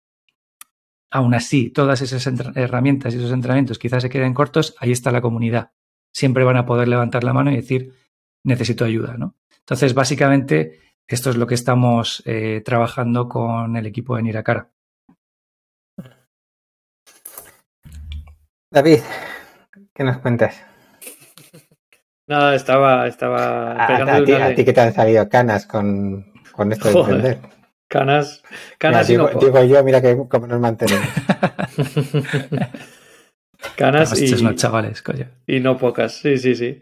aún 1.16 1.34
así, 1.34 1.70
todas 1.70 2.02
esas 2.02 2.28
herramientas 2.58 3.14
y 3.14 3.18
esos 3.18 3.32
entrenamientos 3.32 3.80
quizás 3.80 4.04
se 4.04 4.10
queden 4.10 4.34
cortos, 4.34 4.76
ahí 4.80 4.92
está 4.92 5.12
la 5.12 5.22
comunidad. 5.22 5.72
Siempre 6.14 6.44
van 6.44 6.58
a 6.58 6.66
poder 6.66 6.90
levantar 6.90 7.24
la 7.24 7.32
mano 7.32 7.52
y 7.52 7.56
decir, 7.56 7.94
necesito 8.44 8.84
ayuda, 8.84 9.16
¿no? 9.18 9.36
Entonces, 9.60 9.94
básicamente, 9.94 10.82
esto 11.08 11.30
es 11.30 11.38
lo 11.38 11.48
que 11.48 11.56
estamos 11.56 12.22
eh, 12.26 12.62
trabajando 12.66 13.30
con 13.30 13.78
el 13.78 13.86
equipo 13.86 14.18
de 14.18 14.24
Niracara. 14.24 14.70
David, 18.70 19.00
¿qué 19.94 20.04
nos 20.04 20.18
cuentas? 20.18 20.62
Nada, 22.28 22.56
estaba, 22.56 23.08
estaba 23.08 23.86
a, 23.86 24.26
ti, 24.26 24.34
a, 24.34 24.54
ti, 24.54 24.66
que 24.66 24.74
te 24.74 24.82
han 24.82 24.94
salido 24.94 25.30
canas 25.30 25.66
con, 25.66 26.34
con 26.52 26.74
esto 26.74 26.90
de 26.90 27.00
emprender. 27.00 27.55
Canas, 27.88 28.44
canas 28.78 29.08
digo, 29.08 29.30
yo, 29.64 29.84
mira 29.84 30.02
que 30.02 30.18
cómo 30.28 30.48
nos 30.48 30.60
mantenemos. 30.60 31.08
canas 33.78 34.20
y, 34.20 34.44
no, 34.44 34.54
chavales, 34.54 35.02
coño. 35.02 35.30
y 35.46 35.60
no 35.60 35.78
pocas, 35.78 36.16
sí, 36.16 36.38
sí, 36.38 36.56
sí. 36.56 36.82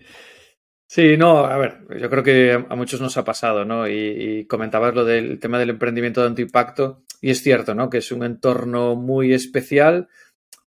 Sí, 0.88 1.18
no, 1.18 1.40
a 1.40 1.58
ver, 1.58 1.80
yo 2.00 2.10
creo 2.10 2.24
que 2.24 2.66
a 2.70 2.76
muchos 2.76 3.02
nos 3.02 3.18
ha 3.18 3.24
pasado, 3.24 3.66
¿no? 3.66 3.88
Y, 3.88 3.94
y 3.94 4.46
comentabas 4.46 4.94
lo 4.94 5.04
del 5.04 5.40
tema 5.40 5.60
del 5.60 5.72
emprendimiento 5.72 6.22
de 6.22 6.28
alto 6.28 6.42
impacto, 6.42 7.04
y 7.20 7.32
es 7.32 7.42
cierto, 7.42 7.74
¿no? 7.74 7.90
Que 7.90 7.98
es 7.98 8.12
un 8.12 8.24
entorno 8.24 8.96
muy 8.96 9.34
especial, 9.34 10.08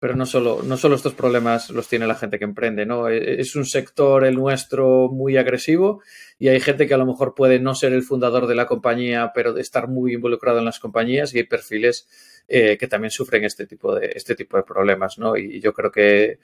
pero 0.04 0.18
no 0.18 0.26
solo, 0.26 0.60
no 0.66 0.76
solo 0.76 0.98
estos 0.98 1.14
problemas 1.14 1.70
los 1.70 1.88
tiene 1.88 2.06
la 2.08 2.16
gente 2.16 2.38
que 2.38 2.44
emprende, 2.44 2.86
¿no? 2.86 3.08
E, 3.08 3.40
es 3.40 3.56
un 3.56 3.64
sector, 3.64 4.26
el 4.26 4.36
nuestro, 4.36 5.08
muy 5.08 5.38
agresivo 5.38 6.02
y 6.38 6.50
hay 6.50 6.60
gente 6.60 6.88
que 6.88 6.94
a 6.94 6.98
lo 6.98 7.06
mejor 7.06 7.34
puede 7.36 7.58
no 7.62 7.74
ser 7.74 7.94
el 7.94 8.04
fundador 8.04 8.48
de 8.48 8.54
la 8.54 8.66
compañía, 8.66 9.32
pero 9.34 9.56
estar 9.56 9.88
muy 9.88 10.16
involucrado 10.16 10.60
en 10.60 10.66
las 10.66 10.82
compañías 10.82 11.34
y 11.34 11.38
hay 11.38 11.46
perfiles 11.46 12.06
eh, 12.50 12.78
que 12.78 12.90
también 12.90 13.12
sufren 13.12 13.46
este 13.46 13.66
tipo 13.66 13.96
de, 13.96 14.12
este 14.14 14.36
tipo 14.36 14.58
de 14.58 14.64
problemas, 14.64 15.18
¿no? 15.20 15.38
Y 15.38 15.62
yo 15.62 15.72
creo 15.72 15.90
que 15.90 16.40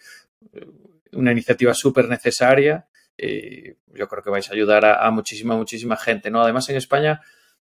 una 1.12 1.34
iniciativa 1.34 1.74
súper 1.74 2.08
necesaria 2.08 2.88
y 3.18 3.74
yo 3.88 4.08
creo 4.08 4.24
que 4.24 4.30
vais 4.30 4.50
a 4.50 4.54
ayudar 4.54 4.86
a, 4.86 5.06
a, 5.06 5.12
muchísima, 5.12 5.58
muchísima 5.58 5.98
gente, 5.98 6.32
¿no? 6.32 6.42
Además, 6.42 6.70
en 6.70 6.78
España, 6.78 7.20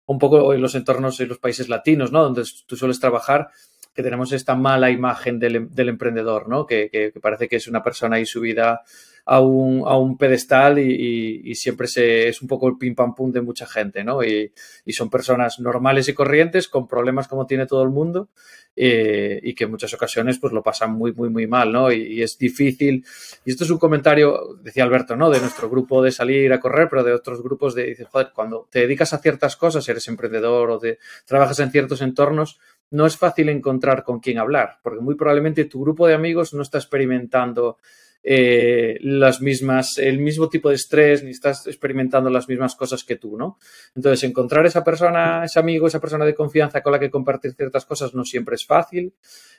un 0.06 0.20
poco 0.20 0.54
en 0.54 0.62
los 0.62 0.74
entornos, 0.74 1.20
en 1.20 1.28
los 1.28 1.40
países 1.40 1.68
latinos, 1.68 2.14
¿no? 2.14 2.24
Donde 2.24 2.44
tú 2.66 2.78
sueles 2.78 3.02
trabajar, 3.02 3.50
que 3.94 4.04
tenemos 4.04 4.32
esta 4.32 4.56
mala 4.56 4.90
imagen 4.90 5.40
del, 5.40 5.74
del 5.74 5.90
emprendedor, 5.90 6.48
¿no? 6.48 6.66
Que, 6.66 7.12
parece 7.22 7.48
que 7.48 7.58
es 7.58 7.68
una 7.68 7.84
persona 7.84 8.18
ahí 8.18 8.26
subida 8.26 8.82
a 9.26 9.40
un, 9.40 9.84
a 9.86 9.98
un 9.98 10.18
pedestal 10.18 10.80
y, 10.80 11.54
siempre 11.56 11.88
se, 11.88 12.28
es 12.30 12.42
un 12.42 12.48
poco 12.48 12.68
el 12.68 12.78
pim 12.78 12.96
pam 12.96 13.14
pum 13.14 13.32
de 13.32 13.42
mucha 13.42 13.66
gente, 13.66 14.04
¿no? 14.04 14.24
Y, 14.24 14.52
y, 14.86 14.94
son 14.94 15.10
personas 15.10 15.60
normales 15.60 16.08
y 16.08 16.14
corrientes 16.14 16.68
con 16.68 16.88
problemas 16.88 17.28
como 17.28 17.46
tiene 17.46 17.66
todo 17.66 17.84
el 17.84 17.90
mundo 17.90 18.30
eh, 18.74 19.42
y 19.44 19.54
que 19.54 19.66
en 19.66 19.72
muchas 19.72 19.94
ocasiones 19.94 20.40
pues 20.40 20.54
lo 20.54 20.64
pasan 20.64 20.94
muy, 20.94 21.12
muy, 21.12 21.30
muy 21.30 21.46
mal, 21.46 21.74
¿no? 21.74 21.92
Y, 21.92 22.22
es 22.22 22.38
difícil. 22.38 23.06
Y 23.44 23.52
esto 23.52 23.66
es 23.66 23.70
un 23.70 23.78
comentario, 23.78 24.58
decía 24.62 24.84
Alberto, 24.84 25.16
¿no? 25.16 25.30
De 25.30 25.42
nuestro 25.42 25.70
grupo 25.70 26.02
de 26.02 26.12
salir 26.12 26.54
a 26.54 26.60
correr, 26.60 26.88
pero 26.90 27.04
de 27.04 27.14
otros 27.14 27.44
grupos 27.44 27.76
de, 27.76 27.88
dices, 27.88 28.08
joder, 28.08 28.32
cuando 28.34 28.68
te 28.72 28.80
dedicas 28.80 29.14
a 29.14 29.18
ciertas 29.18 29.58
cosas, 29.58 29.88
eres 29.90 30.08
emprendedor 30.08 30.70
o 30.72 30.80
de, 30.80 31.00
trabajas 31.26 31.60
en 31.60 31.72
ciertos 31.72 32.02
entornos, 32.02 32.60
no 32.92 33.06
es 33.06 33.18
fácil 33.18 33.50
encontrar 33.50 34.04
con 34.04 34.20
quién 34.20 34.38
hablar, 34.38 34.78
porque 34.84 35.02
muy 35.02 35.16
probablemente 35.16 35.66
tu 35.66 35.82
grupo 35.82 36.08
de 36.08 36.14
amigos 36.14 36.54
no 36.54 36.62
está 36.62 36.78
experimentando 36.78 37.78
eh, 38.24 39.00
las 39.02 39.42
mismas, 39.42 39.98
el 39.98 40.20
mismo 40.20 40.48
tipo 40.48 40.70
de 40.70 40.76
estrés, 40.76 41.24
ni 41.24 41.32
estás 41.32 41.66
experimentando 41.66 42.30
las 42.30 42.48
mismas 42.48 42.76
cosas 42.76 43.04
que 43.04 43.16
tú, 43.16 43.36
¿no? 43.36 43.58
Entonces, 43.96 44.24
encontrar 44.30 44.66
esa 44.66 44.84
persona, 44.84 45.44
ese 45.44 45.60
amigo, 45.60 45.88
esa 45.88 46.00
persona 46.00 46.26
de 46.26 46.36
confianza 46.36 46.82
con 46.82 46.92
la 46.92 47.00
que 47.00 47.10
compartir 47.10 47.54
ciertas 47.54 47.86
cosas 47.86 48.14
no 48.14 48.24
siempre 48.24 48.56
es 48.56 48.66
fácil. 48.66 49.14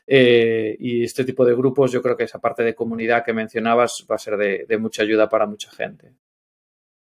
Eh, 0.07 0.77
y 0.79 1.03
este 1.03 1.25
tipo 1.25 1.45
de 1.45 1.55
grupos, 1.55 1.91
yo 1.91 2.03
creo 2.03 2.17
que 2.17 2.25
esa 2.25 2.41
parte 2.41 2.63
de 2.63 2.75
comunidad 2.75 3.25
que 3.25 3.33
mencionabas 3.33 4.07
va 4.09 4.15
a 4.15 4.19
ser 4.19 4.37
de, 4.37 4.65
de 4.69 4.79
mucha 4.79 5.03
ayuda 5.03 5.29
para 5.29 5.47
mucha 5.47 5.71
gente. 5.71 6.13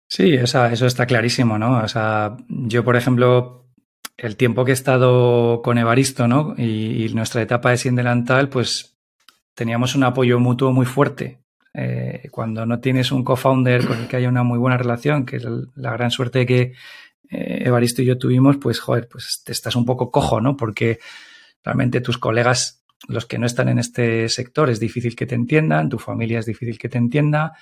Sí, 0.08 0.38
o 0.38 0.48
sea, 0.48 0.72
eso 0.72 0.88
está 0.88 1.06
clarísimo, 1.06 1.58
¿no? 1.58 1.84
O 1.84 1.88
sea, 1.88 2.36
yo, 2.50 2.84
por 2.84 2.96
ejemplo, 2.96 3.61
el 4.22 4.38
tiempo 4.38 4.64
que 4.64 4.72
he 4.72 4.74
estado 4.74 5.64
con 5.64 5.80
Evaristo, 5.80 6.28
¿no? 6.28 6.54
Y, 6.56 7.06
y 7.06 7.14
nuestra 7.16 7.42
etapa 7.42 7.72
de 7.72 7.78
Sin 7.78 7.96
Delantal, 7.96 8.50
pues 8.50 8.96
teníamos 9.56 9.96
un 9.96 10.04
apoyo 10.04 10.40
mutuo 10.40 10.72
muy 10.72 10.86
fuerte. 10.86 11.40
eh, 11.74 12.28
cuando 12.32 12.66
no 12.66 12.82
tienes 12.82 13.14
un 13.14 13.24
co-founder 13.24 13.88
con 13.88 13.98
el 13.98 14.08
que 14.08 14.18
haya 14.18 14.28
una 14.30 14.44
muy 14.44 14.60
buena 14.60 14.78
relación, 14.78 15.26
que 15.26 15.38
es 15.38 15.46
la 15.76 15.94
gran 15.94 16.12
suerte 16.12 16.46
que 16.46 16.74
eh, 17.30 17.64
Evaristo 17.66 18.02
y 18.02 18.06
yo 18.06 18.18
tuvimos, 18.18 18.58
pues 18.58 18.80
joder, 18.80 19.08
pues 19.10 19.42
te 19.46 19.54
estás 19.54 19.76
un 19.78 19.86
poco 19.86 20.12
cojo, 20.12 20.42
¿no? 20.42 20.58
Porque 20.58 21.00
realmente 21.64 22.02
tus 22.02 22.18
colegas, 22.18 22.84
los 23.08 23.26
que 23.26 23.40
no 23.40 23.46
están 23.46 23.70
en 23.70 23.80
este 23.80 24.28
sector, 24.30 24.70
es 24.70 24.80
difícil 24.80 25.16
que 25.16 25.26
te 25.26 25.36
entiendan, 25.36 25.90
tu 25.90 25.98
familia 25.98 26.40
es 26.40 26.46
difícil 26.46 26.78
que 26.78 26.90
te 26.90 26.98
entienda 26.98 27.54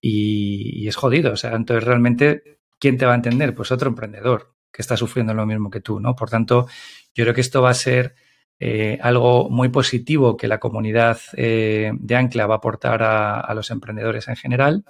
y, 0.00 0.86
es 0.88 0.96
jodido. 0.96 1.32
O 1.32 1.36
sea, 1.36 1.54
entonces 1.54 1.84
realmente, 1.84 2.58
¿quién 2.78 2.98
te 2.98 3.06
va 3.06 3.12
a 3.12 3.16
entender? 3.16 3.54
Pues 3.54 3.70
otro 3.72 3.88
emprendedor 3.88 4.53
que 4.74 4.82
está 4.82 4.96
sufriendo 4.96 5.32
lo 5.34 5.46
mismo 5.46 5.70
que 5.70 5.80
tú, 5.80 6.00
¿no? 6.00 6.16
Por 6.16 6.28
tanto, 6.28 6.66
yo 7.14 7.24
creo 7.24 7.32
que 7.32 7.42
esto 7.42 7.62
va 7.62 7.70
a 7.70 7.74
ser 7.74 8.16
eh, 8.58 8.98
algo 9.00 9.48
muy 9.48 9.68
positivo 9.68 10.36
que 10.36 10.48
la 10.48 10.58
comunidad 10.58 11.20
eh, 11.36 11.92
de 11.94 12.16
Ancla 12.16 12.48
va 12.48 12.54
a 12.54 12.58
aportar 12.58 13.02
a, 13.04 13.54
los 13.54 13.70
emprendedores 13.70 14.26
en 14.26 14.34
general. 14.34 14.84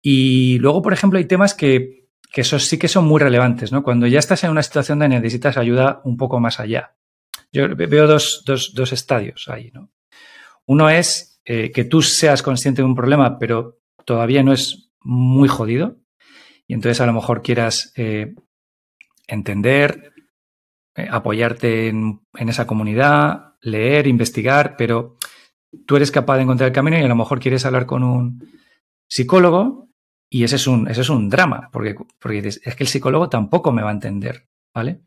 Y 0.00 0.58
luego, 0.60 0.80
por 0.80 0.92
ejemplo, 0.92 1.18
hay 1.18 1.24
temas 1.24 1.54
que, 1.54 2.06
que 2.32 2.42
esos 2.42 2.66
sí 2.66 2.78
que 2.78 2.86
son 2.86 3.04
muy 3.04 3.18
relevantes, 3.18 3.72
¿no? 3.72 3.82
Cuando 3.82 4.06
ya 4.06 4.20
estás 4.20 4.44
en 4.44 4.52
una 4.52 4.62
situación 4.62 5.00
de 5.00 5.08
necesitas 5.08 5.56
ayuda 5.56 6.00
un 6.04 6.16
poco 6.16 6.38
más 6.38 6.60
allá. 6.60 6.94
Yo 7.52 7.74
veo 7.74 8.06
dos, 8.06 8.44
dos, 8.46 8.74
dos 8.74 8.92
estadios 8.92 9.48
ahí, 9.48 9.72
¿no? 9.72 9.90
Uno 10.66 10.88
es 10.88 11.40
eh, 11.44 11.72
que 11.72 11.84
tú 11.84 12.00
seas 12.00 12.42
consciente 12.42 12.82
de 12.82 12.86
un 12.86 12.94
problema, 12.94 13.38
pero 13.40 13.80
todavía 14.04 14.44
no 14.44 14.52
es 14.52 14.92
muy 15.00 15.48
jodido. 15.48 15.96
Y 16.68 16.74
entonces 16.74 17.00
a 17.00 17.06
lo 17.06 17.12
mejor 17.12 17.42
quieras 17.42 17.92
entender, 19.26 20.12
eh, 20.96 21.08
apoyarte 21.10 21.88
en, 21.88 22.20
esa 22.34 22.66
comunidad, 22.66 23.54
leer, 23.60 24.06
investigar, 24.06 24.76
pero 24.76 25.16
tú 25.86 25.96
eres 25.96 26.10
capaz 26.10 26.36
de 26.36 26.42
encontrar 26.42 26.68
el 26.68 26.74
camino 26.74 26.98
y 26.98 27.02
a 27.02 27.08
lo 27.08 27.16
mejor 27.16 27.40
quieres 27.40 27.66
hablar 27.66 27.86
con 27.86 28.04
un 28.04 28.48
psicólogo 29.08 29.88
y 30.30 30.44
ese 30.44 30.56
es 30.56 30.66
un, 30.66 30.88
ese 30.88 31.00
es 31.00 31.08
un 31.08 31.28
drama, 31.28 31.68
porque, 31.72 31.94
porque 32.20 32.38
es 32.38 32.60
que 32.60 32.84
el 32.84 32.88
psicólogo 32.88 33.28
tampoco 33.28 33.72
me 33.72 33.82
va 33.82 33.90
a 33.90 33.94
entender, 33.94 34.48
¿vale? 34.74 35.00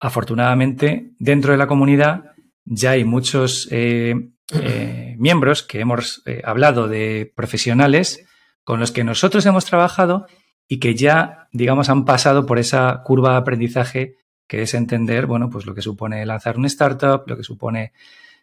Afortunadamente, 0.00 1.12
dentro 1.18 1.52
de 1.52 1.58
la 1.58 1.66
comunidad 1.66 2.32
ya 2.64 2.92
hay 2.92 3.04
muchos 3.04 3.68
eh, 3.70 4.14
eh, 4.52 5.14
miembros 5.18 5.62
que 5.62 5.80
hemos 5.80 6.22
hablado 6.44 6.88
de 6.88 7.32
profesionales 7.36 8.26
con 8.64 8.80
los 8.80 8.92
que 8.92 9.04
nosotros 9.04 9.44
hemos 9.46 9.64
trabajado 9.64 10.26
y 10.72 10.78
que 10.78 10.94
ya, 10.94 11.48
digamos, 11.50 11.88
han 11.90 12.04
pasado 12.04 12.46
por 12.46 12.60
esa 12.60 13.02
curva 13.02 13.32
de 13.32 13.38
aprendizaje 13.38 14.18
que 14.46 14.62
es 14.62 14.72
entender, 14.74 15.26
bueno, 15.26 15.50
pues 15.50 15.66
lo 15.66 15.74
que 15.74 15.82
supone 15.82 16.24
lanzar 16.24 16.56
un 16.56 16.64
startup, 16.66 17.24
lo 17.26 17.36
que 17.36 17.42
supone 17.42 17.92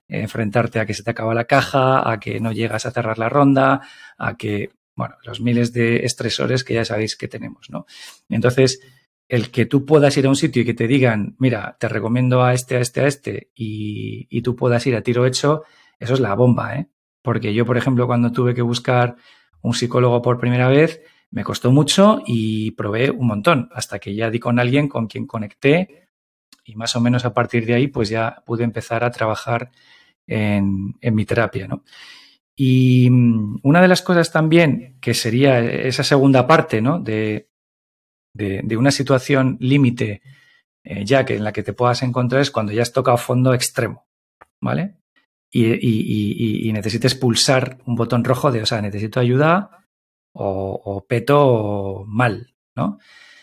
eh, 0.09 0.19
enfrentarte 0.19 0.81
a 0.81 0.85
que 0.85 0.93
se 0.93 1.03
te 1.03 1.11
acaba 1.11 1.33
la 1.33 1.45
caja, 1.45 2.11
a 2.11 2.19
que 2.19 2.41
no 2.41 2.51
llegas 2.51 2.85
a 2.85 2.91
cerrar 2.91 3.17
la 3.17 3.29
ronda, 3.29 3.79
a 4.17 4.35
que, 4.35 4.71
bueno, 4.93 5.15
los 5.23 5.39
miles 5.39 5.71
de 5.71 6.03
estresores 6.03 6.65
que 6.65 6.73
ya 6.73 6.83
sabéis 6.83 7.15
que 7.15 7.29
tenemos, 7.29 7.69
¿no? 7.69 7.85
Entonces, 8.27 8.81
el 9.29 9.49
que 9.49 9.65
tú 9.65 9.85
puedas 9.85 10.17
ir 10.17 10.25
a 10.25 10.29
un 10.29 10.35
sitio 10.35 10.63
y 10.63 10.65
que 10.65 10.73
te 10.73 10.87
digan, 10.87 11.37
mira, 11.39 11.77
te 11.79 11.87
recomiendo 11.87 12.43
a 12.43 12.53
este, 12.53 12.75
a 12.75 12.81
este, 12.81 13.01
a 13.01 13.07
este, 13.07 13.51
y, 13.55 14.27
y 14.29 14.41
tú 14.41 14.57
puedas 14.57 14.85
ir 14.85 14.97
a 14.97 15.01
tiro 15.01 15.25
hecho, 15.25 15.63
eso 15.97 16.13
es 16.13 16.19
la 16.19 16.35
bomba, 16.35 16.75
¿eh? 16.75 16.89
Porque 17.21 17.53
yo, 17.53 17.65
por 17.65 17.77
ejemplo, 17.77 18.05
cuando 18.05 18.33
tuve 18.33 18.53
que 18.53 18.61
buscar 18.61 19.15
un 19.61 19.73
psicólogo 19.73 20.21
por 20.21 20.39
primera 20.39 20.67
vez, 20.67 21.01
me 21.37 21.43
costó 21.43 21.71
mucho 21.71 22.23
y 22.25 22.71
probé 22.71 23.11
un 23.11 23.27
montón 23.27 23.69
hasta 23.71 23.99
que 23.99 24.15
ya 24.15 24.31
di 24.31 24.39
con 24.39 24.57
alguien 24.57 24.87
con 24.87 25.05
quien 25.05 25.27
conecté 25.27 26.09
y 26.65 26.73
más 26.73 26.95
o 26.95 26.99
menos 26.99 27.25
a 27.25 27.33
partir 27.35 27.63
de 27.67 27.75
ahí 27.75 27.89
pues 27.89 28.09
ya 28.09 28.41
pude 28.43 28.63
empezar 28.63 29.03
a 29.03 29.11
trabajar 29.11 29.69
en, 30.25 30.95
mi 30.99 31.25
terapia. 31.25 31.67
¿no? 31.67 31.83
Y 32.55 33.07
mm, 33.11 33.59
una 33.61 33.83
de 33.83 33.87
las 33.87 34.01
cosas 34.01 34.31
también 34.31 34.97
que 34.99 35.13
sería 35.13 35.59
esa 35.59 36.03
segunda 36.03 36.47
parte 36.47 36.81
¿no? 36.81 36.97
de, 36.99 37.51
de, 38.33 38.75
una 38.75 38.89
situación 38.89 39.57
límite 39.59 40.23
eh, 40.83 41.05
ya 41.05 41.23
que 41.23 41.35
en 41.35 41.43
la 41.43 41.53
que 41.53 41.61
te 41.61 41.73
puedas 41.73 42.01
encontrar 42.01 42.41
es 42.41 42.49
cuando 42.49 42.71
ya 42.71 42.81
has 42.81 42.93
tocado 42.93 43.17
fondo 43.17 43.53
extremo, 43.53 44.07
¿vale? 44.59 44.95
Y, 45.51 45.67
y, 45.67 46.67
y, 46.67 46.73
necesites 46.73 47.13
pulsar 47.13 47.77
un 47.85 47.95
botón 47.95 48.23
rojo 48.23 48.51
de, 48.51 48.63
o 48.63 48.65
sea, 48.65 48.81
necesito 48.81 49.19
ayuda, 49.19 49.86
o, 50.37 51.05
peto 51.07 52.03
mal, 52.07 52.53
¿no? 52.75 52.99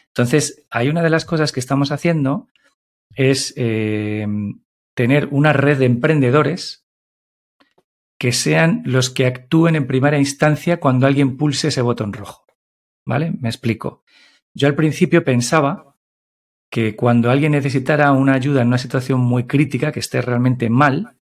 Entonces, 0.09 0.65
hay 0.71 0.89
una 0.89 1.03
de 1.03 1.11
las 1.11 1.25
cosas 1.25 1.51
que 1.53 1.61
estamos 1.61 1.91
haciendo 1.91 2.49
es 3.17 3.53
eh, 3.57 4.27
tener 4.95 5.29
una 5.31 5.53
red 5.53 5.79
de 5.79 5.87
emprendedores 5.87 6.87
que 8.19 8.33
sean 8.33 8.83
los 8.85 9.11
que 9.11 9.27
actúen 9.27 9.77
en 9.77 9.87
primera 9.87 10.19
instancia 10.19 10.79
cuando 10.79 11.07
alguien 11.07 11.37
pulse 11.37 11.69
ese 11.69 11.83
botón 11.83 12.13
rojo. 12.13 12.47
¿Vale? 13.05 13.33
Me 13.39 13.49
explico. 13.49 14.05
Yo 14.55 14.69
al 14.69 14.77
principio 14.77 15.25
pensaba 15.25 15.97
que 16.71 16.97
cuando 16.97 17.31
alguien 17.31 17.53
necesitara 17.53 18.13
una 18.13 18.35
ayuda 18.35 18.63
en 18.63 18.69
una 18.69 18.79
situación 18.79 19.21
muy 19.21 19.47
crítica, 19.47 19.93
que 19.93 20.01
esté 20.01 20.23
realmente 20.23 20.71
mal, 20.71 21.17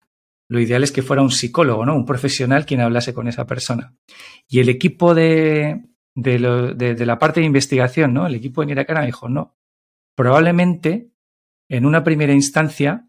lo 0.49 0.59
ideal 0.59 0.83
es 0.83 0.91
que 0.91 1.01
fuera 1.01 1.21
un 1.21 1.31
psicólogo, 1.31 1.85
¿no? 1.85 1.95
Un 1.95 2.05
profesional 2.05 2.65
quien 2.65 2.81
hablase 2.81 3.13
con 3.13 3.27
esa 3.27 3.47
persona. 3.47 3.95
Y 4.47 4.59
el 4.59 4.69
equipo 4.69 5.15
de, 5.15 5.83
de, 6.15 7.05
la 7.05 7.19
parte 7.19 7.39
de 7.39 7.45
investigación, 7.45 8.13
¿no? 8.13 8.27
El 8.27 8.35
equipo 8.35 8.61
de 8.61 8.67
Niracana 8.67 9.01
me 9.01 9.07
dijo, 9.07 9.29
no, 9.29 9.57
probablemente 10.15 11.09
en 11.69 11.85
una 11.85 12.03
primera 12.03 12.33
instancia 12.33 13.07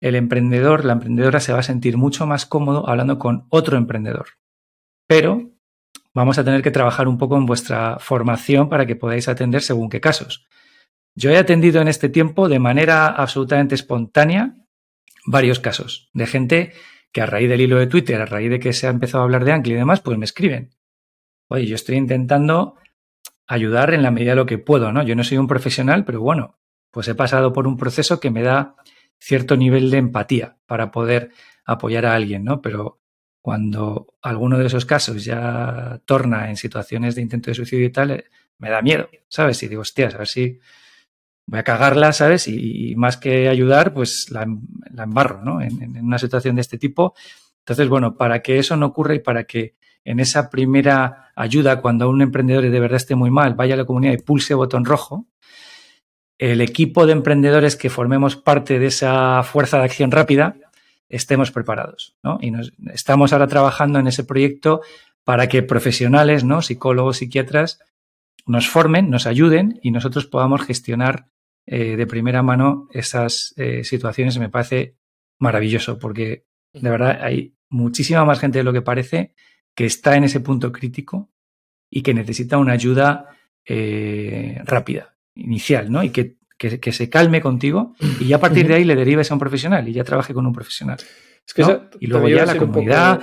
el 0.00 0.14
emprendedor, 0.14 0.84
la 0.84 0.92
emprendedora 0.92 1.40
se 1.40 1.52
va 1.52 1.60
a 1.60 1.64
sentir 1.64 1.96
mucho 1.96 2.26
más 2.26 2.46
cómodo 2.46 2.88
hablando 2.88 3.18
con 3.18 3.46
otro 3.48 3.76
emprendedor. 3.76 4.26
Pero 5.08 5.50
vamos 6.14 6.38
a 6.38 6.44
tener 6.44 6.62
que 6.62 6.70
trabajar 6.70 7.08
un 7.08 7.18
poco 7.18 7.36
en 7.36 7.46
vuestra 7.46 7.98
formación 7.98 8.68
para 8.68 8.86
que 8.86 8.96
podáis 8.96 9.28
atender 9.28 9.62
según 9.62 9.88
qué 9.88 10.00
casos. 10.00 10.46
Yo 11.14 11.30
he 11.30 11.38
atendido 11.38 11.80
en 11.80 11.88
este 11.88 12.10
tiempo 12.10 12.48
de 12.48 12.58
manera 12.58 13.06
absolutamente 13.06 13.74
espontánea 13.74 14.54
varios 15.26 15.60
casos 15.60 16.10
de 16.14 16.26
gente 16.26 16.72
que 17.12 17.20
a 17.20 17.26
raíz 17.26 17.48
del 17.48 17.60
hilo 17.60 17.78
de 17.78 17.86
Twitter, 17.86 18.20
a 18.20 18.26
raíz 18.26 18.50
de 18.50 18.60
que 18.60 18.72
se 18.72 18.86
ha 18.86 18.90
empezado 18.90 19.22
a 19.22 19.24
hablar 19.24 19.44
de 19.44 19.52
Ankle 19.52 19.74
y 19.74 19.76
demás, 19.76 20.00
pues 20.00 20.18
me 20.18 20.24
escriben. 20.24 20.74
Oye, 21.48 21.66
yo 21.66 21.74
estoy 21.74 21.96
intentando 21.96 22.76
ayudar 23.46 23.94
en 23.94 24.02
la 24.02 24.10
medida 24.10 24.30
de 24.30 24.36
lo 24.36 24.46
que 24.46 24.58
puedo, 24.58 24.92
¿no? 24.92 25.02
Yo 25.02 25.14
no 25.14 25.24
soy 25.24 25.38
un 25.38 25.46
profesional, 25.46 26.04
pero 26.04 26.20
bueno, 26.20 26.58
pues 26.90 27.08
he 27.08 27.14
pasado 27.14 27.52
por 27.52 27.66
un 27.66 27.76
proceso 27.76 28.20
que 28.20 28.30
me 28.30 28.42
da 28.42 28.74
cierto 29.18 29.56
nivel 29.56 29.90
de 29.90 29.98
empatía 29.98 30.58
para 30.66 30.90
poder 30.90 31.30
apoyar 31.64 32.06
a 32.06 32.14
alguien, 32.14 32.44
¿no? 32.44 32.60
Pero 32.60 33.00
cuando 33.40 34.14
alguno 34.22 34.58
de 34.58 34.66
esos 34.66 34.84
casos 34.86 35.24
ya 35.24 36.00
torna 36.04 36.50
en 36.50 36.56
situaciones 36.56 37.14
de 37.14 37.22
intento 37.22 37.50
de 37.50 37.54
suicidio 37.54 37.86
y 37.86 37.92
tal, 37.92 38.10
eh, 38.10 38.24
me 38.58 38.70
da 38.70 38.82
miedo, 38.82 39.08
¿sabes? 39.28 39.62
Y 39.62 39.68
digo, 39.68 39.82
hostias, 39.82 40.14
a 40.14 40.18
ver 40.18 40.26
si 40.26 40.58
voy 41.46 41.60
a 41.60 41.64
cagarla, 41.64 42.12
¿sabes? 42.12 42.48
Y, 42.48 42.94
más 42.96 43.16
que 43.16 43.48
ayudar, 43.48 43.94
pues 43.94 44.30
la, 44.30 44.42
embarro, 44.42 45.42
¿no? 45.42 45.60
En, 45.60 45.98
una 46.02 46.18
situación 46.18 46.56
de 46.56 46.62
este 46.62 46.78
tipo. 46.78 47.14
Entonces, 47.60 47.88
bueno, 47.88 48.16
para 48.16 48.42
que 48.42 48.58
eso 48.58 48.76
no 48.76 48.86
ocurra 48.86 49.14
y 49.14 49.20
para 49.20 49.44
que 49.44 49.76
en 50.04 50.20
esa 50.20 50.50
primera 50.50 51.32
ayuda, 51.34 51.80
cuando 51.80 52.08
un 52.08 52.22
emprendedor 52.22 52.68
de 52.68 52.80
verdad 52.80 52.96
esté 52.96 53.14
muy 53.14 53.30
mal, 53.30 53.54
vaya 53.54 53.74
a 53.74 53.78
la 53.78 53.84
comunidad 53.84 54.12
y 54.12 54.18
pulse 54.18 54.54
botón 54.54 54.84
rojo, 54.84 55.26
el 56.38 56.60
equipo 56.60 57.06
de 57.06 57.12
emprendedores 57.12 57.76
que 57.76 57.90
formemos 57.90 58.36
parte 58.36 58.78
de 58.78 58.86
esa 58.86 59.42
fuerza 59.42 59.78
de 59.78 59.84
acción 59.84 60.10
rápida 60.10 60.56
estemos 61.08 61.50
preparados, 61.50 62.16
¿no? 62.22 62.38
Y 62.40 62.52
estamos 62.92 63.32
ahora 63.32 63.46
trabajando 63.46 63.98
en 63.98 64.06
ese 64.06 64.24
proyecto 64.24 64.80
para 65.24 65.48
que 65.48 65.62
profesionales, 65.62 66.44
¿no? 66.44 66.62
Psicólogos, 66.62 67.18
psiquiatras, 67.18 67.80
nos 68.46 68.68
formen, 68.68 69.10
nos 69.10 69.26
ayuden 69.26 69.78
y 69.82 69.90
nosotros 69.90 70.26
podamos 70.26 70.62
gestionar 70.62 71.28
eh, 71.68 71.96
de 71.96 72.06
primera 72.06 72.44
mano 72.44 72.88
esas 72.92 73.52
eh, 73.56 73.82
situaciones 73.82 74.38
me 74.38 74.48
parece 74.48 74.94
maravilloso 75.40 75.98
porque 75.98 76.46
de 76.72 76.90
verdad 76.90 77.18
hay 77.20 77.56
muchísima 77.68 78.24
más 78.24 78.38
gente 78.38 78.58
de 78.58 78.64
lo 78.64 78.72
que 78.72 78.82
parece 78.82 79.34
que 79.74 79.84
está 79.84 80.14
en 80.14 80.24
ese 80.24 80.38
punto 80.38 80.70
crítico 80.70 81.32
y 81.90 82.02
que 82.02 82.14
necesita 82.14 82.58
una 82.58 82.72
ayuda 82.72 83.36
eh, 83.64 84.60
rápida, 84.64 85.16
inicial, 85.34 85.90
¿no? 85.90 86.04
Y 86.04 86.10
que, 86.10 86.36
que, 86.56 86.92
se 86.92 87.10
calme 87.10 87.40
contigo 87.40 87.94
y 88.20 88.28
ya 88.28 88.36
a 88.36 88.40
partir 88.40 88.68
de 88.68 88.74
ahí 88.74 88.84
le 88.84 88.94
derives 88.94 89.30
a 89.30 89.34
un 89.34 89.40
profesional 89.40 89.88
y 89.88 89.92
ya 89.92 90.04
trabaje 90.04 90.32
con 90.32 90.46
un 90.46 90.52
profesional. 90.52 90.98
Es 91.44 91.52
que 91.52 91.62
y 91.98 92.06
luego 92.06 92.28
ya 92.28 92.46
la 92.46 92.56
comunidad. 92.56 93.22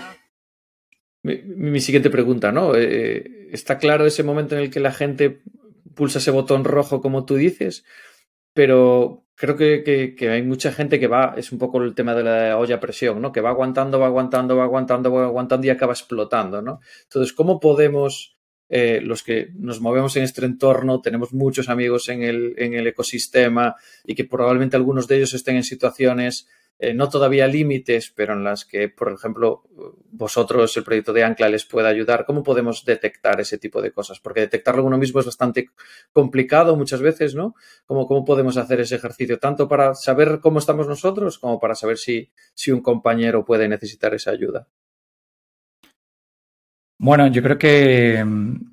Mi, 1.24 1.80
siguiente 1.80 2.10
pregunta, 2.10 2.52
¿no? 2.52 2.76
está 2.76 3.78
claro 3.78 4.06
ese 4.06 4.24
momento 4.24 4.56
en 4.56 4.64
el 4.64 4.70
que 4.70 4.82
la 4.82 4.92
gente 4.92 5.42
pulsa 5.96 6.20
ese 6.20 6.32
botón 6.32 6.66
rojo, 6.66 7.02
como 7.02 7.24
tú 7.26 7.36
dices, 7.36 7.86
pero 8.54 9.24
creo 9.36 9.56
que, 9.56 10.16
hay 10.30 10.44
mucha 10.44 10.72
gente 10.72 11.00
que 11.00 11.08
va, 11.08 11.34
es 11.38 11.52
un 11.52 11.60
poco 11.60 11.82
el 11.82 11.96
tema 11.96 12.16
de 12.16 12.24
la 12.24 12.58
olla 12.58 12.76
a 12.76 12.80
presión, 12.80 13.22
¿no? 13.22 13.32
Que 13.32 13.42
va 13.42 13.50
aguantando, 13.50 14.00
va 14.00 14.08
aguantando, 14.08 14.56
va 14.56 14.64
aguantando, 14.64 15.12
va 15.12 15.26
aguantando 15.26 15.68
y 15.68 15.70
acaba 15.70 15.94
explotando, 15.94 16.62
¿no? 16.62 16.80
Entonces, 17.04 17.34
¿cómo 17.34 17.60
podemos, 17.60 18.38
eh, 18.70 19.02
los 19.04 19.24
que 19.24 19.50
nos 19.56 19.82
movemos 19.82 20.16
en 20.16 20.24
este 20.24 20.46
entorno, 20.46 21.02
tenemos 21.02 21.34
muchos 21.34 21.70
amigos 21.70 22.10
en 22.10 22.24
el, 22.24 22.54
en 22.58 22.74
el 22.74 22.88
ecosistema 22.88 23.76
y 24.06 24.16
que 24.16 24.26
probablemente 24.26 24.78
algunos 24.78 25.08
de 25.08 25.18
ellos 25.18 25.34
estén 25.34 25.58
en 25.58 25.64
situaciones 25.64 26.48
eh, 26.80 26.94
no 26.94 27.10
todavía 27.10 27.48
límites, 27.48 28.12
pero 28.16 28.34
en 28.34 28.44
las 28.44 28.66
que, 28.66 28.90
por 28.90 29.12
ejemplo, 29.12 29.64
vosotros, 30.12 30.76
el 30.76 30.84
proyecto 30.84 31.14
de 31.14 31.24
Ancla, 31.24 31.50
les 31.50 31.66
pueda 31.66 31.90
ayudar? 31.90 32.26
¿Cómo 32.26 32.44
podemos 32.44 32.84
detectar 32.86 33.40
ese 33.40 33.58
tipo 33.58 33.82
de 33.82 33.92
cosas? 33.92 34.20
Porque 34.20 34.42
detectarlo 34.42 34.84
uno 34.84 34.98
mismo 34.98 35.20
es 35.20 35.26
bastante 35.26 35.70
complicado 36.12 36.76
muchas 36.76 37.02
veces, 37.02 37.36
¿no? 37.36 37.56
¿Cómo, 37.86 38.08
cómo 38.08 38.26
podemos 38.26 38.58
hacer 38.58 38.82
ese 38.82 38.96
ejercicio? 38.96 39.40
Tanto 39.40 39.68
para 39.68 39.96
saber 39.96 40.40
cómo 40.42 40.60
estamos 40.60 40.88
nosotros 40.88 41.40
como 41.40 41.60
para 41.60 41.76
saber 41.76 41.98
si, 41.98 42.32
si 42.54 42.72
un 42.72 42.82
compañero 42.82 43.46
puede 43.46 43.68
necesitar 43.68 44.14
esa 44.14 44.32
ayuda. 44.32 44.68
Bueno, 46.98 47.28
yo 47.28 47.44
creo 47.44 47.58
que 47.58 48.24
mm, 48.24 48.73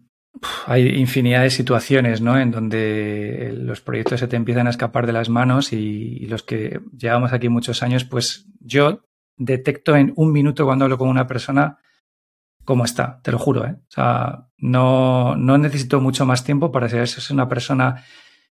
hay 0.66 0.88
infinidad 0.98 1.42
de 1.42 1.50
situaciones, 1.50 2.20
¿no? 2.20 2.38
En 2.38 2.50
donde 2.50 3.52
los 3.56 3.80
proyectos 3.80 4.20
se 4.20 4.28
te 4.28 4.36
empiezan 4.36 4.66
a 4.66 4.70
escapar 4.70 5.06
de 5.06 5.12
las 5.12 5.28
manos 5.28 5.72
y, 5.72 6.26
los 6.26 6.42
que 6.42 6.80
llevamos 6.96 7.32
aquí 7.32 7.48
muchos 7.48 7.82
años, 7.82 8.04
pues 8.04 8.46
yo 8.60 9.04
detecto 9.36 9.96
en 9.96 10.12
un 10.16 10.32
minuto 10.32 10.64
cuando 10.64 10.84
hablo 10.84 10.98
con 10.98 11.08
una 11.08 11.26
persona 11.26 11.78
cómo 12.64 12.84
está, 12.84 13.20
te 13.22 13.32
lo 13.32 13.38
juro, 13.38 13.66
¿eh? 13.66 13.76
O 13.80 13.90
sea, 13.90 14.46
no, 14.58 15.34
no 15.34 15.58
necesito 15.58 16.00
mucho 16.00 16.24
más 16.24 16.44
tiempo 16.44 16.70
para 16.70 16.88
saber 16.88 17.08
si 17.08 17.18
es 17.18 17.30
una 17.30 17.48
persona 17.48 18.04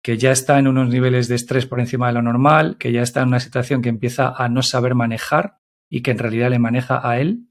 que 0.03 0.17
ya 0.17 0.33
está 0.33 0.59
en 0.59 0.67
unos 0.67 0.89
niveles 0.89 1.29
de 1.29 1.35
estrés 1.35 1.67
por 1.67 1.81
encima 1.81 2.09
de 2.09 2.15
lo 2.15 2.23
normal, 2.23 2.77
que 2.79 2.93
ya 2.93 3.03
está 3.03 3.21
en 3.23 3.29
una 3.29 3.41
situación 3.41 3.83
que 3.83 3.91
empieza 3.91 4.35
a 4.37 4.49
no 4.49 4.63
saber 4.63 4.95
manejar 4.95 5.59
y 5.89 6.03
que 6.03 6.11
en 6.11 6.19
realidad 6.19 6.51
le 6.51 6.59
maneja 6.59 7.07
a 7.09 7.21
él. 7.21 7.47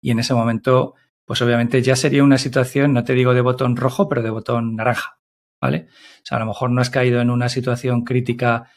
Y 0.00 0.10
en 0.10 0.18
ese 0.18 0.34
momento 0.34 0.94
pues 1.26 1.42
obviamente 1.42 1.82
ya 1.82 1.96
sería 1.96 2.24
una 2.24 2.38
situación, 2.38 2.94
no 2.94 3.04
te 3.04 3.12
digo 3.12 3.34
de 3.34 3.40
botón 3.42 3.76
rojo, 3.76 4.08
pero 4.08 4.22
de 4.22 4.30
botón 4.30 4.76
naranja, 4.76 5.18
¿vale? 5.60 5.88
O 5.90 6.20
sea, 6.22 6.36
a 6.38 6.40
lo 6.40 6.46
mejor 6.46 6.70
no 6.70 6.80
has 6.80 6.88
caído 6.88 7.20
en 7.20 7.30
una 7.30 7.48
situación 7.48 8.04
crítica 8.04 8.70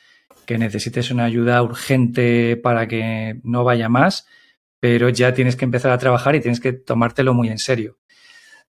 que 0.45 0.57
necesites 0.57 1.11
una 1.11 1.25
ayuda 1.25 1.61
urgente 1.61 2.57
para 2.57 2.87
que 2.87 3.39
no 3.43 3.63
vaya 3.63 3.87
más, 3.87 4.27
pero 4.79 5.09
ya 5.09 5.33
tienes 5.33 5.55
que 5.55 5.65
empezar 5.65 5.91
a 5.91 5.99
trabajar 5.99 6.35
y 6.35 6.41
tienes 6.41 6.59
que 6.59 6.73
tomártelo 6.73 7.35
muy 7.35 7.49
en 7.49 7.59
serio. 7.59 7.99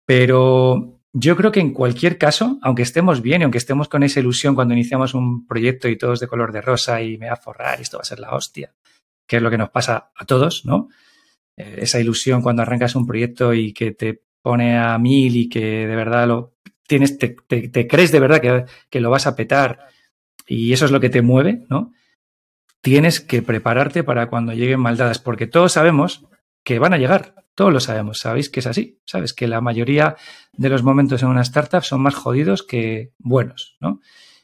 Pero 0.06 1.00
yo 1.12 1.36
creo 1.36 1.52
que 1.52 1.60
en 1.60 1.74
cualquier 1.74 2.16
caso, 2.16 2.58
aunque 2.62 2.82
estemos 2.82 3.20
bien 3.20 3.42
y 3.42 3.44
aunque 3.44 3.58
estemos 3.58 3.88
con 3.88 4.02
esa 4.02 4.20
ilusión 4.20 4.54
cuando 4.54 4.72
iniciamos 4.72 5.12
un 5.12 5.46
proyecto 5.46 5.88
y 5.88 5.98
todo 5.98 6.14
es 6.14 6.20
de 6.20 6.28
color 6.28 6.50
de 6.52 6.62
rosa 6.62 7.02
y 7.02 7.18
me 7.18 7.26
va 7.26 7.34
a 7.34 7.36
forrar 7.36 7.80
esto 7.80 7.98
va 7.98 8.02
a 8.02 8.06
ser 8.06 8.20
la 8.20 8.34
hostia, 8.34 8.74
que 9.26 9.36
es 9.36 9.42
lo 9.42 9.50
que 9.50 9.58
nos 9.58 9.68
pasa 9.68 10.12
a 10.16 10.24
todos, 10.24 10.64
¿no? 10.64 10.88
Eh, 11.56 11.78
esa 11.82 12.00
ilusión 12.00 12.42
cuando 12.42 12.62
arrancas 12.62 12.94
un 12.96 13.06
proyecto 13.06 13.54
y 13.54 13.72
que 13.72 13.92
te 13.92 14.22
pone 14.42 14.78
a 14.78 14.98
mil 14.98 15.36
y 15.36 15.48
que 15.48 15.86
de 15.86 15.96
verdad 15.96 16.28
lo 16.28 16.54
tienes, 16.86 17.18
te, 17.18 17.34
crees 17.88 18.12
de 18.12 18.20
verdad 18.20 18.40
que, 18.40 18.64
que, 18.90 19.00
lo 19.00 19.10
vas 19.10 19.26
a 19.26 19.34
petar 19.34 19.88
y 20.46 20.72
eso 20.72 20.84
es 20.84 20.90
lo 20.92 21.00
que 21.00 21.10
te 21.10 21.22
mueve, 21.22 21.64
¿no? 21.68 21.92
Tienes 22.80 23.20
que 23.20 23.42
prepararte 23.42 24.04
para 24.04 24.28
cuando 24.28 24.52
lleguen 24.52 24.78
maldadas, 24.78 25.18
porque 25.18 25.48
todos 25.48 25.72
sabemos 25.72 26.26
que 26.62 26.78
van 26.78 26.94
a 26.94 26.98
llegar, 26.98 27.34
todos 27.56 27.72
lo 27.72 27.80
sabemos, 27.80 28.20
sabéis 28.20 28.48
que 28.48 28.60
es 28.60 28.66
así, 28.66 29.00
sabes 29.04 29.32
que 29.32 29.48
la 29.48 29.60
mayoría 29.60 30.16
de 30.52 30.68
los 30.68 30.82
momentos 30.82 31.22
en 31.22 31.30
una 31.30 31.42
startup 31.42 31.82
son 31.82 32.02
más 32.02 32.14
jodidos 32.14 32.62
que 32.62 33.12
buenos, 33.18 33.76
¿no? 33.80 34.00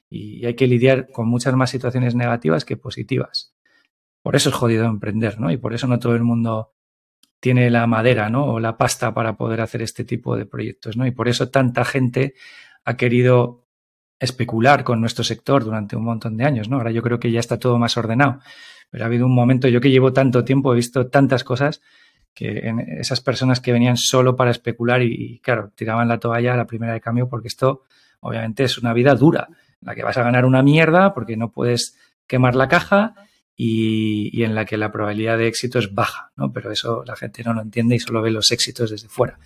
Y 0.09 0.45
hay 0.47 0.55
que 0.55 0.67
lidiar 0.67 1.09
con 1.13 1.29
muchas 1.29 1.55
más 1.55 1.71
situaciones 1.71 2.15
negativas 2.15 2.65
que 2.65 2.77
positivas. 2.77 3.55
Por 4.23 4.37
eso 4.37 4.49
es 4.49 4.55
jodido 4.55 4.87
emprender, 4.87 5.41
¿no? 5.41 5.51
Y 5.51 5.57
por 5.57 5.75
eso 5.75 5.87
no 5.87 5.99
todo 5.99 6.15
el 6.15 6.23
mundo 6.23 6.73
tiene 7.43 7.71
la 7.71 7.89
madera, 7.89 8.31
¿no? 8.31 8.45
O 8.45 8.61
la 8.61 8.77
pasta 8.77 9.13
para 9.13 9.37
poder 9.37 9.63
hacer 9.63 9.83
este 9.83 10.05
tipo 10.05 10.37
de 10.37 10.47
proyectos, 10.47 10.97
¿no? 10.97 11.09
Y 11.09 11.11
por 11.11 11.27
eso 11.27 11.49
tanta 11.49 11.85
gente 11.85 12.35
ha 12.85 12.97
querido 12.97 13.65
especular 14.21 14.85
con 14.85 15.01
nuestro 15.01 15.25
sector 15.25 15.65
durante 15.65 15.97
un 15.97 16.05
montón 16.05 16.37
de 16.37 16.45
años, 16.45 16.69
¿no? 16.69 16.77
Ahora 16.77 16.93
yo 16.93 17.03
creo 17.03 17.19
que 17.19 17.33
ya 17.33 17.41
está 17.41 17.59
todo 17.59 17.79
más 17.79 17.97
ordenado. 17.97 18.39
Pero 18.91 19.03
ha 19.03 19.09
habido 19.09 19.27
un 19.27 19.35
momento, 19.35 19.67
yo 19.67 19.81
que 19.81 19.91
llevo 19.91 20.13
tanto 20.13 20.45
tiempo, 20.45 20.73
he 20.73 20.77
visto 20.77 21.09
tantas 21.09 21.43
cosas 21.43 21.83
que 22.33 22.61
en 22.61 22.79
esas 22.79 23.21
personas 23.21 23.59
que 23.59 23.73
venían 23.73 23.97
solo 23.97 24.37
para 24.37 24.53
especular 24.53 25.03
y, 25.03 25.41
claro, 25.41 25.73
tiraban 25.75 26.07
la 26.07 26.21
toalla 26.21 26.55
a 26.55 26.57
la 26.57 26.69
primera 26.69 26.93
de 26.93 27.01
cambio 27.01 27.29
porque 27.29 27.49
esto 27.49 27.83
obviamente 28.21 28.63
es 28.63 28.79
una 28.79 28.93
vida 28.93 29.17
dura, 29.17 29.49
la 29.81 29.97
que 29.97 30.05
vas 30.05 30.17
a 30.17 30.23
ganar 30.23 30.45
una 30.45 30.63
mierda 30.63 31.13
porque 31.13 31.37
no 31.37 31.51
puedes 31.51 31.99
quemar 32.29 32.55
la 32.55 32.69
caja 32.69 33.17
y, 33.65 34.43
en 34.43 34.57
la 34.57 34.65
que 34.65 34.77
la 34.77 34.91
probabilidad 34.91 35.39
de 35.39 35.47
éxito 35.47 35.79
es 35.79 35.95
baja, 35.95 36.33
¿no? 36.37 36.53
Pero 36.53 36.73
eso 36.73 37.05
la 37.07 37.15
gente 37.15 37.45
no 37.45 37.55
lo 37.55 37.63
entiende 37.63 37.95
y 37.95 38.01
solo 38.01 38.21
ve 38.21 38.33
los 38.33 38.51
éxitos 38.51 38.91
desde 38.91 39.09
fuera. 39.09 39.39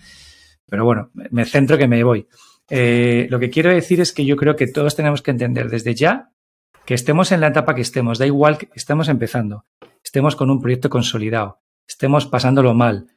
Pero 0.65 0.85
bueno, 0.85 1.11
me 1.13 1.45
centro 1.45 1.77
que 1.77 1.87
me 1.87 2.03
voy. 2.03 2.27
Eh, 2.67 3.27
lo 3.29 3.39
que 3.39 3.51
quiero 3.51 3.69
decir 3.69 4.01
es 4.01 4.11
que 4.13 4.25
yo 4.25 4.35
creo 4.35 4.55
que 4.55 4.65
todos 4.65 4.95
tenemos 4.95 5.21
que 5.21 5.31
entender 5.31 5.69
desde 5.69 5.93
ya 5.93 6.31
que 6.85 6.95
estemos 6.95 7.31
en 7.31 7.41
la 7.41 7.47
etapa 7.47 7.75
que 7.75 7.81
estemos, 7.81 8.17
da 8.17 8.25
igual 8.25 8.57
que 8.57 8.69
estemos 8.73 9.07
empezando, 9.07 9.65
estemos 10.03 10.35
con 10.35 10.49
un 10.49 10.61
proyecto 10.61 10.89
consolidado, 10.89 11.61
estemos 11.87 12.25
pasándolo 12.25 12.73
mal, 12.73 13.07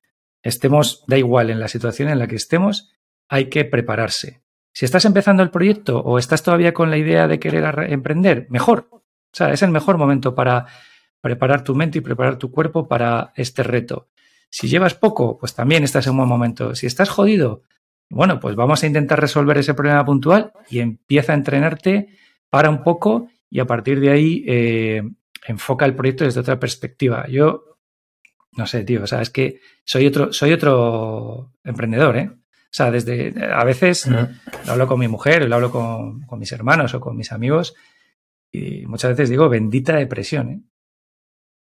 estemos, 0.42 1.05
da 1.07 1.16
igual 1.16 1.51
en 1.51 1.61
la 1.61 1.68
situación 1.68 2.09
en 2.09 2.18
la 2.18 2.26
que 2.26 2.36
estemos, 2.36 2.90
hay 3.28 3.48
que 3.48 3.64
prepararse. 3.64 4.42
Si 4.72 4.84
estás 4.84 5.05
empezando 5.05 5.42
el 5.42 5.51
proyecto 5.51 6.01
o 6.01 6.18
estás 6.18 6.42
todavía 6.42 6.74
con 6.74 6.90
la 6.90 6.98
idea 6.98 7.26
de 7.28 7.38
querer 7.38 7.90
emprender, 7.90 8.46
mejor, 8.51 8.88
o 8.90 9.03
sea, 9.32 9.53
es 9.53 9.62
el 9.62 9.70
mejor 9.70 9.98
momento 9.98 10.34
para 10.34 10.66
preparar 11.21 11.64
tu 11.64 11.75
mente 11.75 11.99
y 11.99 12.01
preparar 12.01 12.37
tu 12.37 12.51
cuerpo 12.51 12.89
para 12.89 13.33
este 13.37 13.62
reto. 13.62 14.09
Si 14.49 14.68
llevas 14.68 14.95
poco, 14.95 15.39
pues 15.39 15.55
también 15.55 15.85
estás 15.85 16.07
en 16.07 16.12
un 16.12 16.18
buen 16.18 16.29
momento. 16.29 16.75
Si 16.75 16.87
estás 16.87 17.09
jodido, 17.09 17.62
bueno, 18.09 18.41
pues 18.41 18.57
vamos 18.57 18.83
a 18.83 18.87
intentar 18.87 19.21
resolver 19.21 19.57
ese 19.59 19.75
problema 19.75 20.05
puntual 20.05 20.53
y 20.68 20.81
empieza 20.81 21.33
a 21.33 21.37
entrenarte, 21.37 22.09
para 22.51 22.68
un 22.68 22.83
poco 22.83 23.29
y 23.49 23.61
a 23.61 23.64
partir 23.66 24.01
de 24.01 24.11
ahí 24.11 24.45
eh, 24.47 25.03
enfoca 25.47 25.87
el 25.87 25.95
proyecto 25.95 26.25
desde 26.25 26.41
otra 26.41 26.61
perspectiva. 26.61 27.27
Yo, 27.29 27.79
no 28.53 28.66
sé, 28.66 28.85
tío, 28.85 29.05
o 29.05 29.07
sea, 29.07 29.23
es 29.23 29.31
que 29.31 29.61
soy 29.85 30.07
otro, 30.07 30.33
soy 30.33 30.53
otro 30.53 31.53
emprendedor, 31.64 32.16
¿eh? 32.16 32.31
O 32.33 32.73
sea, 32.73 32.91
desde 32.91 33.35
a 33.53 33.64
veces 33.64 34.07
lo 34.07 34.29
hablo 34.73 34.87
con 34.87 35.01
mi 35.01 35.09
mujer, 35.09 35.49
lo 35.49 35.57
hablo 35.57 35.73
con, 35.73 36.21
con 36.23 36.39
mis 36.39 36.53
hermanos 36.53 36.95
o 36.95 37.01
con 37.01 37.16
mis 37.16 37.33
amigos 37.33 37.75
y 38.53 38.87
muchas 38.87 39.12
veces 39.12 39.31
digo 39.31 39.49
bendita 39.49 39.97
depresión, 39.97 40.51
¿eh? 40.51 40.61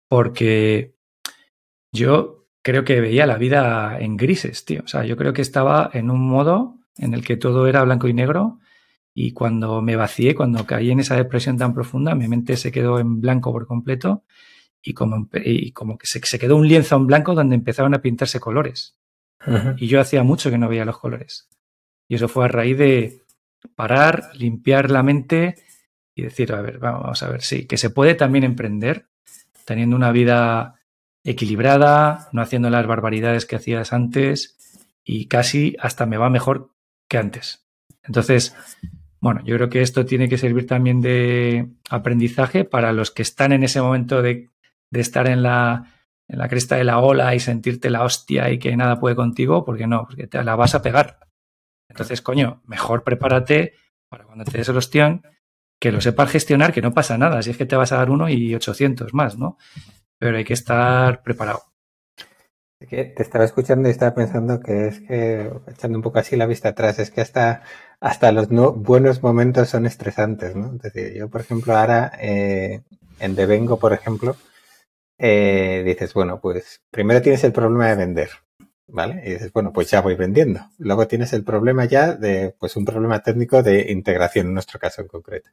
Porque 0.08 0.94
yo 1.92 2.46
creo 2.62 2.84
que 2.84 3.00
veía 3.00 3.26
la 3.26 3.38
vida 3.38 3.98
en 3.98 4.16
grises, 4.16 4.64
tío. 4.64 4.82
O 4.84 4.88
sea, 4.88 5.04
yo 5.04 5.16
creo 5.16 5.32
que 5.32 5.42
estaba 5.42 5.90
en 5.92 6.10
un 6.10 6.28
modo 6.28 6.78
en 6.96 7.14
el 7.14 7.24
que 7.24 7.36
todo 7.36 7.66
era 7.66 7.84
blanco 7.84 8.08
y 8.08 8.14
negro 8.14 8.58
y 9.14 9.32
cuando 9.32 9.82
me 9.82 9.96
vacié, 9.96 10.34
cuando 10.34 10.66
caí 10.66 10.90
en 10.90 11.00
esa 11.00 11.16
depresión 11.16 11.56
tan 11.58 11.74
profunda, 11.74 12.14
mi 12.14 12.28
mente 12.28 12.56
se 12.56 12.70
quedó 12.70 12.98
en 12.98 13.20
blanco 13.20 13.52
por 13.52 13.66
completo 13.66 14.24
y 14.82 14.94
como, 14.94 15.28
y 15.32 15.72
como 15.72 15.98
que 15.98 16.06
se, 16.06 16.20
se, 16.20 16.38
quedó 16.38 16.56
un 16.56 16.68
lienzo 16.68 16.96
en 16.96 17.06
blanco 17.06 17.34
donde 17.34 17.56
empezaron 17.56 17.94
a 17.94 18.00
pintarse 18.00 18.38
colores. 18.38 18.96
Y 19.76 19.86
yo 19.86 20.00
hacía 20.00 20.22
mucho 20.22 20.50
que 20.50 20.58
no 20.58 20.68
veía 20.68 20.84
los 20.84 20.98
colores. 20.98 21.48
Y 22.08 22.16
eso 22.16 22.28
fue 22.28 22.44
a 22.44 22.48
raíz 22.48 22.78
de 22.78 23.24
parar, 23.74 24.30
limpiar 24.34 24.90
la 24.90 25.02
mente 25.02 25.56
y 26.14 26.22
decir, 26.22 26.52
a 26.52 26.60
ver, 26.60 26.78
vamos 26.78 27.22
a 27.22 27.28
ver, 27.28 27.42
sí, 27.42 27.66
que 27.66 27.76
se 27.76 27.90
puede 27.90 28.14
también 28.14 28.44
emprender 28.44 29.07
teniendo 29.68 29.96
una 29.96 30.12
vida 30.12 30.80
equilibrada, 31.22 32.30
no 32.32 32.40
haciendo 32.40 32.70
las 32.70 32.86
barbaridades 32.86 33.44
que 33.44 33.56
hacías 33.56 33.92
antes 33.92 34.56
y 35.04 35.26
casi 35.26 35.76
hasta 35.78 36.06
me 36.06 36.16
va 36.16 36.30
mejor 36.30 36.72
que 37.06 37.18
antes. 37.18 37.68
Entonces, 38.02 38.56
bueno, 39.20 39.42
yo 39.44 39.56
creo 39.56 39.68
que 39.68 39.82
esto 39.82 40.06
tiene 40.06 40.26
que 40.26 40.38
servir 40.38 40.66
también 40.66 41.02
de 41.02 41.68
aprendizaje 41.90 42.64
para 42.64 42.94
los 42.94 43.10
que 43.10 43.20
están 43.20 43.52
en 43.52 43.62
ese 43.62 43.82
momento 43.82 44.22
de, 44.22 44.48
estar 44.90 45.28
en 45.28 45.42
la, 45.42 45.92
en 46.28 46.38
la 46.38 46.48
cresta 46.48 46.76
de 46.76 46.84
la 46.84 47.00
ola 47.00 47.34
y 47.34 47.40
sentirte 47.40 47.90
la 47.90 48.04
hostia 48.04 48.50
y 48.50 48.58
que 48.58 48.74
nada 48.74 48.98
puede 48.98 49.16
contigo, 49.16 49.66
porque 49.66 49.86
no, 49.86 50.06
porque 50.06 50.28
te 50.28 50.42
la 50.42 50.56
vas 50.56 50.74
a 50.74 50.80
pegar. 50.80 51.18
Entonces, 51.90 52.22
coño, 52.22 52.62
mejor 52.64 53.04
prepárate 53.04 53.74
para 54.08 54.24
cuando 54.24 54.44
te 54.44 54.56
des 54.56 54.68
el 54.70 54.78
ostión 54.78 55.22
que 55.80 55.92
lo 55.92 56.00
sepas 56.00 56.30
gestionar, 56.30 56.72
que 56.72 56.82
no 56.82 56.92
pasa 56.92 57.18
nada, 57.18 57.42
si 57.42 57.50
es 57.50 57.56
que 57.56 57.66
te 57.66 57.76
vas 57.76 57.92
a 57.92 57.96
dar 57.96 58.10
uno 58.10 58.28
y 58.28 58.54
800 58.54 59.14
más, 59.14 59.38
¿no? 59.38 59.58
Pero 60.18 60.36
hay 60.36 60.44
que 60.44 60.54
estar 60.54 61.22
preparado. 61.22 61.62
que 62.88 63.04
te 63.04 63.22
estaba 63.22 63.44
escuchando 63.44 63.88
y 63.88 63.92
estaba 63.92 64.14
pensando 64.14 64.60
que 64.60 64.88
es 64.88 65.00
que, 65.00 65.50
echando 65.66 65.98
un 65.98 66.02
poco 66.02 66.18
así 66.20 66.36
la 66.36 66.46
vista 66.46 66.70
atrás, 66.70 66.98
es 66.98 67.10
que 67.10 67.20
hasta, 67.20 67.62
hasta 68.00 68.32
los 68.32 68.50
no, 68.50 68.72
buenos 68.72 69.22
momentos 69.22 69.68
son 69.68 69.86
estresantes, 69.86 70.54
¿no? 70.56 70.74
Es 70.76 70.82
decir, 70.82 71.14
yo, 71.14 71.28
por 71.28 71.40
ejemplo, 71.40 71.76
ahora 71.76 72.12
eh, 72.20 72.82
en 73.20 73.34
Devengo, 73.34 73.78
por 73.78 73.92
ejemplo, 73.92 74.36
eh, 75.18 75.82
dices, 75.84 76.14
bueno, 76.14 76.40
pues 76.40 76.82
primero 76.90 77.22
tienes 77.22 77.44
el 77.44 77.52
problema 77.52 77.88
de 77.88 77.96
vender. 77.96 78.30
¿Vale? 78.88 79.22
Y 79.24 79.30
dices, 79.34 79.52
bueno, 79.52 79.72
pues 79.72 79.90
ya 79.90 80.00
voy 80.00 80.14
vendiendo. 80.14 80.60
Luego 80.78 81.06
tienes 81.06 81.32
el 81.32 81.44
problema 81.44 81.84
ya 81.84 82.14
de, 82.14 82.54
pues 82.58 82.76
un 82.76 82.84
problema 82.84 83.22
técnico 83.22 83.62
de 83.62 83.92
integración, 83.92 84.46
en 84.48 84.54
nuestro 84.54 84.78
caso 84.78 85.02
en 85.02 85.08
concreto. 85.08 85.50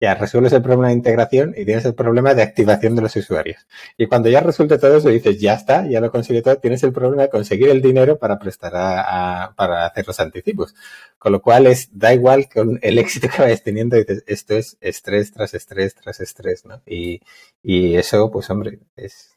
Ya 0.00 0.14
resuelves 0.16 0.52
el 0.52 0.62
problema 0.62 0.88
de 0.88 0.94
integración 0.94 1.54
y 1.56 1.64
tienes 1.64 1.84
el 1.84 1.94
problema 1.94 2.34
de 2.34 2.42
activación 2.42 2.96
de 2.96 3.02
los 3.02 3.14
usuarios. 3.14 3.66
Y 3.96 4.06
cuando 4.06 4.28
ya 4.28 4.40
resuelve 4.40 4.76
todo 4.78 4.96
eso, 4.96 5.08
dices, 5.10 5.40
ya 5.40 5.54
está, 5.54 5.86
ya 5.86 6.00
lo 6.00 6.10
consigue 6.10 6.42
todo, 6.42 6.56
tienes 6.58 6.82
el 6.82 6.92
problema 6.92 7.22
de 7.22 7.30
conseguir 7.30 7.68
el 7.68 7.80
dinero 7.80 8.18
para 8.18 8.36
prestar 8.38 8.72
a, 8.74 9.54
para 9.56 9.86
hacer 9.86 10.04
los 10.06 10.18
anticipos. 10.18 10.74
Con 11.18 11.30
lo 11.32 11.40
cual 11.40 11.68
es, 11.68 11.88
da 11.92 12.12
igual 12.12 12.48
con 12.52 12.80
el 12.82 12.98
éxito 12.98 13.28
que 13.28 13.42
vayas 13.42 13.62
teniendo, 13.62 13.96
dices, 13.96 14.24
esto 14.26 14.56
es 14.56 14.76
estrés 14.80 15.30
tras 15.32 15.54
estrés 15.54 15.94
tras 15.94 16.20
estrés, 16.20 16.64
¿no? 16.66 16.82
Y, 16.84 17.20
y 17.62 17.94
eso, 17.94 18.28
pues 18.32 18.50
hombre, 18.50 18.80
es, 18.96 19.31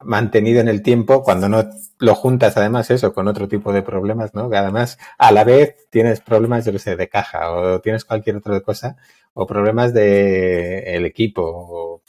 mantenido 0.00 0.60
en 0.60 0.68
el 0.68 0.82
tiempo 0.82 1.22
cuando 1.22 1.48
no 1.48 1.68
lo 1.98 2.14
juntas 2.14 2.56
además 2.56 2.90
eso 2.90 3.12
con 3.12 3.28
otro 3.28 3.48
tipo 3.48 3.72
de 3.72 3.82
problemas, 3.82 4.34
¿no? 4.34 4.50
Que 4.50 4.56
además 4.56 4.98
a 5.18 5.32
la 5.32 5.44
vez 5.44 5.88
tienes 5.90 6.20
problemas, 6.20 6.64
yo 6.64 6.72
que 6.72 6.78
sé, 6.78 6.96
de 6.96 7.08
caja 7.08 7.50
o 7.52 7.80
tienes 7.80 8.04
cualquier 8.04 8.36
otra 8.36 8.60
cosa 8.60 8.96
o 9.34 9.46
problemas 9.46 9.94
de 9.94 10.96
el 10.96 11.04
equipo 11.04 11.42
o 11.44 12.02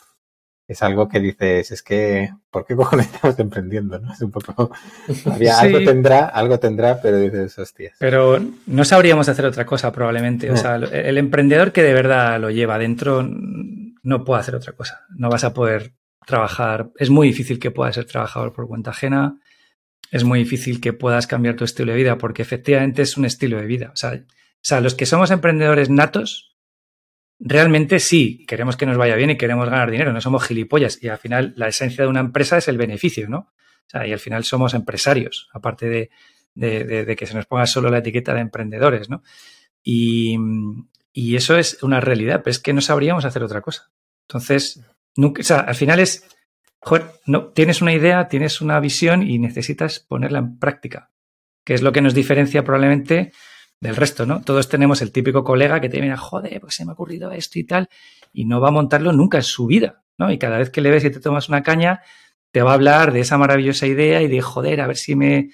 es 0.70 0.84
algo 0.84 1.10
que 1.10 1.20
dices, 1.20 1.72
es 1.72 1.82
que, 1.82 2.30
¿por 2.52 2.64
qué 2.64 2.76
cojones 2.76 3.08
estamos 3.14 3.40
emprendiendo? 3.40 3.98
¿no? 3.98 4.14
Es 4.14 4.22
un 4.22 4.32
poco, 4.32 4.72
algo 5.60 5.80
tendrá, 5.80 6.26
algo 6.26 6.60
tendrá, 6.60 7.02
pero 7.02 7.18
dices, 7.18 7.58
hostias. 7.58 7.96
Pero 8.00 8.40
no 8.68 8.86
sabríamos 8.86 9.28
hacer 9.28 9.46
otra 9.46 9.66
cosa 9.66 9.92
probablemente. 9.92 10.52
O 10.52 10.56
sea, 10.56 10.76
el 10.76 11.18
emprendedor 11.18 11.72
que 11.72 11.82
de 11.82 11.94
verdad 11.94 12.40
lo 12.40 12.52
lleva 12.52 12.78
dentro 12.78 13.28
no 14.04 14.24
puede 14.24 14.42
hacer 14.42 14.56
otra 14.56 14.74
cosa. 14.74 15.06
No 15.10 15.30
vas 15.30 15.44
a 15.44 15.54
poder 15.54 15.94
trabajar, 16.30 16.92
es 16.98 17.10
muy 17.10 17.28
difícil 17.28 17.60
que 17.60 17.72
puedas 17.72 17.96
ser 17.96 18.06
trabajador 18.06 18.54
por 18.54 18.68
cuenta 18.68 18.92
ajena, 18.92 19.42
es 20.12 20.24
muy 20.24 20.40
difícil 20.40 20.80
que 20.80 20.94
puedas 20.94 21.28
cambiar 21.28 21.56
tu 21.56 21.64
estilo 21.64 21.92
de 21.92 21.98
vida 21.98 22.18
porque 22.18 22.42
efectivamente 22.42 23.02
es 23.02 23.18
un 23.18 23.26
estilo 23.26 23.58
de 23.58 23.66
vida. 23.66 23.92
O 23.94 23.96
sea, 24.62 24.82
los 24.82 24.96
que 24.96 25.06
somos 25.06 25.32
emprendedores 25.32 25.90
natos, 25.90 26.56
realmente 27.40 28.00
sí, 28.00 28.46
queremos 28.48 28.78
que 28.78 28.86
nos 28.86 28.98
vaya 28.98 29.16
bien 29.16 29.32
y 29.32 29.38
queremos 29.38 29.70
ganar 29.70 29.92
dinero, 29.92 30.14
no 30.14 30.22
somos 30.22 30.44
gilipollas 30.46 31.02
y 31.02 31.10
al 31.10 31.18
final 31.18 31.54
la 31.56 31.68
esencia 31.68 32.04
de 32.04 32.10
una 32.10 32.20
empresa 32.22 32.58
es 32.58 32.68
el 32.68 32.78
beneficio, 32.78 33.28
¿no? 33.28 33.40
O 33.40 33.90
sea, 33.90 34.08
y 34.08 34.14
al 34.14 34.20
final 34.20 34.44
somos 34.44 34.74
empresarios, 34.74 35.50
aparte 35.52 35.88
de, 35.88 36.10
de, 36.54 37.16
que 37.16 37.26
se 37.26 37.34
nos 37.34 37.46
ponga 37.46 37.66
solo 37.66 37.90
la 37.90 38.00
etiqueta 38.00 38.34
de 38.34 38.42
emprendedores, 38.42 39.10
¿no? 39.10 39.24
Y, 39.84 40.38
y 41.12 41.36
eso 41.36 41.58
es 41.58 41.82
una 41.82 42.00
realidad, 42.00 42.42
pero 42.44 42.52
es 42.52 42.60
que 42.60 42.74
no 42.74 42.82
sabríamos 42.82 43.26
hacer 43.26 43.44
otra 43.44 43.62
cosa. 43.62 43.92
Entonces, 44.28 44.82
Nunca, 45.16 45.42
o 45.42 45.44
sea, 45.44 45.60
al 45.60 45.76
final 45.76 46.00
es, 46.00 46.28
joder, 46.80 47.06
no, 47.26 47.48
tienes 47.50 47.82
una 47.82 47.94
idea, 47.94 48.28
tienes 48.28 48.62
una 48.62 48.80
visión 48.80 49.24
y 49.24 49.40
necesitas 49.40 50.00
ponerla 50.00 50.40
en 50.40 50.58
práctica, 50.60 51.12
que 51.66 51.74
es 51.74 51.82
lo 51.82 51.92
que 51.92 52.02
nos 52.02 52.14
diferencia 52.14 52.64
probablemente 52.64 53.32
del 53.82 53.96
resto, 53.96 54.26
¿no? 54.26 54.42
Todos 54.42 54.70
tenemos 54.70 55.02
el 55.02 55.12
típico 55.12 55.44
colega 55.44 55.80
que 55.80 55.90
te 55.90 56.00
viene, 56.00 56.18
joder, 56.18 56.60
pues 56.60 56.76
se 56.76 56.86
me 56.86 56.92
ha 56.92 56.94
ocurrido 56.94 57.32
esto 57.32 57.60
y 57.60 57.64
tal, 57.64 57.90
y 58.34 58.46
no 58.46 58.60
va 58.60 58.70
a 58.70 58.72
montarlo 58.72 59.14
nunca 59.14 59.38
en 59.38 59.44
su 59.44 59.68
vida, 59.68 60.04
¿no? 60.18 60.32
Y 60.32 60.38
cada 60.38 60.58
vez 60.58 60.70
que 60.70 60.82
le 60.82 60.92
ves 60.92 61.06
y 61.06 61.12
te 61.12 61.20
tomas 61.20 61.50
una 61.50 61.64
caña, 61.64 62.02
te 62.52 62.62
va 62.62 62.72
a 62.72 62.74
hablar 62.74 63.14
de 63.14 63.22
esa 63.22 63.38
maravillosa 63.38 63.88
idea 63.88 64.22
y 64.22 64.28
de, 64.28 64.42
joder, 64.42 64.82
a 64.82 64.88
ver 64.88 64.98
si 64.98 65.16
me 65.16 65.52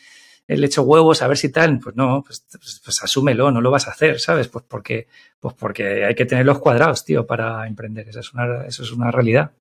le 0.48 0.66
echo 0.66 0.84
huevos, 0.84 1.22
a 1.22 1.28
ver 1.28 1.38
si 1.38 1.50
tal, 1.50 1.80
pues 1.80 1.96
no, 1.96 2.24
pues, 2.24 2.46
pues, 2.52 2.82
pues, 2.84 3.04
asúmelo, 3.04 3.50
no 3.52 3.62
lo 3.62 3.72
vas 3.72 3.88
a 3.88 3.92
hacer, 3.92 4.20
¿sabes? 4.20 4.48
Pues 4.48 4.64
porque, 4.68 5.08
pues 5.40 5.56
porque 5.56 6.06
hay 6.06 6.16
que 6.16 6.26
tener 6.26 6.46
los 6.46 6.60
cuadrados, 6.60 7.04
tío, 7.04 7.26
para 7.26 7.66
emprender. 7.68 8.08
Eso 8.10 8.20
es 8.20 8.34
una, 8.34 8.66
eso 8.66 8.84
es 8.84 8.92
una 8.92 9.10
realidad. 9.12 9.52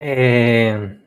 Eh, 0.00 1.00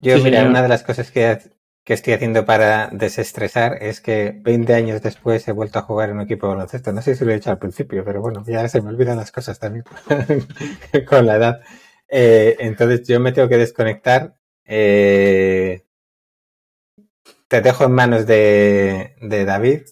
yo, 0.00 0.18
mira, 0.18 0.44
una 0.44 0.62
de 0.62 0.68
las 0.68 0.82
cosas 0.82 1.10
que, 1.10 1.38
que, 1.84 1.94
estoy 1.94 2.12
haciendo 2.12 2.44
para 2.44 2.88
desestresar 2.88 3.82
es 3.82 4.00
que 4.00 4.38
20 4.42 4.74
años 4.74 5.02
después 5.02 5.46
he 5.48 5.52
vuelto 5.52 5.78
a 5.78 5.82
jugar 5.82 6.10
en 6.10 6.16
un 6.16 6.22
equipo 6.22 6.46
de 6.46 6.54
baloncesto. 6.54 6.92
No 6.92 7.00
sé 7.00 7.14
si 7.14 7.24
lo 7.24 7.32
he 7.32 7.36
hecho 7.36 7.50
al 7.50 7.58
principio, 7.58 8.04
pero 8.04 8.20
bueno, 8.20 8.44
ya 8.46 8.68
se 8.68 8.82
me 8.82 8.90
olvidan 8.90 9.16
las 9.16 9.32
cosas 9.32 9.58
también 9.58 9.84
con 11.08 11.26
la 11.26 11.36
edad. 11.36 11.60
Eh, 12.08 12.56
entonces 12.60 13.06
yo 13.06 13.20
me 13.20 13.32
tengo 13.32 13.48
que 13.48 13.58
desconectar 13.58 14.37
eh, 14.68 15.82
te 17.48 17.62
dejo 17.62 17.84
en 17.84 17.92
manos 17.92 18.26
de, 18.26 19.16
de 19.20 19.44
David. 19.44 19.82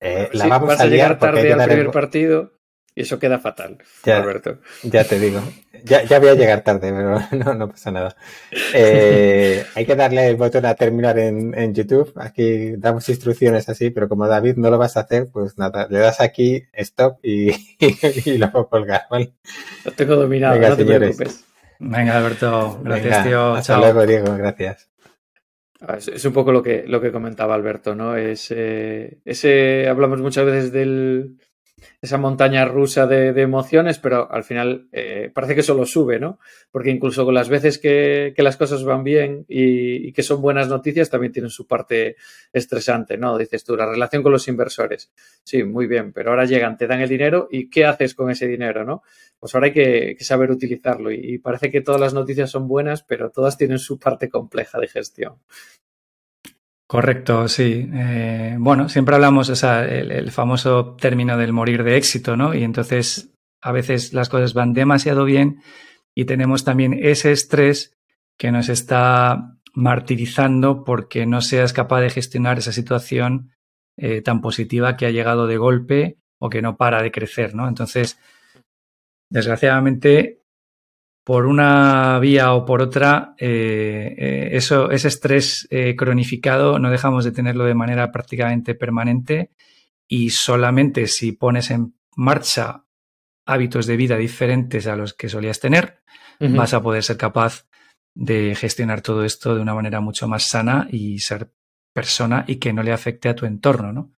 Eh, 0.00 0.28
la 0.32 0.46
vamos 0.46 0.68
vas 0.68 0.80
a, 0.80 0.86
llegar 0.86 1.18
tarde 1.18 1.52
al 1.52 1.68
primer 1.68 1.90
partido 1.90 2.52
y 2.94 3.02
eso 3.02 3.18
queda 3.18 3.38
fatal, 3.38 3.78
ya, 4.04 4.18
Alberto. 4.18 4.60
Ya 4.82 5.04
te 5.04 5.18
digo. 5.18 5.42
Ya, 5.84 6.04
ya, 6.04 6.18
voy 6.18 6.30
a 6.30 6.34
llegar 6.34 6.62
tarde, 6.62 6.92
pero 6.92 7.20
no, 7.44 7.54
no 7.54 7.68
pasa 7.68 7.90
nada. 7.90 8.16
Eh, 8.72 9.66
hay 9.74 9.84
que 9.84 9.96
darle 9.96 10.28
el 10.28 10.36
botón 10.36 10.64
a 10.64 10.74
terminar 10.74 11.18
en, 11.18 11.52
en, 11.58 11.74
YouTube. 11.74 12.12
Aquí 12.16 12.76
damos 12.76 13.08
instrucciones 13.08 13.68
así, 13.68 13.90
pero 13.90 14.08
como 14.08 14.26
David 14.26 14.56
no 14.56 14.70
lo 14.70 14.78
vas 14.78 14.96
a 14.96 15.00
hacer, 15.00 15.28
pues 15.30 15.58
nada, 15.58 15.88
le 15.90 15.98
das 15.98 16.20
aquí 16.20 16.64
stop 16.72 17.18
y, 17.22 17.50
y, 18.24 18.38
lo 18.38 18.50
puedo 18.50 18.68
colgar, 18.68 19.02
¿vale? 19.10 19.32
Lo 19.84 19.92
tengo 19.92 20.16
dominado, 20.16 20.58
no 20.58 20.76
te 20.76 20.84
preocupes. 20.84 21.45
Venga, 21.78 22.16
Alberto, 22.16 22.80
gracias, 22.82 23.24
tío. 23.24 23.54
Hasta 23.54 23.78
luego, 23.78 24.06
Diego, 24.06 24.36
gracias. 24.36 24.90
Ah, 25.80 25.98
es, 25.98 26.24
un 26.24 26.32
poco 26.32 26.52
lo 26.52 26.62
que, 26.62 26.84
lo 26.86 27.00
que 27.00 27.12
comentaba 27.12 27.54
Alberto, 27.54 27.94
¿no? 27.94 28.16
Es, 28.16 28.50
eh, 28.50 29.18
ese, 29.24 29.88
hablamos 29.88 30.20
muchas 30.20 30.46
veces 30.46 30.72
del, 30.72 31.38
esa 32.00 32.18
montaña 32.18 32.64
rusa 32.64 33.06
de, 33.06 33.28
emociones, 33.40 33.98
pero 33.98 34.30
al 34.30 34.44
final 34.44 34.88
eh, 34.92 35.30
parece 35.34 35.54
que 35.54 35.62
solo 35.62 35.84
sube, 35.84 36.18
¿no? 36.18 36.38
Porque 36.70 36.90
incluso 36.90 37.24
con 37.24 37.34
las 37.34 37.48
veces 37.48 37.78
que, 37.78 38.34
las 38.36 38.56
cosas 38.56 38.84
van 38.84 39.04
bien 39.04 39.44
y, 39.48 40.12
que 40.12 40.22
son 40.22 40.40
buenas 40.40 40.68
noticias, 40.68 41.10
también 41.10 41.32
tienen 41.32 41.50
su 41.50 41.66
parte 41.66 42.16
estresante, 42.52 43.18
¿no? 43.18 43.36
Dices 43.36 43.64
tú, 43.64 43.76
la 43.76 43.86
relación 43.86 44.22
con 44.22 44.32
los 44.32 44.48
inversores. 44.48 45.12
Sí, 45.44 45.64
muy 45.64 45.86
bien, 45.86 46.12
pero 46.12 46.30
ahora 46.30 46.44
llegan, 46.44 46.76
te 46.76 46.86
dan 46.86 47.00
el 47.00 47.08
dinero 47.08 47.48
y 47.50 47.68
¿qué 47.68 47.84
haces 47.84 48.14
con 48.14 48.30
ese 48.30 48.46
dinero, 48.46 48.84
no? 48.84 49.02
Pues 49.38 49.54
ahora 49.54 49.66
hay 49.66 49.72
que, 49.72 50.16
saber 50.20 50.50
utilizarlo 50.50 51.10
y, 51.12 51.38
parece 51.38 51.70
que 51.70 51.82
todas 51.82 52.00
las 52.00 52.14
noticias 52.14 52.50
son 52.50 52.68
buenas, 52.68 53.02
pero 53.02 53.30
todas 53.30 53.58
tienen 53.58 53.78
su 53.78 53.98
parte 53.98 54.28
compleja 54.28 54.80
de 54.80 54.88
gestión. 54.88 55.36
Correcto, 56.88 57.48
sí. 57.48 57.88
Eh, 57.92 58.56
bueno, 58.58 58.88
siempre 58.88 59.16
hablamos, 59.16 59.48
o 59.50 59.56
sea, 59.56 59.84
el, 59.84 60.30
famoso 60.30 60.94
término 60.94 61.36
del 61.36 61.52
morir 61.52 61.82
de 61.82 61.96
éxito, 61.96 62.36
¿no? 62.36 62.54
Y 62.54 62.62
entonces 62.62 63.32
a 63.60 63.72
veces 63.72 64.12
las 64.12 64.28
cosas 64.28 64.54
van 64.54 64.72
demasiado 64.72 65.24
bien 65.24 65.60
y 66.14 66.26
tenemos 66.26 66.64
también 66.64 66.96
ese 67.02 67.32
estrés 67.32 67.92
que 68.38 68.52
nos 68.52 68.68
está 68.68 69.56
martirizando 69.74 70.84
porque 70.84 71.26
no 71.26 71.40
seas 71.40 71.72
capaz 71.72 72.00
de 72.02 72.10
gestionar 72.10 72.58
esa 72.58 72.72
situación 72.72 73.50
eh, 73.98 74.22
tan 74.22 74.40
positiva 74.40 74.96
que 74.96 75.06
ha 75.06 75.10
llegado 75.10 75.48
de 75.48 75.56
golpe 75.56 76.18
o 76.38 76.48
que 76.48 76.62
no 76.62 76.76
para 76.76 77.02
de 77.02 77.10
crecer, 77.10 77.54
¿no? 77.54 77.66
Entonces, 77.66 78.20
desgraciadamente, 79.28 80.42
por 81.26 81.46
una 81.46 82.20
vía 82.20 82.54
o 82.54 82.64
por 82.64 82.80
otra, 82.80 83.34
eh, 83.38 84.14
eh, 84.16 84.48
eso, 84.52 84.92
ese 84.92 85.08
estrés 85.08 85.66
eh, 85.70 85.96
cronificado 85.96 86.78
no 86.78 86.88
dejamos 86.88 87.24
de 87.24 87.32
tenerlo 87.32 87.64
de 87.64 87.74
manera 87.74 88.12
prácticamente 88.12 88.76
permanente 88.76 89.50
y 90.06 90.30
solamente 90.30 91.08
si 91.08 91.32
pones 91.32 91.72
en 91.72 91.96
marcha 92.14 92.84
hábitos 93.44 93.86
de 93.86 93.96
vida 93.96 94.16
diferentes 94.16 94.86
a 94.86 94.94
los 94.94 95.14
que 95.14 95.28
solías 95.28 95.58
tener, 95.58 96.00
vas 96.38 96.74
a 96.74 96.80
poder 96.80 97.02
ser 97.02 97.16
capaz 97.16 97.66
de 98.14 98.54
gestionar 98.54 99.00
todo 99.00 99.24
esto 99.24 99.56
de 99.56 99.62
una 99.62 99.74
manera 99.74 100.00
mucho 100.00 100.28
más 100.28 100.44
sana 100.44 100.86
y 100.92 101.18
ser 101.18 101.50
persona 101.92 102.44
y 102.46 102.56
que 102.56 102.72
no 102.72 102.84
le 102.84 102.92
afecte 102.92 103.28
a 103.28 103.34
tu 103.34 103.46
entorno, 103.46 103.92
¿no? 103.92 104.12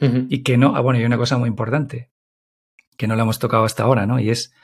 Y 0.00 0.42
que 0.42 0.56
no, 0.56 0.74
ah, 0.76 0.80
bueno, 0.80 0.98
y 0.98 1.04
una 1.04 1.18
cosa 1.18 1.36
muy 1.36 1.50
importante, 1.50 2.10
que 2.96 3.06
no 3.06 3.16
la 3.16 3.24
hemos 3.24 3.38
tocado 3.38 3.64
hasta 3.64 3.82
ahora, 3.82 4.06
¿no? 4.06 4.18
Y 4.18 4.30
es 4.30 4.54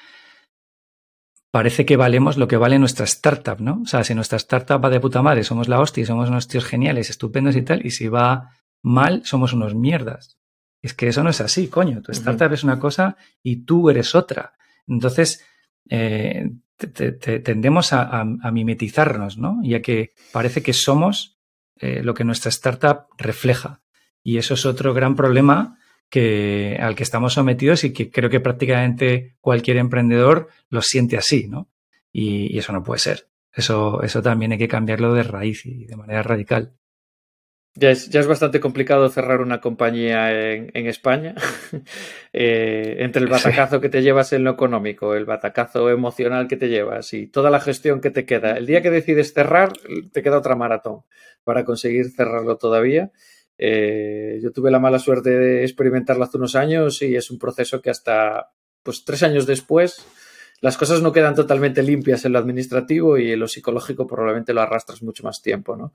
parece 1.51 1.85
que 1.85 1.97
valemos 1.97 2.37
lo 2.37 2.49
que 2.49 2.57
vale 2.57 2.79
nuestra 2.79 3.05
startup, 3.05 3.61
¿no? 3.61 3.81
O 3.83 3.87
sea, 3.87 4.05
si 4.05 4.15
nuestra 4.15 4.37
startup 4.37 4.85
va 4.85 4.91
de 4.91 5.01
puta 5.01 5.23
madre, 5.23 5.45
somos 5.45 5.69
la 5.69 5.81
hostia, 5.81 6.07
somos 6.07 6.29
unos 6.29 6.49
tíos 6.49 6.65
geniales, 6.65 7.11
estupendos 7.11 7.57
y 7.57 7.63
tal, 7.63 7.85
y 7.85 7.91
si 7.91 8.09
va 8.09 8.51
mal, 8.83 9.23
somos 9.25 9.53
unos 9.53 9.75
mierdas. 9.75 10.39
Es 10.83 10.95
que 10.95 11.09
eso 11.09 11.23
no 11.23 11.31
es 11.31 11.41
así, 11.41 11.69
coño. 11.69 12.03
Tu 12.03 12.13
startup 12.13 12.53
es 12.53 12.65
una 12.65 12.79
cosa 12.79 13.17
y 13.43 13.65
tú 13.65 13.91
eres 13.91 14.15
otra. 14.15 14.55
Entonces, 14.87 15.45
eh, 15.91 16.51
tendemos 17.45 17.93
a, 17.93 18.25
mimetizarnos, 18.25 19.37
¿no? 19.37 19.61
Ya 19.63 19.83
que 19.83 20.13
parece 20.33 20.63
que 20.63 20.73
somos 20.73 21.39
eh, 21.77 22.03
lo 22.03 22.15
que 22.15 22.25
nuestra 22.25 22.49
startup 22.49 23.07
refleja. 23.19 23.83
Y 24.23 24.39
eso 24.39 24.55
es 24.55 24.65
otro 24.65 24.95
gran 24.95 25.17
problema 25.17 25.79
que, 26.11 26.77
al 26.81 26.97
que 26.97 27.05
estamos 27.05 27.33
sometidos 27.33 27.85
y 27.85 27.93
que 27.93 28.11
creo 28.11 28.29
que 28.29 28.41
prácticamente 28.41 29.37
cualquier 29.41 29.79
emprendedor 29.79 30.49
lo 30.69 30.83
siente 30.83 31.17
así, 31.17 31.49
¿no? 31.49 31.71
Y, 32.13 32.59
eso 32.59 32.73
no 32.73 32.83
puede 32.83 32.99
ser. 32.99 33.29
Eso, 33.53 34.03
eso 34.03 34.21
también 34.21 34.53
hay 34.53 34.59
que 34.59 34.69
cambiarlo 34.69 35.15
de 35.15 35.23
raíz 35.23 35.65
y 35.65 35.87
de 35.87 35.97
manera 35.97 36.23
radical. 36.23 36.75
Ya 37.75 37.91
es, 37.91 38.11
ya 38.11 38.19
es, 38.19 38.27
bastante 38.27 38.59
complicado 38.59 39.09
cerrar 39.09 39.41
una 39.41 39.61
compañía 39.61 40.33
en, 40.33 40.73
en 40.75 40.87
España. 40.89 41.37
eh, 42.33 42.97
entre 42.99 43.23
el 43.23 43.29
batacazo 43.29 43.81
que 43.81 43.89
te 43.89 44.03
llevas 44.03 44.33
en 44.33 44.43
lo 44.43 44.51
económico, 44.51 45.15
el 45.15 45.25
batacazo 45.25 45.89
emocional 45.89 46.49
que 46.49 46.57
te 46.57 46.69
llevas 46.69 47.13
y 47.13 47.29
toda 47.29 47.49
la 47.51 47.61
gestión 47.61 48.01
que 48.01 48.11
te 48.11 48.27
queda. 48.27 48.57
El 48.57 48.67
día 48.67 48.83
que 48.83 48.91
decides 48.91 49.33
cerrar, 49.33 49.73
te 50.13 50.23
queda 50.23 50.39
otra 50.39 50.57
maratón 50.57 51.03
para 51.45 51.65
conseguir 51.65 52.11
cerrarlo 52.11 52.57
todavía. 52.57 53.13
Eh, 53.63 54.41
yo 54.43 54.53
tuve 54.53 54.71
la 54.71 54.79
mala 54.79 54.99
suerte 54.99 55.29
de 55.39 55.65
experimentarlo 55.65 56.25
hace 56.25 56.39
unos 56.39 56.57
años 56.57 57.03
y 57.03 57.15
es 57.15 57.31
un 57.31 57.39
proceso 57.39 57.83
que 57.83 57.91
hasta 57.91 58.53
pues 58.83 59.05
tres 59.05 59.23
años 59.23 59.47
después 59.47 60.07
las 60.63 60.79
cosas 60.79 61.03
no 61.03 61.13
quedan 61.13 61.35
totalmente 61.35 61.83
limpias 61.83 62.25
en 62.25 62.33
lo 62.33 62.39
administrativo 62.39 63.19
y 63.19 63.33
en 63.33 63.39
lo 63.39 63.49
psicológico 63.49 64.07
probablemente 64.07 64.55
lo 64.55 64.63
arrastras 64.63 65.03
mucho 65.03 65.25
más 65.25 65.43
tiempo, 65.43 65.77
¿no? 65.77 65.93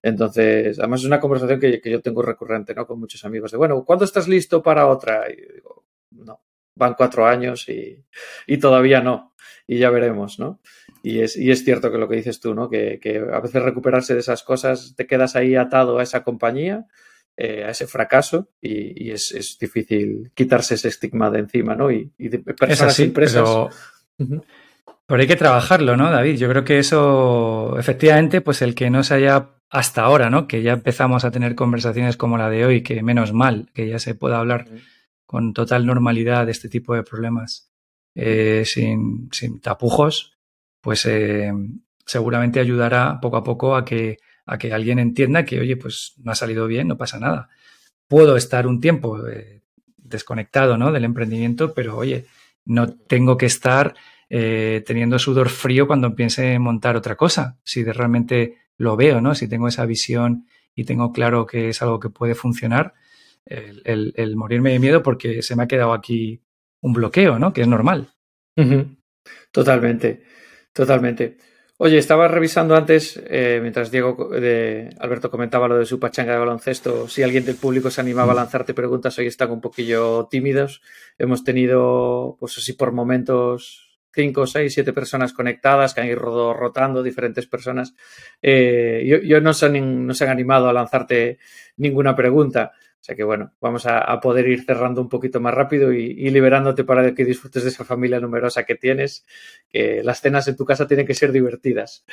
Entonces, 0.00 0.78
además 0.78 1.00
es 1.00 1.06
una 1.06 1.18
conversación 1.18 1.58
que, 1.58 1.80
que 1.80 1.90
yo 1.90 2.00
tengo 2.00 2.22
recurrente, 2.22 2.72
¿no? 2.72 2.86
Con 2.86 3.00
muchos 3.00 3.24
amigos 3.24 3.50
de, 3.50 3.58
bueno, 3.58 3.84
¿cuándo 3.84 4.04
estás 4.04 4.28
listo 4.28 4.62
para 4.62 4.86
otra? 4.86 5.24
Y 5.28 5.54
digo, 5.54 5.86
no, 6.12 6.40
van 6.76 6.94
cuatro 6.94 7.26
años 7.26 7.68
y, 7.68 8.04
y 8.46 8.58
todavía 8.58 9.00
no, 9.00 9.34
y 9.66 9.78
ya 9.78 9.90
veremos, 9.90 10.38
¿no? 10.38 10.60
Y 11.02 11.18
es, 11.20 11.36
y 11.36 11.50
es 11.50 11.64
cierto 11.64 11.90
que 11.90 11.98
lo 11.98 12.08
que 12.08 12.16
dices 12.16 12.38
tú, 12.38 12.54
¿no? 12.54 12.68
Que, 12.68 13.00
que 13.00 13.18
a 13.18 13.40
veces 13.40 13.60
recuperarse 13.60 14.14
de 14.14 14.20
esas 14.20 14.44
cosas, 14.44 14.94
te 14.96 15.08
quedas 15.08 15.34
ahí 15.34 15.56
atado 15.56 15.98
a 15.98 16.04
esa 16.04 16.22
compañía 16.22 16.86
eh, 17.40 17.62
a 17.62 17.70
ese 17.70 17.86
fracaso 17.86 18.48
y, 18.60 19.04
y 19.04 19.12
es, 19.12 19.30
es, 19.30 19.56
difícil 19.60 20.32
quitarse 20.34 20.74
ese 20.74 20.88
estigma 20.88 21.30
de 21.30 21.38
encima, 21.38 21.76
¿no? 21.76 21.88
Y, 21.88 22.10
y 22.18 22.28
de 22.30 22.40
personas 22.40 22.82
así, 22.82 23.04
empresas. 23.04 23.48
Pero, 24.16 24.42
pero 25.06 25.20
hay 25.20 25.28
que 25.28 25.36
trabajarlo, 25.36 25.96
¿no, 25.96 26.10
David? 26.10 26.36
Yo 26.36 26.48
creo 26.48 26.64
que 26.64 26.80
eso, 26.80 27.78
efectivamente, 27.78 28.40
pues 28.40 28.60
el 28.60 28.74
que 28.74 28.90
no 28.90 29.04
se 29.04 29.14
haya 29.14 29.50
hasta 29.70 30.02
ahora, 30.02 30.30
¿no? 30.30 30.48
Que 30.48 30.62
ya 30.62 30.72
empezamos 30.72 31.24
a 31.24 31.30
tener 31.30 31.54
conversaciones 31.54 32.16
como 32.16 32.38
la 32.38 32.50
de 32.50 32.66
hoy, 32.66 32.82
que 32.82 33.04
menos 33.04 33.32
mal 33.32 33.70
que 33.72 33.88
ya 33.88 34.00
se 34.00 34.16
pueda 34.16 34.40
hablar 34.40 34.66
con 35.24 35.52
total 35.52 35.86
normalidad 35.86 36.44
de 36.44 36.50
este 36.52 36.68
tipo 36.68 36.96
de 36.96 37.04
problemas 37.04 37.70
eh, 38.16 38.64
sin, 38.64 39.28
sin, 39.30 39.60
tapujos, 39.60 40.36
pues 40.80 41.06
eh, 41.06 41.52
seguramente 42.04 42.58
ayudará 42.58 43.20
poco 43.20 43.36
a 43.36 43.44
poco 43.44 43.76
a 43.76 43.84
que, 43.84 44.16
a 44.48 44.58
que 44.58 44.72
alguien 44.72 44.98
entienda 44.98 45.44
que, 45.44 45.60
oye, 45.60 45.76
pues 45.76 46.14
no 46.24 46.32
ha 46.32 46.34
salido 46.34 46.66
bien, 46.66 46.88
no 46.88 46.96
pasa 46.96 47.20
nada. 47.20 47.50
Puedo 48.08 48.36
estar 48.36 48.66
un 48.66 48.80
tiempo 48.80 49.28
eh, 49.28 49.62
desconectado 49.98 50.78
¿no? 50.78 50.90
del 50.90 51.04
emprendimiento, 51.04 51.74
pero 51.74 51.96
oye, 51.96 52.26
no 52.64 52.88
tengo 52.88 53.36
que 53.36 53.46
estar 53.46 53.94
eh, 54.30 54.82
teniendo 54.86 55.18
sudor 55.18 55.50
frío 55.50 55.86
cuando 55.86 56.14
piense 56.14 56.54
en 56.54 56.62
montar 56.62 56.96
otra 56.96 57.14
cosa. 57.14 57.58
Si 57.62 57.82
de 57.82 57.92
realmente 57.92 58.56
lo 58.78 58.96
veo, 58.96 59.20
¿no? 59.20 59.34
Si 59.34 59.48
tengo 59.48 59.68
esa 59.68 59.84
visión 59.84 60.46
y 60.74 60.84
tengo 60.84 61.12
claro 61.12 61.44
que 61.44 61.68
es 61.68 61.82
algo 61.82 62.00
que 62.00 62.08
puede 62.08 62.34
funcionar, 62.34 62.94
el, 63.44 64.36
morirme 64.36 64.72
de 64.72 64.78
miedo 64.78 65.02
porque 65.02 65.42
se 65.42 65.56
me 65.56 65.62
ha 65.62 65.66
quedado 65.68 65.92
aquí 65.92 66.42
un 66.80 66.92
bloqueo, 66.92 67.38
¿no? 67.38 67.52
Que 67.52 67.62
es 67.62 67.68
normal. 67.68 68.12
Totalmente, 69.50 70.22
totalmente. 70.72 71.38
Oye, 71.80 71.98
estaba 71.98 72.26
revisando 72.26 72.74
antes, 72.74 73.22
eh, 73.28 73.60
mientras 73.62 73.92
Diego 73.92 74.30
de 74.30 74.90
Alberto 74.98 75.30
comentaba 75.30 75.68
lo 75.68 75.78
de 75.78 75.86
su 75.86 76.00
pachanga 76.00 76.32
de 76.32 76.40
baloncesto, 76.40 77.06
si 77.06 77.22
alguien 77.22 77.44
del 77.44 77.54
público 77.54 77.88
se 77.88 78.00
animaba 78.00 78.32
a 78.32 78.34
lanzarte 78.34 78.74
preguntas, 78.74 79.16
hoy 79.16 79.28
están 79.28 79.52
un 79.52 79.60
poquillo 79.60 80.26
tímidos. 80.28 80.82
Hemos 81.18 81.44
tenido, 81.44 82.36
pues 82.40 82.58
así 82.58 82.72
por 82.72 82.90
momentos, 82.90 83.96
cinco, 84.12 84.44
seis, 84.48 84.74
siete 84.74 84.92
personas 84.92 85.32
conectadas 85.32 85.94
que 85.94 86.00
han 86.00 86.08
ido 86.08 86.52
rotando, 86.52 87.00
diferentes 87.00 87.46
personas. 87.46 87.94
Eh, 88.42 89.04
yo, 89.06 89.18
yo 89.18 89.40
no, 89.40 89.54
se 89.54 89.66
han, 89.66 90.04
no 90.04 90.14
se 90.14 90.24
han 90.24 90.30
animado 90.30 90.68
a 90.68 90.72
lanzarte 90.72 91.38
ninguna 91.76 92.16
pregunta. 92.16 92.72
O 93.00 93.04
sea 93.08 93.14
que 93.14 93.22
bueno, 93.22 93.52
vamos 93.60 93.86
a, 93.86 94.20
poder 94.20 94.48
ir 94.48 94.64
cerrando 94.64 95.00
un 95.00 95.08
poquito 95.08 95.40
más 95.40 95.54
rápido 95.54 95.92
y, 95.92 96.28
liberándote 96.30 96.84
para 96.84 97.14
que 97.14 97.24
disfrutes 97.24 97.62
de 97.62 97.70
esa 97.70 97.84
familia 97.84 98.18
numerosa 98.18 98.64
que 98.64 98.74
tienes, 98.74 99.24
que 99.70 100.02
las 100.02 100.20
cenas 100.20 100.48
en 100.48 100.56
tu 100.56 100.64
casa 100.64 100.86
tienen 100.86 101.06
que 101.06 101.14
ser 101.14 101.30
divertidas. 101.30 102.04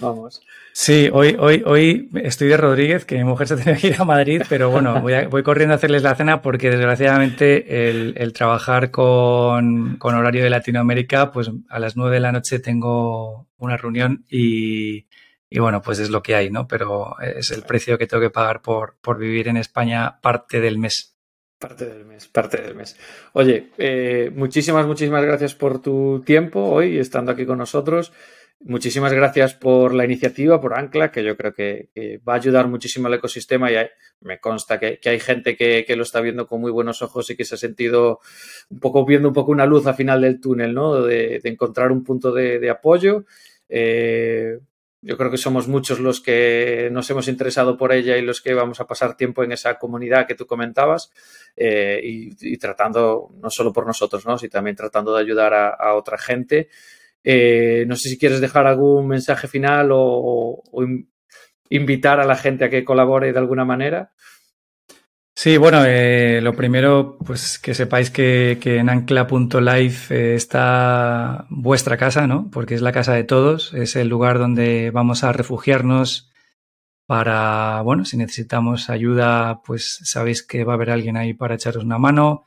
Vamos. 0.00 0.40
Sí, 0.72 1.10
hoy, 1.12 1.36
hoy, 1.38 1.62
hoy 1.66 2.10
estoy 2.22 2.48
de 2.48 2.56
Rodríguez, 2.56 3.04
que 3.04 3.16
mi 3.16 3.24
mujer 3.24 3.48
se 3.48 3.56
tenía 3.56 3.76
que 3.76 3.88
ir 3.88 3.96
a 3.98 4.04
Madrid, 4.04 4.42
pero 4.48 4.70
bueno, 4.70 5.00
voy 5.02 5.42
corriendo 5.42 5.74
a 5.74 5.76
hacerles 5.76 6.02
la 6.02 6.14
cena 6.14 6.40
porque 6.40 6.70
desgraciadamente 6.70 7.90
el, 7.90 8.14
el 8.16 8.32
trabajar 8.32 8.90
con, 8.90 9.96
con, 9.98 10.14
horario 10.14 10.42
de 10.42 10.50
Latinoamérica, 10.50 11.32
pues 11.32 11.50
a 11.68 11.78
las 11.78 11.96
nueve 11.96 12.16
de 12.16 12.20
la 12.20 12.32
noche 12.32 12.58
tengo 12.58 13.46
una 13.58 13.76
reunión 13.76 14.24
y, 14.28 15.06
y 15.50 15.58
bueno, 15.58 15.82
pues 15.82 15.98
es 15.98 16.10
lo 16.10 16.22
que 16.22 16.36
hay, 16.36 16.48
¿no? 16.48 16.68
Pero 16.68 17.16
es 17.20 17.50
el 17.50 17.62
precio 17.62 17.98
que 17.98 18.06
tengo 18.06 18.22
que 18.22 18.30
pagar 18.30 18.62
por, 18.62 18.96
por 19.00 19.18
vivir 19.18 19.48
en 19.48 19.56
España 19.56 20.20
parte 20.22 20.60
del 20.60 20.78
mes. 20.78 21.16
Parte 21.58 21.84
del 21.84 22.06
mes, 22.06 22.28
parte 22.28 22.62
del 22.62 22.76
mes. 22.76 22.96
Oye, 23.32 23.70
eh, 23.76 24.30
muchísimas, 24.34 24.86
muchísimas 24.86 25.24
gracias 25.24 25.56
por 25.56 25.82
tu 25.82 26.22
tiempo 26.24 26.60
hoy 26.60 26.98
estando 26.98 27.32
aquí 27.32 27.44
con 27.44 27.58
nosotros. 27.58 28.12
Muchísimas 28.60 29.12
gracias 29.12 29.54
por 29.54 29.92
la 29.92 30.04
iniciativa, 30.04 30.60
por 30.60 30.74
Ancla, 30.74 31.10
que 31.10 31.24
yo 31.24 31.36
creo 31.36 31.52
que, 31.52 31.88
que 31.94 32.18
va 32.18 32.34
a 32.34 32.36
ayudar 32.36 32.68
muchísimo 32.68 33.08
al 33.08 33.14
ecosistema 33.14 33.72
y 33.72 33.76
hay, 33.76 33.88
me 34.20 34.38
consta 34.38 34.78
que, 34.78 35.00
que 35.00 35.08
hay 35.08 35.18
gente 35.18 35.56
que, 35.56 35.84
que, 35.86 35.96
lo 35.96 36.02
está 36.02 36.20
viendo 36.20 36.46
con 36.46 36.60
muy 36.60 36.70
buenos 36.70 37.02
ojos 37.02 37.28
y 37.30 37.36
que 37.36 37.44
se 37.44 37.56
ha 37.56 37.58
sentido 37.58 38.20
un 38.68 38.78
poco 38.78 39.04
viendo 39.04 39.28
un 39.28 39.34
poco 39.34 39.50
una 39.50 39.66
luz 39.66 39.86
al 39.86 39.94
final 39.94 40.20
del 40.20 40.40
túnel, 40.40 40.74
¿no? 40.74 41.02
De, 41.02 41.40
de 41.42 41.48
encontrar 41.48 41.90
un 41.90 42.04
punto 42.04 42.32
de, 42.32 42.58
de 42.58 42.70
apoyo. 42.70 43.24
Eh, 43.68 44.58
yo 45.02 45.16
creo 45.16 45.30
que 45.30 45.38
somos 45.38 45.66
muchos 45.66 45.98
los 45.98 46.20
que 46.20 46.90
nos 46.92 47.08
hemos 47.08 47.26
interesado 47.28 47.76
por 47.76 47.92
ella 47.92 48.18
y 48.18 48.22
los 48.22 48.42
que 48.42 48.52
vamos 48.52 48.80
a 48.80 48.86
pasar 48.86 49.16
tiempo 49.16 49.42
en 49.42 49.52
esa 49.52 49.78
comunidad 49.78 50.26
que 50.26 50.34
tú 50.34 50.46
comentabas 50.46 51.10
eh, 51.56 52.00
y, 52.02 52.58
tratando, 52.58 53.30
no 53.40 53.48
solo 53.48 53.72
por 53.72 53.86
nosotros, 53.86 54.26
¿no? 54.26 54.36
sino 54.36 54.50
también 54.50 54.76
tratando 54.76 55.14
de 55.14 55.22
ayudar 55.22 55.54
a, 55.54 55.94
otra 55.94 56.18
gente. 56.18 56.68
Eh, 57.24 57.84
no 57.86 57.96
sé 57.96 58.10
si 58.10 58.18
quieres 58.18 58.40
dejar 58.40 58.66
algún 58.66 59.08
mensaje 59.08 59.48
final 59.48 59.88
o, 59.92 60.62
invitar 61.70 62.18
a 62.20 62.26
la 62.26 62.36
gente 62.36 62.64
a 62.64 62.70
que 62.70 62.84
colabore 62.84 63.32
de 63.32 63.38
alguna 63.38 63.64
manera. 63.64 64.12
Sí, 65.42 65.56
bueno, 65.56 65.86
eh, 65.86 66.42
lo 66.42 66.54
primero, 66.54 67.16
pues 67.24 67.58
que 67.58 67.72
sepáis 67.72 68.10
que, 68.10 68.58
en 68.62 68.90
ancla.life 68.90 70.14
eh, 70.14 70.34
está 70.34 71.46
vuestra 71.48 71.96
casa, 71.96 72.26
¿no? 72.26 72.50
Porque 72.50 72.74
es 72.74 72.82
la 72.82 72.92
casa 72.92 73.14
de 73.14 73.24
todos, 73.24 73.72
es 73.72 73.96
el 73.96 74.08
lugar 74.08 74.38
donde 74.38 74.90
vamos 74.90 75.24
a 75.24 75.32
refugiarnos 75.32 76.30
para, 77.06 77.80
bueno, 77.80 78.04
si 78.04 78.18
necesitamos 78.18 78.90
ayuda, 78.90 79.62
pues 79.64 80.00
sabéis 80.04 80.42
que 80.42 80.62
va 80.64 80.74
a 80.74 80.76
haber 80.76 80.90
alguien 80.90 81.16
ahí 81.16 81.32
para 81.32 81.54
echaros 81.54 81.84
una 81.84 81.96
mano. 81.96 82.44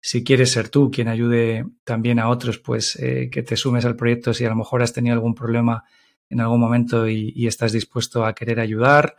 Si 0.00 0.24
quieres 0.24 0.50
ser 0.50 0.70
tú 0.70 0.90
quien 0.90 1.08
ayude 1.08 1.66
también 1.84 2.18
a 2.18 2.30
otros, 2.30 2.56
pues 2.58 2.96
eh, 2.96 3.28
que 3.30 3.42
te 3.42 3.58
sumes 3.58 3.84
al 3.84 3.96
proyecto 3.96 4.32
si 4.32 4.46
a 4.46 4.48
lo 4.48 4.56
mejor 4.56 4.82
has 4.82 4.94
tenido 4.94 5.12
algún 5.12 5.34
problema 5.34 5.84
en 6.30 6.40
algún 6.40 6.60
momento 6.60 7.06
y 7.06 7.46
estás 7.46 7.72
dispuesto 7.72 8.24
a 8.24 8.34
querer 8.34 8.60
ayudar. 8.60 9.14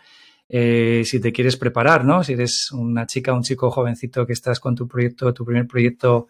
Eh, 0.54 1.04
si 1.06 1.22
te 1.22 1.32
quieres 1.32 1.56
preparar, 1.56 2.04
¿no? 2.04 2.26
Si 2.26 2.34
eres 2.34 2.74
una 2.74 3.08
chica, 3.08 3.32
un 3.32 3.42
chico 3.42 3.72
jovencito 3.72 4.28
que 4.28 4.34
estás 4.34 4.60
con 4.60 4.76
tu 4.76 4.86
proyecto, 4.86 5.34
tu 5.34 5.46
primer 5.46 5.66
proyecto, 5.66 6.28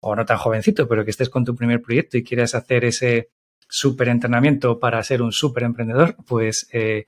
o 0.00 0.14
no 0.14 0.26
tan 0.26 0.36
jovencito, 0.36 0.86
pero 0.86 1.04
que 1.04 1.10
estés 1.10 1.30
con 1.30 1.42
tu 1.42 1.54
primer 1.54 1.80
proyecto 1.80 2.18
y 2.18 2.22
quieras 2.22 2.54
hacer 2.54 2.84
ese 2.84 3.30
súper 3.66 4.08
entrenamiento 4.08 4.78
para 4.78 5.02
ser 5.02 5.22
un 5.22 5.32
súper 5.32 5.62
emprendedor, 5.62 6.16
pues 6.26 6.68
eh, 6.72 7.06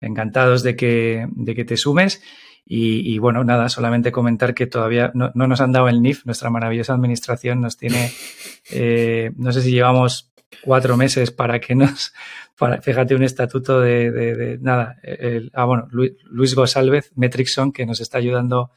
encantados 0.00 0.62
de 0.62 0.76
que, 0.76 1.26
de 1.32 1.54
que 1.56 1.64
te 1.64 1.76
sumes. 1.76 2.22
Y, 2.66 3.12
y, 3.14 3.18
bueno, 3.18 3.44
nada, 3.44 3.68
solamente 3.68 4.10
comentar 4.10 4.54
que 4.54 4.66
todavía 4.66 5.10
no, 5.14 5.30
no, 5.34 5.46
nos 5.46 5.60
han 5.60 5.72
dado 5.72 5.88
el 5.88 6.00
NIF, 6.00 6.24
nuestra 6.24 6.48
maravillosa 6.48 6.94
administración 6.94 7.60
nos 7.60 7.76
tiene, 7.76 8.10
eh, 8.70 9.32
no 9.36 9.52
sé 9.52 9.60
si 9.60 9.70
llevamos 9.70 10.32
cuatro 10.62 10.96
meses 10.96 11.30
para 11.30 11.60
que 11.60 11.74
nos, 11.74 12.14
para, 12.58 12.80
fíjate, 12.80 13.14
un 13.14 13.22
estatuto 13.22 13.80
de, 13.80 14.10
de, 14.10 14.34
de 14.34 14.58
nada, 14.58 14.96
el, 15.02 15.50
ah, 15.54 15.64
bueno, 15.64 15.88
Luis, 15.90 16.12
Luis 16.24 16.54
Gosalvez, 16.54 17.12
Metrixon, 17.16 17.72
que 17.72 17.84
nos 17.84 18.00
está 18.00 18.18
ayudando 18.18 18.70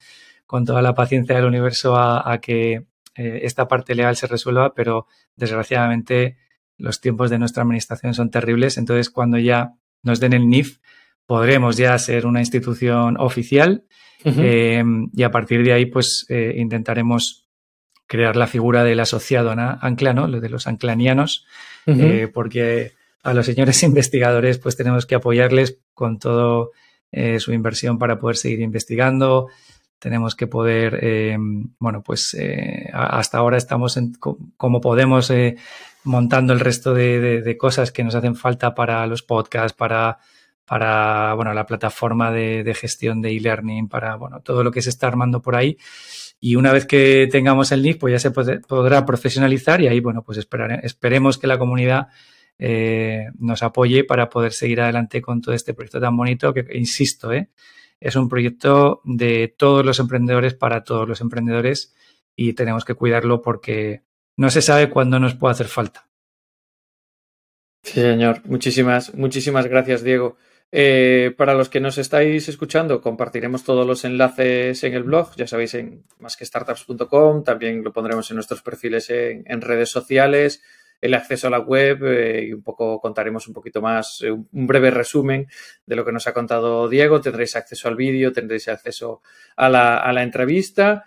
con 0.45 0.65
toda 0.65 0.81
la 0.81 0.93
paciencia 0.93 1.35
del 1.35 1.45
universo 1.45 1.95
a, 1.95 2.29
a 2.31 2.39
que 2.39 2.87
eh, 3.15 3.39
esta 3.43 3.67
parte 3.67 3.95
legal 3.95 4.15
se 4.15 4.27
resuelva, 4.27 4.73
pero 4.73 5.07
desgraciadamente 5.35 6.37
los 6.77 7.01
tiempos 7.01 7.29
de 7.29 7.39
nuestra 7.39 7.63
administración 7.63 8.13
son 8.13 8.29
terribles, 8.29 8.77
entonces 8.77 9.09
cuando 9.09 9.37
ya 9.39 9.73
nos 10.03 10.19
den 10.19 10.33
el 10.33 10.47
NIF, 10.47 10.79
podremos 11.27 11.77
ya 11.77 11.95
ser 11.99 12.25
una 12.25 12.39
institución 12.39 13.17
oficial 13.19 13.83
uh 14.25 14.29
-huh. 14.29 14.35
eh, 14.39 14.83
y 15.13 15.23
a 15.23 15.29
partir 15.29 15.63
de 15.63 15.73
ahí 15.73 15.85
pues 15.85 16.25
eh, 16.29 16.55
intentaremos 16.57 17.45
crear 18.07 18.37
la 18.37 18.47
figura 18.47 18.85
del 18.85 19.01
asociado 19.01 19.51
ancla, 19.51 20.13
¿no? 20.13 20.27
Lo 20.27 20.39
de 20.39 20.49
los 20.49 20.65
anclanianos, 20.65 21.45
uh 21.85 21.91
-huh. 21.91 22.01
eh, 22.01 22.27
porque 22.29 22.93
a 23.21 23.33
los 23.33 23.45
señores 23.45 23.83
investigadores 23.83 24.57
pues 24.57 24.75
tenemos 24.75 25.05
que 25.05 25.15
apoyarles 25.15 25.79
con 25.93 26.17
todo 26.17 26.71
eh, 27.11 27.39
su 27.39 27.51
inversión 27.53 27.99
para 27.99 28.17
poder 28.17 28.37
seguir 28.37 28.61
investigando. 28.61 29.47
Tenemos 29.99 30.35
que 30.35 30.45
poder, 30.45 31.39
bueno, 31.79 32.03
pues 32.03 32.37
hasta 32.93 33.39
ahora 33.39 33.57
estamos 33.57 33.97
en, 33.97 34.13
como 34.55 34.79
podemos 34.79 35.33
montando 36.03 36.53
el 36.53 36.59
resto 36.59 36.93
de, 36.93 37.19
de, 37.19 37.41
de, 37.41 37.57
cosas 37.57 37.91
que 37.91 38.03
nos 38.03 38.13
hacen 38.13 38.35
falta 38.35 38.75
para 38.75 39.07
los 39.07 39.23
podcasts, 39.23 39.75
para 39.75 40.19
para 40.67 41.33
bueno, 41.33 41.53
la 41.53 41.65
plataforma 41.65 42.31
de, 42.31 42.75
gestión 42.75 43.21
de 43.21 43.31
e-learning, 43.31 43.87
para 43.87 44.15
bueno, 44.17 44.41
todo 44.41 44.63
lo 44.63 44.71
que 44.71 44.81
se 44.81 44.89
está 44.89 45.07
armando 45.07 45.41
por 45.41 45.55
ahí. 45.55 45.77
Y 46.39 46.55
una 46.55 46.73
vez 46.73 46.85
que 46.85 47.27
tengamos 47.31 47.71
el 47.71 47.81
NIF, 47.81 47.97
pues 47.97 48.11
ya 48.11 48.19
se 48.19 48.31
podrá 48.31 49.05
profesionalizar 49.05 49.81
y 49.81 49.87
ahí, 49.87 50.01
bueno, 50.01 50.23
pues 50.23 50.37
esperemos 50.37 51.37
que 51.37 51.47
la 51.47 51.57
comunidad 51.57 52.09
eh, 52.59 53.27
nos 53.39 53.63
apoye 53.63 54.03
para 54.03 54.29
poder 54.29 54.51
seguir 54.51 54.81
adelante 54.81 55.21
con 55.21 55.41
todo 55.41 55.55
este 55.55 55.73
proyecto 55.73 56.01
tan 56.01 56.17
bonito 56.17 56.53
que, 56.53 56.65
insisto, 56.73 57.31
eh, 57.31 57.49
es 57.99 58.15
un 58.15 58.27
proyecto 58.27 59.01
de 59.05 59.55
todos 59.57 59.85
los 59.85 59.99
emprendedores 59.99 60.53
para 60.53 60.83
todos 60.83 61.07
los 61.07 61.21
emprendedores 61.21 61.95
y 62.35 62.53
tenemos 62.53 62.83
que 62.83 62.93
cuidarlo 62.93 63.41
porque 63.41 64.03
no 64.35 64.49
se 64.49 64.61
sabe 64.61 64.89
cuándo 64.89 65.17
nos 65.19 65.33
puede 65.33 65.53
hacer 65.53 65.67
falta. 65.67 66.07
Sí, 67.83 68.01
señor. 68.01 68.41
Muchísimas, 68.45 69.15
muchísimas 69.15 69.65
gracias, 69.67 70.03
Diego. 70.03 70.35
Eh, 70.69 71.33
para 71.37 71.53
los 71.53 71.69
que 71.69 71.79
nos 71.79 71.97
estáis 71.97 72.49
escuchando, 72.49 73.01
compartiremos 73.01 73.63
todos 73.63 73.87
los 73.87 74.03
enlaces 74.03 74.83
en 74.83 74.93
el 74.93 75.03
blog, 75.03 75.33
ya 75.37 75.47
sabéis, 75.47 75.75
en 75.75 76.03
másquestartups.com, 76.19 77.43
también 77.43 77.83
lo 77.83 77.93
pondremos 77.93 78.29
en 78.29 78.35
nuestros 78.35 78.61
perfiles 78.61 79.09
en, 79.09 79.61
redes 79.61 79.89
sociales, 79.89 80.61
el 80.99 81.13
acceso 81.13 81.47
a 81.47 81.51
la 81.51 81.59
web 81.59 82.03
eh, 82.03 82.47
y 82.47 82.53
un 82.53 82.63
poco 82.63 82.99
contaremos 82.99 83.47
un 83.47 83.53
poquito 83.53 83.81
más, 83.81 84.21
eh, 84.23 84.31
un 84.31 84.67
breve 84.67 84.91
resumen 84.91 85.47
de 85.85 85.95
lo 85.95 86.03
que 86.03 86.11
nos 86.11 86.27
ha 86.27 86.33
contado 86.33 86.89
Diego. 86.89 87.21
Tendréis 87.21 87.55
acceso 87.55 87.87
al 87.87 87.95
vídeo, 87.95 88.33
tendréis 88.33 88.67
acceso 88.67 89.21
a 89.55 89.69
la, 89.69 89.97
a 89.99 90.11
la 90.11 90.23
entrevista. 90.23 91.05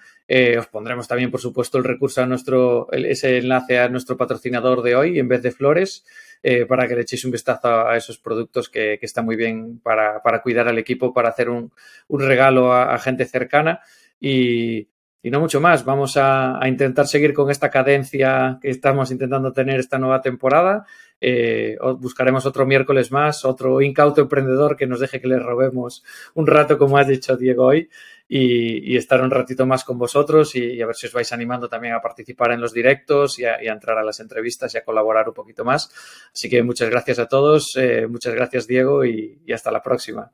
os 0.58 0.66
pondremos 0.68 1.08
también, 1.08 1.30
por 1.30 1.40
supuesto, 1.40 1.76
el 1.76 1.84
recurso 1.84 2.22
a 2.22 2.26
nuestro, 2.26 2.90
ese 2.92 3.38
enlace 3.38 3.80
a 3.80 3.88
nuestro 3.88 4.16
patrocinador 4.16 4.82
de 4.82 4.94
hoy 4.94 5.18
en 5.18 5.26
vez 5.26 5.42
de 5.42 5.50
flores. 5.50 6.04
Eh, 6.42 6.64
para 6.64 6.88
que 6.88 6.94
le 6.94 7.02
echéis 7.02 7.26
un 7.26 7.32
vistazo 7.32 7.86
a 7.86 7.98
esos 7.98 8.16
productos 8.16 8.70
que, 8.70 8.96
que 8.98 9.04
están 9.04 9.26
muy 9.26 9.36
bien 9.36 9.78
para, 9.80 10.22
para, 10.22 10.40
cuidar 10.40 10.68
al 10.68 10.78
equipo, 10.78 11.12
para 11.12 11.28
hacer 11.28 11.50
un, 11.50 11.70
un 12.08 12.20
regalo 12.20 12.72
a, 12.72 12.96
gente 12.98 13.26
cercana 13.26 13.80
y, 14.18 14.88
y, 15.22 15.30
no 15.30 15.38
mucho 15.38 15.60
más. 15.60 15.84
Vamos 15.84 16.16
a, 16.16 16.58
a, 16.58 16.66
intentar 16.66 17.06
seguir 17.06 17.34
con 17.34 17.50
esta 17.50 17.68
cadencia 17.68 18.58
que 18.62 18.70
estamos 18.70 19.10
intentando 19.10 19.52
tener 19.52 19.80
esta 19.80 19.98
nueva 19.98 20.22
temporada. 20.22 20.86
Eh, 21.20 21.76
buscaremos 21.98 22.46
otro 22.46 22.64
miércoles 22.64 23.12
más, 23.12 23.44
otro 23.44 23.82
incauto 23.82 24.22
emprendedor 24.22 24.78
que 24.78 24.86
nos 24.86 25.00
deje 25.00 25.20
que 25.20 25.28
le 25.28 25.38
robemos 25.38 26.02
un 26.32 26.46
rato, 26.46 26.78
como 26.78 26.96
has 26.96 27.06
dicho 27.06 27.36
Diego 27.36 27.66
hoy 27.66 27.90
y, 28.32 28.96
estar 28.96 29.20
un 29.22 29.30
ratito 29.30 29.66
más 29.66 29.84
con 29.84 29.98
vosotros 29.98 30.54
y, 30.54 30.80
a 30.80 30.86
ver 30.86 30.94
si 30.94 31.08
os 31.08 31.12
vais 31.12 31.32
animando 31.32 31.68
también 31.68 31.94
a 31.94 32.00
participar 32.00 32.52
en 32.52 32.60
los 32.60 32.72
directos 32.72 33.38
y 33.40 33.44
a, 33.44 33.56
entrar 33.56 33.98
a 33.98 34.04
las 34.04 34.20
entrevistas 34.20 34.72
y 34.74 34.78
a 34.78 34.84
colaborar 34.84 35.28
un 35.28 35.34
poquito 35.34 35.64
más. 35.64 35.90
Así 36.32 36.48
que 36.48 36.62
muchas 36.62 36.88
gracias 36.88 37.18
a 37.18 37.26
todos, 37.26 37.72
eh, 37.76 38.06
muchas 38.08 38.34
gracias 38.34 38.68
Diego 38.68 39.04
y 39.04 39.52
hasta 39.52 39.72
la 39.72 39.82
próxima. 39.82 40.32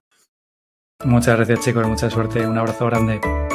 Muchas 1.04 1.36
gracias 1.36 1.60
chicos, 1.60 1.86
mucha 1.86 2.10
suerte, 2.10 2.46
un 2.46 2.58
abrazo 2.58 2.86
grande. 2.86 3.45